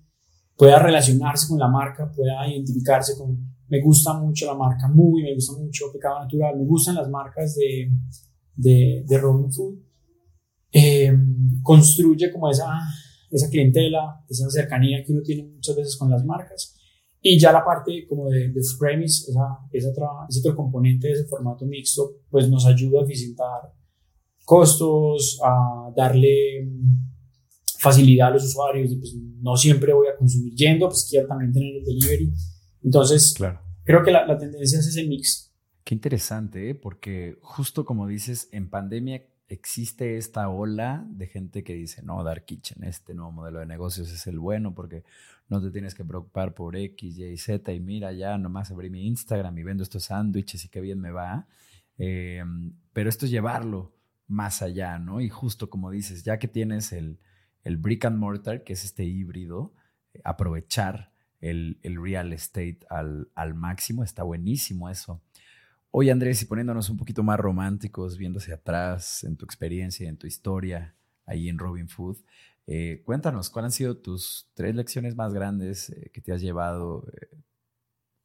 pueda 0.57 0.79
relacionarse 0.79 1.49
con 1.49 1.59
la 1.59 1.69
marca, 1.69 2.11
pueda 2.11 2.49
identificarse 2.49 3.19
con, 3.19 3.55
me 3.69 3.81
gusta 3.83 4.15
mucho 4.15 4.47
la 4.47 4.55
marca 4.55 4.89
Muy, 4.89 5.23
me 5.23 5.35
gusta 5.35 5.53
mucho 5.59 5.93
Pecado 5.93 6.21
Natural, 6.21 6.57
me 6.57 6.65
gustan 6.65 6.95
las 6.95 7.09
marcas 7.11 7.55
de, 7.57 7.91
de, 8.57 9.05
de 9.07 9.19
Robin 9.19 9.53
Food. 9.53 9.84
Eh, 10.77 11.13
construye 11.63 12.33
como 12.33 12.51
esa, 12.51 12.67
esa 13.31 13.49
clientela, 13.49 14.25
esa 14.29 14.51
cercanía 14.51 15.05
que 15.05 15.13
uno 15.13 15.23
tiene 15.23 15.45
muchas 15.45 15.77
veces 15.77 15.97
con 15.97 16.11
las 16.11 16.25
marcas. 16.25 16.77
Y 17.21 17.39
ya 17.39 17.53
la 17.53 17.65
parte 17.65 18.07
como 18.09 18.29
de, 18.29 18.49
de 18.49 18.61
premise, 18.79 19.31
esa, 19.31 19.61
esa 19.73 19.89
otra, 19.89 20.07
ese 20.29 20.41
otro 20.41 20.57
componente 20.57 21.07
de 21.07 21.13
ese 21.15 21.25
formato 21.25 21.65
mixto, 21.65 22.17
pues 22.29 22.51
nos 22.51 22.67
ayuda 22.67 23.01
a 23.01 23.05
eficientar 23.05 23.73
costos, 24.45 25.41
a 25.43 25.91
darle 25.97 26.67
mm, 26.67 27.79
facilidad 27.79 28.29
a 28.29 28.33
los 28.33 28.45
usuarios 28.45 28.91
y 28.93 28.97
pues 28.97 29.15
no 29.41 29.57
siempre 29.57 29.95
voy 29.95 30.09
a 30.09 30.17
consumir 30.17 30.55
yendo, 30.55 30.89
pues 30.89 31.07
quiero 31.09 31.29
también 31.29 31.53
tener 31.53 31.77
el 31.77 31.85
delivery. 31.85 32.33
Entonces, 32.83 33.33
claro. 33.35 33.61
creo 33.85 34.03
que 34.03 34.11
la, 34.11 34.27
la 34.27 34.37
tendencia 34.37 34.81
es 34.81 34.87
ese 34.87 35.07
mix. 35.07 35.55
Qué 35.85 35.95
interesante, 35.95 36.71
¿eh? 36.71 36.75
porque 36.75 37.39
justo 37.43 37.85
como 37.85 38.07
dices, 38.07 38.49
en 38.53 38.69
pandemia 38.69 39.23
existe 39.49 40.17
esta 40.17 40.49
ola 40.49 41.05
de 41.09 41.27
gente 41.27 41.63
que 41.63 41.75
dice, 41.75 42.03
no, 42.03 42.23
Dark 42.25 42.45
Kitchen, 42.45 42.85
este 42.85 43.15
nuevo 43.15 43.33
modelo 43.33 43.61
de 43.61 43.67
negocios 43.67 44.11
es 44.11 44.27
el 44.27 44.39
bueno 44.39 44.75
porque 44.75 45.05
no 45.49 45.61
te 45.63 45.71
tienes 45.71 45.95
que 45.95 46.05
preocupar 46.05 46.55
por 46.55 46.77
X, 46.77 47.19
Y, 47.19 47.37
Z 47.37 47.73
y 47.73 47.81
mira, 47.81 48.13
ya 48.13 48.39
nomás 48.39 48.71
abrí 48.71 48.91
mi 48.91 49.07
Instagram 49.07 49.57
y 49.59 49.63
vendo 49.63 49.83
estos 49.83 50.05
sándwiches 50.05 50.65
y 50.65 50.69
qué 50.69 50.81
bien 50.81 51.01
me 51.01 51.11
va. 51.11 51.47
Em, 51.99 52.73
pero 52.93 53.09
esto 53.09 53.27
es 53.27 53.31
llevarlo 53.31 53.93
más 54.27 54.63
allá, 54.63 54.99
¿no? 54.99 55.21
Y 55.21 55.29
justo 55.29 55.69
como 55.69 55.91
dices, 55.91 56.25
ya 56.25 56.39
que 56.39 56.49
tienes 56.49 56.93
el, 56.93 57.19
el 57.63 57.77
brick 57.77 58.07
and 58.07 58.19
mortar, 58.19 58.65
que 58.65 58.73
es 58.73 58.85
este 58.85 59.05
híbrido, 59.05 59.75
eh, 60.13 60.21
aprovechar 60.25 61.13
el, 61.41 61.79
el 61.83 62.01
real 62.03 62.33
estate 62.33 62.81
al, 62.89 63.29
al, 63.35 63.55
máximo, 63.55 64.03
está 64.03 64.23
buenísimo 64.23 64.89
eso. 64.89 65.21
Oye 65.97 66.11
Andrés, 66.11 66.43
y 66.43 66.47
poniéndonos 66.47 66.91
un 66.91 66.97
poquito 66.97 67.23
más 67.23 67.39
románticos, 67.39 68.19
hacia 68.19 68.57
atrás 68.57 69.23
en 69.23 69.37
tu 69.37 69.45
experiencia, 69.45 70.09
en 70.09 70.17
tu 70.17 70.27
historia 70.27 70.93
ahí 71.25 71.49
en 71.49 71.57
Robin 71.57 71.89
Food, 71.89 72.17
eh, 72.67 73.01
cuéntanos, 73.05 73.49
¿cuáles 73.49 73.67
han 73.67 73.73
sido 73.73 73.97
tus 73.99 74.51
tres 74.55 74.75
lecciones 74.75 75.15
más 75.15 75.33
grandes 75.33 75.91
eh, 75.91 76.11
que 76.13 76.21
te 76.21 76.33
has 76.33 76.41
llevado? 76.41 77.07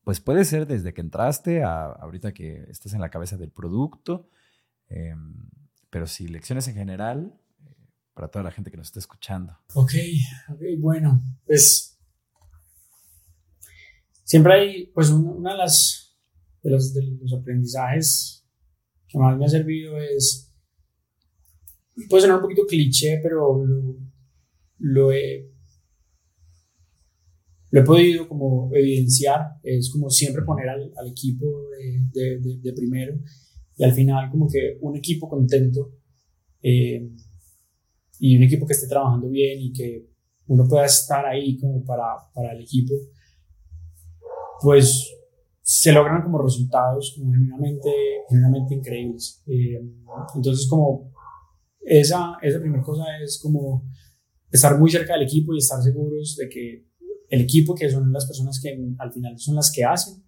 pues 0.03 0.19
puede 0.19 0.45
ser 0.45 0.65
desde 0.65 0.95
que 0.95 1.01
entraste 1.01 1.61
a 1.61 1.83
ahorita 1.85 2.33
que 2.33 2.65
estás 2.71 2.93
en 2.93 3.01
la 3.01 3.11
cabeza 3.11 3.37
del 3.37 3.51
producto, 3.51 4.31
em, 4.87 5.35
pero 5.91 6.07
sí, 6.07 6.27
lecciones 6.27 6.67
en 6.69 6.73
general 6.73 7.39
eh, 7.67 7.75
para 8.15 8.29
toda 8.29 8.41
la 8.41 8.51
gente 8.51 8.71
que 8.71 8.77
nos 8.77 8.87
está 8.87 8.97
escuchando. 8.97 9.55
Ok, 9.75 9.93
ok, 10.49 10.61
bueno, 10.79 11.21
pues 11.45 11.99
siempre 14.23 14.53
hay, 14.53 14.85
pues 14.87 15.11
una, 15.11 15.51
de 15.51 15.57
las 15.59 16.08
de 16.61 16.69
los, 16.69 16.93
de 16.93 17.03
los 17.21 17.33
aprendizajes 17.33 18.45
que 19.07 19.17
más 19.17 19.37
me 19.37 19.45
ha 19.45 19.49
servido 19.49 19.97
es, 19.97 20.53
puede 22.09 22.21
sonar 22.21 22.37
un 22.37 22.43
poquito 22.43 22.65
cliché, 22.67 23.19
pero 23.21 23.65
lo, 23.65 23.97
lo 24.77 25.11
he 25.11 25.49
lo 27.71 27.81
he 27.81 27.83
podido 27.83 28.27
como 28.27 28.71
evidenciar, 28.73 29.41
es 29.61 29.91
como 29.91 30.09
siempre 30.09 30.43
poner 30.43 30.69
al, 30.69 30.91
al 30.95 31.07
equipo 31.07 31.45
de, 31.69 32.39
de, 32.39 32.57
de, 32.59 32.73
primero 32.73 33.15
y 33.77 33.83
al 33.83 33.93
final 33.93 34.31
como 34.31 34.47
que 34.49 34.77
un 34.81 34.95
equipo 34.97 35.29
contento 35.29 35.93
eh, 36.63 37.11
y 38.19 38.37
un 38.37 38.43
equipo 38.43 38.65
que 38.65 38.73
esté 38.73 38.87
trabajando 38.87 39.29
bien 39.29 39.59
y 39.61 39.71
que 39.71 40.09
uno 40.47 40.67
pueda 40.67 40.85
estar 40.85 41.25
ahí 41.27 41.59
como 41.59 41.85
para, 41.85 42.05
para 42.33 42.53
el 42.53 42.61
equipo, 42.63 42.95
pues 44.61 45.15
se 45.71 45.91
logran 45.91 46.23
como 46.23 46.41
resultados 46.41 47.13
como 47.15 47.31
genuinamente, 47.31 47.91
genuinamente 48.27 48.73
increíbles. 48.73 49.43
Eh, 49.45 49.79
entonces 50.35 50.67
como 50.67 51.13
esa, 51.79 52.37
esa 52.41 52.59
primera 52.59 52.81
cosa 52.81 53.03
es 53.23 53.39
como 53.39 53.87
estar 54.49 54.79
muy 54.79 54.89
cerca 54.89 55.13
del 55.13 55.27
equipo 55.27 55.53
y 55.53 55.59
estar 55.59 55.79
seguros 55.83 56.37
de 56.37 56.49
que 56.49 56.87
el 57.29 57.41
equipo, 57.41 57.75
que 57.75 57.87
son 57.87 58.11
las 58.11 58.25
personas 58.25 58.59
que 58.59 58.75
al 58.97 59.13
final 59.13 59.37
son 59.37 59.57
las 59.57 59.71
que 59.71 59.83
hacen, 59.83 60.23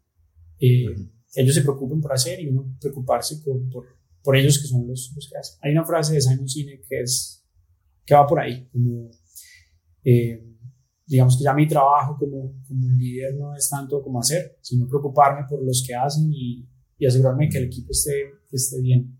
eh, 0.59 0.85
ellos 1.33 1.55
se 1.55 1.63
preocupen 1.63 2.01
por 2.01 2.13
hacer 2.13 2.39
y 2.39 2.47
uno 2.47 2.77
preocuparse 2.79 3.37
por, 3.43 3.87
por, 4.21 4.37
ellos 4.37 4.59
que 4.61 4.67
son 4.67 4.85
los, 4.87 5.11
los, 5.15 5.27
que 5.27 5.39
hacen. 5.39 5.57
Hay 5.63 5.71
una 5.71 5.85
frase 5.85 6.13
de 6.13 6.21
Simon 6.21 6.47
Sinek 6.47 6.87
que, 6.87 7.01
es, 7.01 7.43
que 8.05 8.13
va 8.13 8.27
por 8.27 8.39
ahí, 8.39 8.69
como, 8.71 9.09
eh, 10.03 10.51
digamos 11.12 11.38
que 11.38 11.43
ya 11.43 11.53
mi 11.53 11.68
trabajo 11.68 12.16
como, 12.18 12.53
como 12.66 12.88
líder 12.88 13.36
no 13.36 13.53
es 13.53 13.70
tanto 13.70 14.01
como 14.01 14.22
hacer, 14.22 14.57
sino 14.62 14.88
preocuparme 14.88 15.45
por 15.49 15.62
los 15.62 15.84
que 15.86 15.93
hacen 15.93 16.32
y, 16.34 16.66
y 16.97 17.05
asegurarme 17.05 17.49
que 17.49 17.57
el 17.57 17.66
equipo 17.66 17.91
esté, 17.91 18.32
esté 18.49 18.82
bien. 18.82 19.20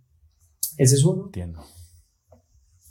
Ese 0.78 0.96
es 0.96 1.04
uno. 1.04 1.26
Entiendo. 1.26 1.60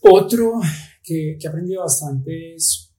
Otro 0.02 0.60
que, 1.02 1.38
que 1.40 1.46
he 1.46 1.48
aprendido 1.48 1.80
bastante 1.80 2.54
es 2.54 2.94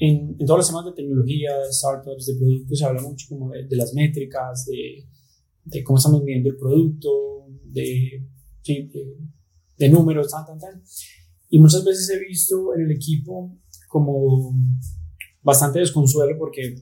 en, 0.00 0.34
en, 0.40 0.44
todos 0.44 0.58
los 0.58 0.66
temas 0.66 0.86
de 0.86 0.92
tecnología, 0.92 1.56
de 1.56 1.72
startups, 1.72 2.26
de 2.26 2.34
productos, 2.34 2.76
se 2.76 2.84
habla 2.84 3.02
mucho 3.02 3.26
como 3.28 3.52
de, 3.52 3.68
de 3.68 3.76
las 3.76 3.94
métricas, 3.94 4.66
de, 4.66 5.06
de 5.66 5.84
cómo 5.84 5.98
estamos 5.98 6.24
viendo 6.24 6.50
el 6.50 6.56
producto, 6.56 7.46
de, 7.62 8.26
de, 9.78 9.88
números, 9.88 10.32
tan, 10.32 10.44
tan, 10.46 10.58
tan. 10.58 10.82
Y 11.48 11.60
muchas 11.60 11.84
veces 11.84 12.10
he 12.10 12.18
visto 12.18 12.74
en 12.74 12.86
el 12.86 12.90
equipo 12.90 13.56
como 13.86 14.52
bastante 15.44 15.78
desconsuelo 15.78 16.36
porque 16.38 16.74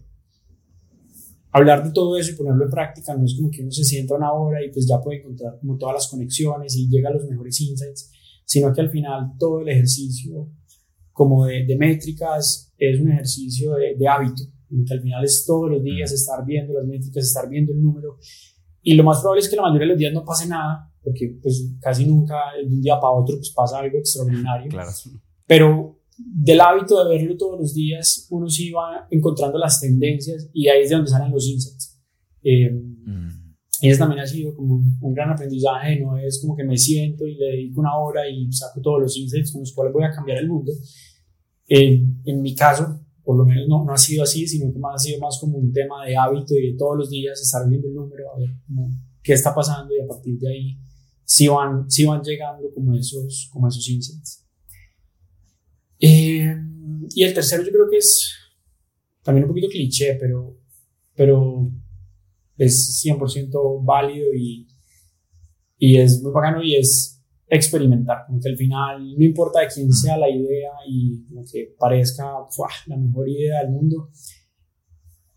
hablar 1.50 1.84
de 1.84 1.92
todo 1.92 2.16
eso 2.16 2.30
y 2.30 2.36
ponerlo 2.36 2.64
en 2.64 2.70
práctica 2.70 3.14
no 3.14 3.24
es 3.24 3.34
como 3.36 3.50
que 3.50 3.62
uno 3.62 3.70
se 3.70 3.84
sienta 3.84 4.14
una 4.14 4.32
hora 4.32 4.64
y 4.64 4.70
pues 4.70 4.86
ya 4.88 5.00
puede 5.00 5.18
encontrar 5.18 5.58
como 5.60 5.76
todas 5.76 5.94
las 5.94 6.08
conexiones 6.08 6.74
y 6.76 6.88
llega 6.88 7.10
a 7.10 7.12
los 7.12 7.26
mejores 7.28 7.60
insights, 7.60 8.10
sino 8.44 8.72
que 8.72 8.80
al 8.80 8.90
final 8.90 9.32
todo 9.38 9.60
el 9.60 9.68
ejercicio 9.68 10.48
como 11.12 11.44
de, 11.44 11.66
de 11.66 11.76
métricas 11.76 12.72
es 12.78 13.00
un 13.00 13.12
ejercicio 13.12 13.74
de, 13.74 13.96
de 13.98 14.08
hábito, 14.08 14.44
que 14.86 14.94
al 14.94 15.02
final 15.02 15.22
es 15.22 15.44
todos 15.44 15.70
los 15.70 15.82
días 15.82 16.10
estar 16.10 16.42
viendo 16.46 16.72
las 16.72 16.86
métricas, 16.86 17.26
estar 17.26 17.48
viendo 17.48 17.72
el 17.72 17.82
número 17.82 18.16
y 18.82 18.94
lo 18.94 19.04
más 19.04 19.20
probable 19.20 19.40
es 19.40 19.48
que 19.48 19.56
la 19.56 19.62
mayoría 19.62 19.86
de 19.86 19.92
los 19.92 19.98
días 19.98 20.12
no 20.12 20.24
pase 20.24 20.48
nada, 20.48 20.90
porque 21.02 21.38
pues 21.40 21.76
casi 21.80 22.04
nunca 22.04 22.36
de 22.56 22.66
un 22.66 22.80
día 22.80 22.98
para 22.98 23.12
otro 23.12 23.36
pues 23.36 23.52
pasa 23.54 23.78
algo 23.78 23.98
extraordinario. 23.98 24.70
Claro. 24.70 24.90
Pero 25.46 26.01
del 26.24 26.60
hábito 26.60 27.02
de 27.02 27.16
verlo 27.16 27.36
todos 27.36 27.58
los 27.60 27.74
días, 27.74 28.26
uno 28.30 28.48
sí 28.48 28.70
va 28.70 29.06
encontrando 29.10 29.58
las 29.58 29.80
tendencias 29.80 30.48
y 30.52 30.68
ahí 30.68 30.82
es 30.82 30.90
de 30.90 30.96
donde 30.96 31.10
salen 31.10 31.32
los 31.32 31.48
insights. 31.48 32.00
Eh, 32.42 32.70
mm. 32.70 33.42
Y 33.82 33.88
eso 33.88 33.98
también 33.98 34.20
ha 34.20 34.26
sido 34.26 34.54
como 34.54 34.76
un, 35.00 35.14
gran 35.14 35.30
aprendizaje, 35.30 35.98
no 36.00 36.16
es 36.16 36.40
como 36.40 36.56
que 36.56 36.62
me 36.62 36.76
siento 36.76 37.26
y 37.26 37.34
le 37.34 37.46
dedico 37.46 37.80
una 37.80 37.96
hora 37.96 38.28
y 38.28 38.50
saco 38.52 38.80
todos 38.80 39.02
los 39.02 39.16
insights 39.16 39.50
con 39.50 39.62
los 39.62 39.72
cuales 39.72 39.92
voy 39.92 40.04
a 40.04 40.10
cambiar 40.10 40.38
el 40.38 40.48
mundo. 40.48 40.70
Eh, 41.68 42.00
en 42.24 42.42
mi 42.42 42.54
caso, 42.54 43.00
por 43.24 43.36
lo 43.36 43.44
menos 43.44 43.66
no, 43.68 43.84
no 43.84 43.92
ha 43.92 43.98
sido 43.98 44.22
así, 44.22 44.46
sino 44.46 44.72
que 44.72 44.78
más 44.78 44.94
ha 44.94 44.98
sido 44.98 45.18
más 45.20 45.36
como 45.40 45.58
un 45.58 45.72
tema 45.72 46.04
de 46.06 46.16
hábito 46.16 46.54
y 46.54 46.72
de 46.72 46.78
todos 46.78 46.96
los 46.96 47.10
días 47.10 47.40
estar 47.40 47.68
viendo 47.68 47.88
el 47.88 47.94
número, 47.94 48.32
a 48.32 48.38
ver 48.38 48.50
qué 49.22 49.32
está 49.32 49.54
pasando 49.54 49.94
y 49.94 50.00
a 50.00 50.06
partir 50.06 50.38
de 50.38 50.48
ahí 50.48 50.78
sí 51.24 51.48
van, 51.48 51.90
sí 51.90 52.04
van 52.04 52.22
llegando 52.22 52.68
como 52.74 52.94
esos, 52.94 53.48
como 53.52 53.68
esos 53.68 53.88
insights. 53.88 54.46
Eh, 56.04 56.52
y 57.14 57.22
el 57.22 57.32
tercero 57.32 57.62
yo 57.62 57.70
creo 57.70 57.88
que 57.88 57.98
es 57.98 58.34
también 59.22 59.44
un 59.44 59.50
poquito 59.50 59.68
cliché, 59.68 60.16
pero, 60.20 60.58
pero 61.14 61.70
es 62.58 63.00
100% 63.04 63.84
válido 63.84 64.34
y, 64.34 64.66
y 65.78 65.98
es 65.98 66.20
muy 66.20 66.32
bacano 66.32 66.60
y 66.60 66.74
es 66.74 67.22
experimentar, 67.46 68.24
como 68.26 68.40
que 68.40 68.48
al 68.48 68.56
final 68.56 69.14
no 69.16 69.24
importa 69.24 69.60
de 69.60 69.68
quién 69.72 69.92
sea 69.92 70.16
la 70.16 70.28
idea 70.28 70.70
y 70.88 71.24
como 71.28 71.44
que 71.44 71.76
parezca 71.78 72.32
la 72.86 72.96
mejor 72.96 73.28
idea 73.28 73.60
del 73.60 73.70
mundo, 73.70 74.10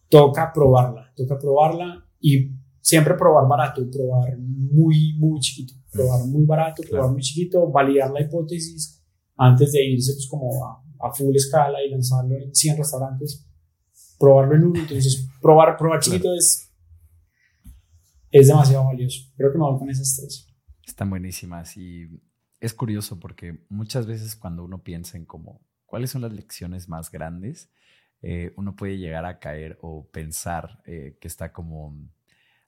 toca 0.10 0.52
probarla, 0.52 1.12
toca 1.16 1.38
probarla 1.38 2.10
y 2.20 2.52
siempre 2.80 3.16
probar 3.16 3.48
barato, 3.48 3.88
probar 3.92 4.36
muy, 4.40 5.14
muy 5.20 5.40
chiquito, 5.42 5.76
probar 5.92 6.26
muy 6.26 6.46
barato, 6.46 6.82
probar 6.90 7.12
muy 7.12 7.22
chiquito, 7.22 7.70
validar 7.70 8.12
la 8.12 8.22
hipótesis 8.22 8.95
antes 9.38 9.72
de 9.72 9.86
irse 9.86 10.14
pues 10.14 10.28
como 10.28 10.66
a, 10.66 10.84
a 11.00 11.14
full 11.14 11.36
escala 11.36 11.84
y 11.84 11.90
lanzarlo 11.90 12.36
en 12.36 12.54
100 12.54 12.78
restaurantes, 12.78 13.46
probarlo 14.20 14.56
en 14.56 14.64
uno, 14.64 14.80
entonces 14.80 15.28
probar, 15.42 15.78
probar 15.78 16.00
chiquito 16.00 16.34
es, 16.34 16.72
es 18.32 18.48
demasiado 18.48 18.86
valioso, 18.86 19.32
creo 19.36 19.52
que 19.52 19.58
me 19.58 19.64
voy 19.64 19.80
con 19.80 19.90
esas 19.90 20.16
tres. 20.16 20.48
Están 20.86 21.10
buenísimas 21.10 21.76
y 21.78 22.08
es 22.60 22.74
curioso 22.74 23.20
porque 23.20 23.66
muchas 23.70 24.06
veces 24.06 24.36
cuando 24.36 24.64
uno 24.64 24.84
piensa 24.84 25.18
en 25.18 25.26
cómo, 25.26 25.62
cuáles 25.86 26.12
son 26.12 26.22
las 26.22 26.34
lecciones 26.34 26.88
más 26.88 27.12
grandes, 27.12 27.70
eh, 28.22 28.54
uno 28.56 28.76
puede 28.76 28.98
llegar 28.98 29.26
a 29.26 29.40
caer 29.40 29.78
o 29.82 30.10
pensar 30.10 30.82
eh, 30.86 31.18
que 31.20 31.28
está 31.28 31.54
como 31.54 31.96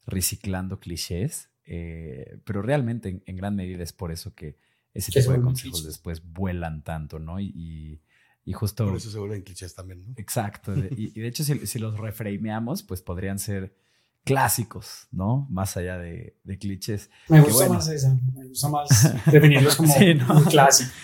reciclando 0.05 0.79
clichés, 0.79 1.49
eh, 1.65 2.39
pero 2.45 2.61
realmente 2.61 3.23
en, 3.25 3.35
gran 3.35 3.55
medida 3.55 3.83
es 3.83 3.91
por 3.91 4.11
eso 4.11 4.35
que 4.35 4.57
ese 4.97 5.11
tipo 5.11 5.31
de 5.31 5.41
consejos 5.41 5.83
después 5.85 6.21
vuelan 6.23 6.83
tanto, 6.83 7.19
¿no? 7.19 7.39
Y, 7.39 7.47
y, 7.55 8.01
y 8.45 8.53
justo... 8.53 8.85
Por 8.85 8.97
eso 8.97 9.09
se 9.11 9.19
vuelven 9.19 9.41
clichés 9.43 9.75
también, 9.75 10.05
¿no? 10.05 10.13
Exacto. 10.17 10.73
Y, 10.75 11.11
y 11.15 11.21
de 11.21 11.27
hecho, 11.27 11.43
si, 11.43 11.65
si 11.67 11.79
los 11.79 11.97
reframeamos, 11.97 12.83
pues 12.83 13.01
podrían 13.01 13.39
ser 13.39 13.75
clásicos, 14.23 15.07
¿no? 15.11 15.47
Más 15.49 15.77
allá 15.77 15.97
de, 15.97 16.35
de 16.43 16.57
clichés. 16.57 17.09
Me 17.29 17.39
gusta 17.39 17.55
bueno. 17.55 17.73
más 17.75 17.87
esa, 17.87 18.13
me 18.33 18.45
gusta 18.47 18.67
más 18.69 19.13
definirlos 19.31 19.75
como 19.77 19.93
Sí, 19.97 20.13
¿no? 20.15 20.37
un 20.37 20.43
clásico. 20.45 20.91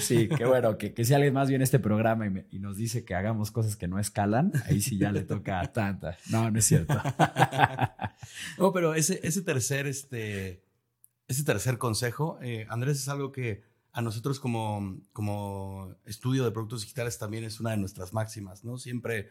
Sí, 0.00 0.28
qué 0.28 0.44
bueno, 0.46 0.78
que, 0.78 0.94
que 0.94 1.04
si 1.04 1.14
alguien 1.14 1.34
más 1.34 1.48
viene 1.48 1.62
a 1.62 1.66
este 1.66 1.80
programa 1.80 2.26
y, 2.26 2.30
me- 2.30 2.46
y 2.52 2.60
nos 2.60 2.76
dice 2.76 3.04
que 3.04 3.16
hagamos 3.16 3.50
cosas 3.50 3.74
que 3.74 3.88
no 3.88 3.98
escalan, 3.98 4.52
ahí 4.66 4.80
sí 4.80 4.98
ya 4.98 5.10
le 5.10 5.22
toca 5.22 5.58
a 5.60 5.72
tanta. 5.72 6.16
No, 6.30 6.48
no 6.48 6.58
es 6.60 6.64
cierto. 6.64 6.94
No, 8.58 8.72
pero 8.72 8.94
ese, 8.94 9.18
ese 9.24 9.42
tercer, 9.42 9.86
este, 9.86 10.62
ese 11.32 11.44
tercer 11.44 11.78
consejo, 11.78 12.38
eh, 12.42 12.66
Andrés, 12.68 12.98
es 12.98 13.08
algo 13.08 13.32
que 13.32 13.62
a 13.92 14.00
nosotros 14.00 14.40
como, 14.40 15.00
como 15.12 15.94
estudio 16.06 16.44
de 16.44 16.50
productos 16.50 16.80
digitales 16.82 17.18
también 17.18 17.44
es 17.44 17.60
una 17.60 17.70
de 17.72 17.76
nuestras 17.76 18.12
máximas, 18.12 18.64
¿no? 18.64 18.78
Siempre 18.78 19.28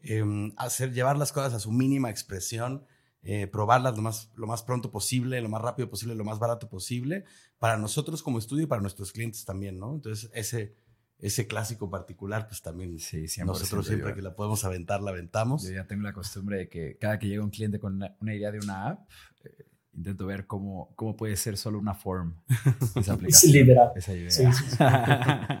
eh, 0.00 0.24
hacer, 0.56 0.92
llevar 0.92 1.16
las 1.16 1.32
cosas 1.32 1.54
a 1.54 1.60
su 1.60 1.70
mínima 1.72 2.10
expresión, 2.10 2.84
eh, 3.22 3.46
probarlas 3.46 3.96
lo 3.96 4.02
más, 4.02 4.30
lo 4.34 4.46
más 4.46 4.62
pronto 4.64 4.90
posible, 4.90 5.40
lo 5.40 5.48
más 5.48 5.62
rápido 5.62 5.88
posible, 5.88 6.14
lo 6.14 6.24
más 6.24 6.38
barato 6.40 6.68
posible, 6.68 7.24
para 7.58 7.78
nosotros 7.78 8.22
como 8.22 8.38
estudio 8.38 8.64
y 8.64 8.66
para 8.66 8.82
nuestros 8.82 9.12
clientes 9.12 9.44
también, 9.44 9.78
¿no? 9.78 9.94
Entonces, 9.94 10.28
ese, 10.34 10.74
ese 11.18 11.46
clásico 11.46 11.88
particular, 11.88 12.48
pues 12.48 12.60
también 12.62 12.98
Sí, 12.98 13.28
100%. 13.28 13.44
nosotros 13.46 13.86
siempre 13.86 14.10
yo- 14.10 14.16
que 14.16 14.22
la 14.22 14.34
podemos 14.34 14.64
aventar, 14.64 15.00
la 15.02 15.12
aventamos. 15.12 15.62
Yo 15.62 15.72
ya 15.72 15.86
tengo 15.86 16.02
la 16.02 16.12
costumbre 16.12 16.58
de 16.58 16.68
que 16.68 16.98
cada 16.98 17.18
que 17.18 17.28
llega 17.28 17.44
un 17.44 17.50
cliente 17.50 17.78
con 17.78 17.94
una, 17.94 18.16
una 18.20 18.34
idea 18.34 18.50
de 18.50 18.58
una 18.58 18.88
app, 18.88 19.08
eh, 19.44 19.68
intento 19.94 20.26
ver 20.26 20.46
cómo, 20.46 20.92
cómo 20.96 21.16
puede 21.16 21.36
ser 21.36 21.56
solo 21.56 21.78
una 21.78 21.94
form 21.94 22.34
esa 22.96 23.12
aplicación. 23.14 23.52
literal. 23.52 23.90
Esa 23.94 24.14
idea. 24.14 24.30
Sí, 24.30 24.44
sí, 24.52 24.64
sí. 24.70 24.76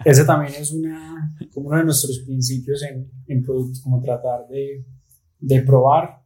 Ese 0.04 0.24
también 0.24 0.54
es 0.54 0.72
una, 0.72 1.34
como 1.52 1.68
uno 1.68 1.78
de 1.78 1.84
nuestros 1.84 2.18
principios 2.20 2.82
en, 2.82 3.10
en 3.26 3.42
producto, 3.42 3.80
como 3.82 4.00
tratar 4.00 4.46
de, 4.48 4.84
de 5.38 5.62
probar 5.62 6.22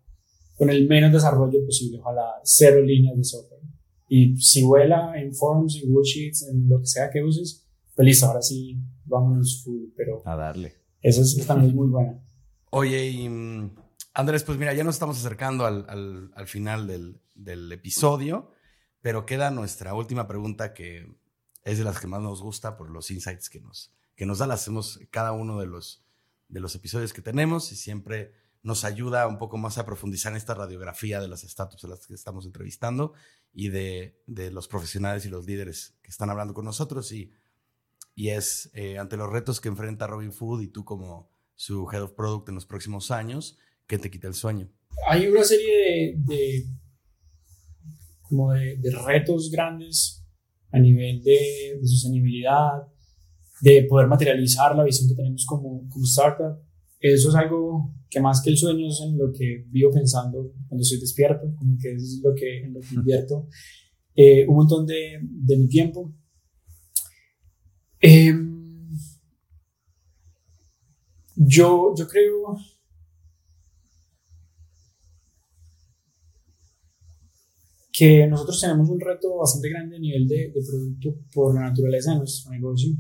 con 0.57 0.71
el 0.71 0.89
menos 0.89 1.13
desarrollo 1.13 1.59
posible, 1.67 1.99
ojalá 1.99 2.25
cero 2.45 2.81
líneas 2.83 3.17
de 3.17 3.25
software. 3.25 3.61
Y 4.09 4.37
si 4.37 4.63
vuela 4.63 5.13
en 5.21 5.35
Forms, 5.35 5.81
en 5.83 5.91
Google 5.91 6.05
Sheets, 6.09 6.49
en 6.49 6.69
lo 6.69 6.79
que 6.81 6.87
sea 6.87 7.11
que 7.11 7.23
uses, 7.23 7.67
pues 7.95 8.07
listo, 8.07 8.27
ahora 8.27 8.41
sí, 8.41 8.79
vámonos 9.05 9.63
full, 9.65 9.87
pero 9.97 10.23
A 10.25 10.37
darle. 10.37 10.75
esa, 11.03 11.23
es, 11.23 11.45
también 11.47 11.71
es 11.71 11.75
muy 11.77 11.89
buena. 11.89 12.23
Oye, 12.71 13.09
y 13.11 13.29
mm, 13.29 13.71
Andrés, 14.19 14.45
pues 14.45 14.57
mira, 14.59 14.73
ya 14.73 14.83
nos 14.83 14.95
estamos 14.95 15.19
acercando 15.19 15.67
al, 15.67 15.85
al- 15.91 16.33
al 16.35 16.47
final 16.47 16.87
del, 16.87 17.21
del 17.35 17.71
episodio, 17.71 18.51
pero 19.03 19.27
queda 19.27 19.51
nuestra 19.51 19.93
última 19.93 20.27
pregunta 20.27 20.73
que 20.73 21.15
es 21.65 21.77
de 21.77 21.85
las 21.85 22.01
que 22.01 22.07
más 22.07 22.23
nos 22.23 22.41
gusta 22.41 22.79
por 22.79 22.91
los 22.91 23.11
insights 23.11 23.51
que 23.51 23.61
nos, 23.61 23.93
que 24.15 24.25
nos 24.25 24.39
da. 24.39 24.47
La 24.47 24.55
hacemos 24.55 25.01
cada 25.11 25.33
uno 25.33 25.61
de 25.61 25.67
los, 25.67 26.03
de 26.49 26.61
los 26.61 26.75
episodios 26.75 27.13
que 27.13 27.21
tenemos 27.21 27.71
y 27.73 27.77
siempre 27.77 28.33
nos 28.63 28.85
ayuda 28.85 29.27
un 29.27 29.37
poco 29.39 29.59
más 29.59 29.77
a 29.77 29.85
profundizar 29.85 30.33
en 30.33 30.39
esta 30.39 30.55
radiografía 30.55 31.21
de 31.21 31.29
las 31.29 31.43
startups 31.43 31.85
a 31.85 31.89
las 31.89 32.07
que 32.07 32.15
estamos 32.15 32.47
entrevistando 32.47 33.13
y 33.53 33.69
de, 33.69 34.23
de 34.27 34.51
los 34.51 34.67
profesionales 34.67 35.27
y 35.27 35.29
los 35.29 35.45
líderes 35.45 35.95
que 36.03 36.11
están 36.11 36.31
hablando 36.31 36.55
con 36.55 36.65
nosotros. 36.65 37.13
Y, 37.13 37.33
y 38.15 38.31
es 38.31 38.71
eh, 38.73 38.97
ante 38.99 39.19
los 39.19 39.31
retos 39.31 39.61
que 39.61 39.69
enfrenta 39.69 40.07
Robin 40.07 40.33
Food 40.33 40.63
y 40.63 40.69
tú 40.69 40.87
como 40.87 41.31
su 41.55 41.87
Head 41.93 42.03
of 42.05 42.13
Product 42.13 42.49
en 42.49 42.55
los 42.55 42.65
próximos 42.65 43.11
años, 43.11 43.59
que 43.87 43.99
te 43.99 44.11
quita 44.11 44.29
el 44.29 44.35
sueño. 44.35 44.69
Hay 45.09 45.27
una 45.27 45.45
serie 45.45 45.77
de, 45.77 46.15
de- 46.35 46.65
como 48.23 48.53
de, 48.53 48.77
de 48.79 48.91
retos 48.91 49.51
grandes 49.51 50.25
a 50.73 50.79
nivel 50.81 51.23
de, 51.23 51.79
de 51.81 51.87
sostenibilidad, 51.87 52.83
de 53.61 53.85
poder 53.85 54.09
materializar 54.09 54.75
la 54.77 54.83
visión 54.85 55.09
que 55.09 55.15
tenemos 55.15 55.47
como, 55.47 55.89
como 55.89 56.05
startup. 56.05 56.59
Eso 56.99 57.29
es 57.29 57.35
algo 57.37 57.95
que 58.11 58.21
más 58.21 58.43
que 58.43 58.51
el 58.51 58.57
sueño 58.59 58.89
es 58.89 59.01
en 59.01 59.17
lo 59.17 59.33
que 59.33 59.65
vivo 59.69 59.93
pensando 59.93 60.53
cuando 60.69 60.83
estoy 60.83 60.99
despierto, 60.99 61.55
como 61.57 61.77
que 61.81 61.93
es 61.95 62.21
lo 62.23 62.35
que, 62.35 62.65
en 62.65 62.75
lo 62.75 62.81
que 62.81 62.95
invierto 62.95 63.47
eh, 64.17 64.47
un 64.49 64.57
montón 64.57 64.87
de, 64.87 65.19
de 65.23 65.57
mi 65.57 65.69
tiempo. 65.69 66.13
Em, 68.01 68.97
yo, 71.37 71.95
yo 71.97 72.09
creo 72.09 72.57
que 77.99 78.27
nosotros 78.27 78.61
tenemos 78.61 78.91
un 78.91 79.01
reto 79.01 79.39
bastante 79.39 79.71
grande 79.71 79.97
a 79.97 79.99
nivel 79.99 80.29
de, 80.29 80.53
de 80.55 80.61
producto 80.69 81.17
por 81.33 81.55
la 81.55 81.63
naturaleza 81.63 82.13
de 82.13 82.19
nuestro 82.19 82.51
negocio, 82.51 82.93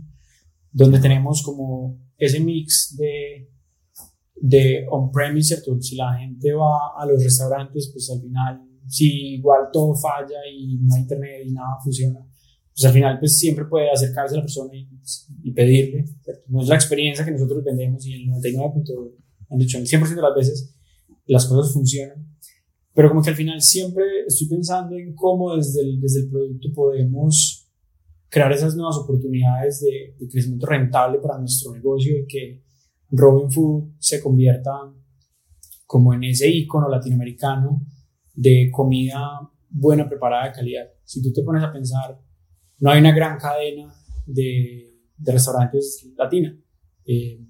donde 0.73 0.99
tenemos 1.01 1.43
como 1.43 2.01
ese 2.17 2.41
mix 2.41 2.97
de, 2.97 3.51
de 4.37 4.87
on-premise, 4.91 5.49
¿cierto? 5.49 5.79
Si 5.83 5.97
la 5.97 6.19
gente 6.19 6.51
va 6.55 6.93
a 6.99 7.05
los 7.05 7.23
restaurantes, 7.23 7.91
pues 7.93 8.09
al 8.11 8.23
final, 8.23 8.63
si 8.89 9.35
igual 9.35 9.69
todo 9.71 9.95
falla 9.95 10.39
y 10.51 10.79
no 10.79 10.95
hay 10.95 11.03
internet 11.03 11.43
y 11.45 11.53
nada 11.53 11.77
funciona, 11.85 12.27
pues 12.73 12.85
al 12.87 12.93
final 12.95 13.19
pues 13.19 13.37
siempre 13.37 13.67
puede 13.67 13.91
acercarse 13.91 14.35
a 14.35 14.39
la 14.39 14.45
persona 14.45 14.75
y, 14.75 14.89
y 15.43 15.53
pedirle, 15.53 16.07
¿cierto? 16.25 16.45
No 16.49 16.63
es 16.63 16.69
la 16.69 16.75
experiencia 16.75 17.23
que 17.23 17.33
nosotros 17.33 17.63
vendemos 17.63 18.07
y 18.07 18.15
el 18.15 18.27
99. 18.29 19.13
han 19.51 19.59
dicho, 19.59 19.77
el 19.77 19.87
100% 19.87 20.15
de 20.15 20.23
las 20.23 20.35
veces 20.35 20.75
las 21.27 21.45
cosas 21.45 21.75
funcionan 21.75 22.27
pero 22.97 23.11
como 23.11 23.21
que 23.23 23.29
al 23.31 23.37
final 23.37 23.61
siempre 23.61 24.05
estoy 24.27 24.49
pensando 24.49 24.97
en 24.97 25.15
cómo 25.15 25.55
desde 25.55 25.83
el, 25.83 26.01
desde 26.01 26.21
el 26.21 26.31
producto 26.31 26.69
podemos 26.75 27.69
crear 28.31 28.51
esas 28.53 28.75
nuevas 28.75 28.97
oportunidades 28.97 29.81
de, 29.81 30.17
de 30.19 30.29
crecimiento 30.29 30.67
rentable 30.67 31.19
para 31.19 31.39
nuestro 31.39 31.73
negocio 31.73 32.19
y 32.19 32.27
que 32.27 32.65
Robin 33.11 33.51
Food 33.53 33.93
se 33.99 34.21
convierta 34.23 34.73
como 35.87 36.15
en 36.15 36.25
ese 36.25 36.49
icono 36.49 36.89
latinoamericano 36.89 37.87
de 38.35 38.71
comida 38.73 39.21
buena, 39.69 40.09
preparada, 40.09 40.47
de 40.47 40.53
calidad. 40.53 40.87
Si 41.05 41.23
tú 41.23 41.33
te 41.33 41.43
pones 41.43 41.63
a 41.63 41.73
pensar, 41.73 42.19
no 42.79 42.91
hay 42.91 43.01
una 43.01 43.13
gran 43.15 43.39
cadena 43.39 43.95
de, 44.27 44.91
de 45.19 45.33
restaurantes 45.33 46.11
latina. 46.17 46.59
Eh, 47.05 47.45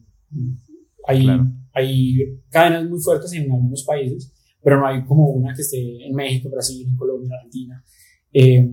hay, 1.07 1.23
Claro. 1.23 1.53
hay 1.73 2.43
cadenas 2.51 2.89
muy 2.91 3.01
fuertes 3.01 3.33
en 3.33 3.45
algunos 3.51 3.85
países, 3.85 4.35
pero 4.67 4.81
no 4.81 4.87
hay 4.89 5.05
como 5.05 5.31
una 5.31 5.55
que 5.55 5.63
esté 5.63 5.79
en 6.05 6.13
México, 6.13 6.51
Brasil, 6.51 6.89
Colombia, 6.99 7.29
en 7.29 7.33
Argentina. 7.35 7.85
Eh, 8.33 8.69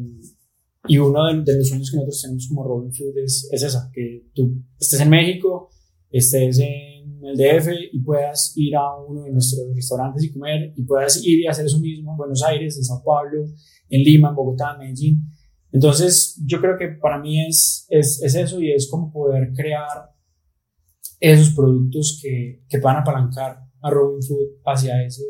y 0.88 0.98
uno 0.98 1.28
de, 1.28 1.44
de 1.44 1.56
los 1.56 1.70
sueños 1.70 1.92
que 1.92 1.98
nosotros 1.98 2.20
tenemos 2.20 2.48
como 2.48 2.64
Robin 2.64 2.92
Food 2.92 3.16
es, 3.24 3.48
es 3.52 3.62
esa, 3.62 3.92
que 3.94 4.26
tú 4.34 4.60
estés 4.80 5.02
en 5.02 5.12
México, 5.12 5.70
estés 6.10 6.58
en 6.58 7.24
el 7.24 7.38
DF 7.38 7.68
y 7.92 8.00
puedas 8.00 8.54
ir 8.56 8.76
a 8.76 8.98
uno 9.08 9.26
de 9.26 9.34
nuestros 9.34 9.68
restaurantes 9.76 10.24
y 10.24 10.34
comer, 10.34 10.74
y 10.76 10.82
puedas 10.82 11.24
ir 11.24 11.42
y 11.42 11.46
hacer 11.46 11.68
eso 11.68 11.80
mismo 11.80 12.14
en 12.14 12.18
Buenos 12.18 12.42
Aires, 12.42 12.76
en 12.76 12.84
Sao 12.86 13.04
Paulo, 13.06 13.46
en 13.88 14.02
Lima, 14.02 14.30
en 14.30 14.36
Bogotá, 14.36 14.72
en 14.74 14.80
Medellín. 14.80 15.30
Entonces, 15.72 16.42
yo 16.44 16.60
creo 16.60 16.76
que 16.76 16.88
para 16.88 17.20
mí 17.20 17.40
es, 17.46 17.86
es, 17.90 18.20
es 18.24 18.34
eso 18.34 18.60
y 18.60 18.72
es 18.72 18.90
como 18.90 19.14
poder 19.14 19.54
crear 19.56 20.10
esos 21.20 21.54
productos 21.54 22.20
que, 22.20 22.64
que 22.68 22.80
van 22.80 22.96
a 22.96 23.02
apalancar 23.02 23.60
a 23.84 23.92
Robin 23.92 24.24
Food 24.24 24.58
hacia 24.66 25.06
ese, 25.06 25.22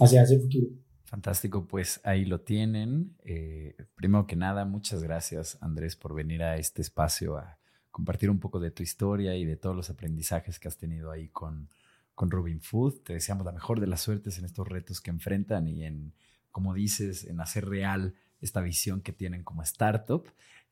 hacia 0.00 0.22
ese 0.22 0.38
futuro. 0.38 0.66
Fantástico, 1.04 1.66
pues 1.66 2.00
ahí 2.02 2.24
lo 2.24 2.40
tienen. 2.40 3.16
Eh, 3.24 3.76
primero 3.94 4.26
que 4.26 4.34
nada, 4.34 4.64
muchas 4.64 5.02
gracias 5.02 5.56
Andrés 5.60 5.94
por 5.94 6.14
venir 6.14 6.42
a 6.42 6.56
este 6.56 6.82
espacio 6.82 7.36
a 7.36 7.58
compartir 7.92 8.28
un 8.28 8.40
poco 8.40 8.58
de 8.58 8.70
tu 8.70 8.82
historia 8.82 9.36
y 9.36 9.44
de 9.44 9.56
todos 9.56 9.76
los 9.76 9.88
aprendizajes 9.88 10.58
que 10.58 10.68
has 10.68 10.76
tenido 10.76 11.10
ahí 11.10 11.28
con, 11.28 11.70
con 12.14 12.30
Food. 12.60 13.04
Te 13.04 13.14
deseamos 13.14 13.46
la 13.46 13.52
mejor 13.52 13.80
de 13.80 13.86
las 13.86 14.00
suertes 14.00 14.38
en 14.38 14.44
estos 14.44 14.66
retos 14.66 15.00
que 15.00 15.10
enfrentan 15.10 15.68
y 15.68 15.84
en, 15.84 16.12
como 16.50 16.74
dices, 16.74 17.24
en 17.24 17.40
hacer 17.40 17.68
real 17.68 18.14
esta 18.40 18.60
visión 18.60 19.00
que 19.00 19.12
tienen 19.12 19.44
como 19.44 19.62
startup. 19.62 20.24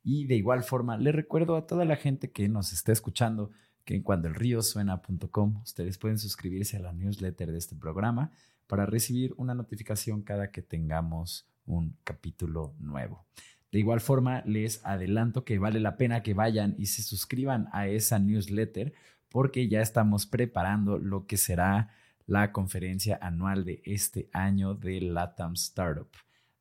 Y 0.03 0.27
de 0.27 0.35
igual 0.35 0.65
forma, 0.65 0.99
le 0.99 1.13
recuerdo 1.13 1.57
a 1.57 1.67
toda 1.67 1.85
la 1.85 1.97
gente 1.97 2.31
que 2.31 2.49
nos 2.49 2.73
está 2.73 2.93
escuchando 2.93 3.53
que 3.85 3.95
en 3.95 4.03
cuandoelriosuena.com 4.03 5.63
ustedes 5.63 5.97
pueden 5.97 6.19
suscribirse 6.19 6.77
a 6.77 6.81
la 6.81 6.93
newsletter 6.93 7.53
de 7.53 7.59
este 7.59 7.77
programa 7.77 8.33
para 8.67 8.87
recibir 8.87 9.35
una 9.37 9.55
notificación 9.55 10.23
cada 10.23 10.51
que 10.51 10.63
tengamos 10.63 11.47
un 11.67 11.97
capítulo 12.05 12.75
nuevo. 12.79 13.27
De 13.73 13.81
igual 13.81 14.01
forma, 14.01 14.43
les 14.47 14.85
adelanto 14.87 15.45
que 15.45 15.59
vale 15.59 15.81
la 15.81 15.97
pena 15.97 16.23
que 16.23 16.35
vayan 16.35 16.77
y 16.79 16.87
se 16.87 17.03
suscriban 17.03 17.69
a 17.73 17.89
esa 17.89 18.19
newsletter 18.19 18.93
porque 19.31 19.69
ya 19.69 19.81
estamos 19.81 20.27
preparando 20.27 20.99
lo 20.99 21.27
que 21.27 21.37
será 21.37 21.91
la 22.27 22.53
conferencia 22.53 23.19
anual 23.21 23.65
de 23.65 23.83
este 23.85 24.31
año 24.33 24.75
de 24.75 25.01
LATAM 25.01 25.55
Startup. 25.55 26.09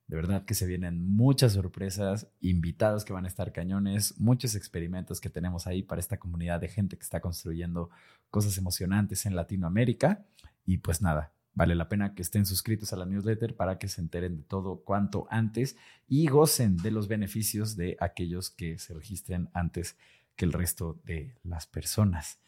De 0.08 0.16
verdad 0.16 0.44
que 0.44 0.54
se 0.54 0.66
vienen 0.66 1.08
muchas 1.08 1.54
sorpresas, 1.54 2.28
invitados 2.42 3.06
que 3.06 3.14
van 3.14 3.26
a 3.26 3.28
estar 3.28 3.52
cañones, 3.54 4.20
muchos 4.20 4.56
experimentos 4.56 5.22
que 5.22 5.30
tenemos 5.30 5.66
ahí 5.68 5.84
para 5.84 6.02
esta 6.02 6.18
comunidad 6.18 6.60
de 6.60 6.68
gente 6.68 6.98
que 6.98 7.04
está 7.04 7.22
construyendo 7.22 7.90
cosas 8.30 8.58
emocionantes 8.58 9.26
en 9.26 9.36
Latinoamérica. 9.36 10.26
Y 10.66 10.78
pues 10.78 11.02
nada, 11.02 11.32
vale 11.54 11.76
la 11.76 11.90
pena 11.90 12.16
que 12.16 12.22
estén 12.22 12.46
suscritos 12.46 12.94
a 12.94 12.98
la 12.98 13.06
newsletter 13.06 13.56
para 13.56 13.78
que 13.78 13.88
se 13.88 14.02
enteren 14.02 14.38
de 14.38 14.44
todo 14.44 14.84
cuanto 14.84 15.28
antes 15.30 15.76
y 16.08 16.28
gocen 16.28 16.78
de 16.78 16.92
los 16.92 17.08
beneficios 17.08 17.76
de 17.76 17.98
aquellos 18.00 18.50
que 18.50 18.78
se 18.80 18.94
registren 18.94 19.50
antes 19.54 19.98
que 20.36 20.46
el 20.46 20.54
resto 20.54 21.00
de 21.06 21.36
las 21.44 21.68
personas. 21.68 22.40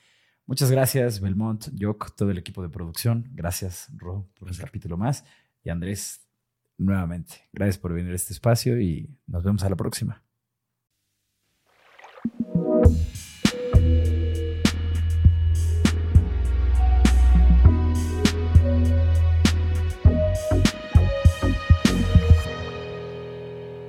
Muchas 0.48 0.70
gracias, 0.70 1.20
Belmont, 1.22 1.70
Jock, 1.80 2.16
todo 2.16 2.30
el 2.30 2.38
equipo 2.38 2.62
de 2.62 2.70
producción. 2.70 3.30
Gracias, 3.34 3.90
Ro, 3.96 4.28
por 4.38 4.50
el 4.50 4.58
capítulo 4.58 4.98
más. 4.98 5.24
Y 5.64 5.70
Andrés, 5.70 6.22
nuevamente, 6.78 7.48
gracias 7.52 7.78
por 7.78 7.94
venir 7.94 8.12
a 8.12 8.16
este 8.16 8.34
espacio 8.34 8.80
y 8.80 9.10
nos 9.26 9.44
vemos 9.44 9.64
a 9.64 9.70
la 9.70 9.76
próxima. 9.76 10.25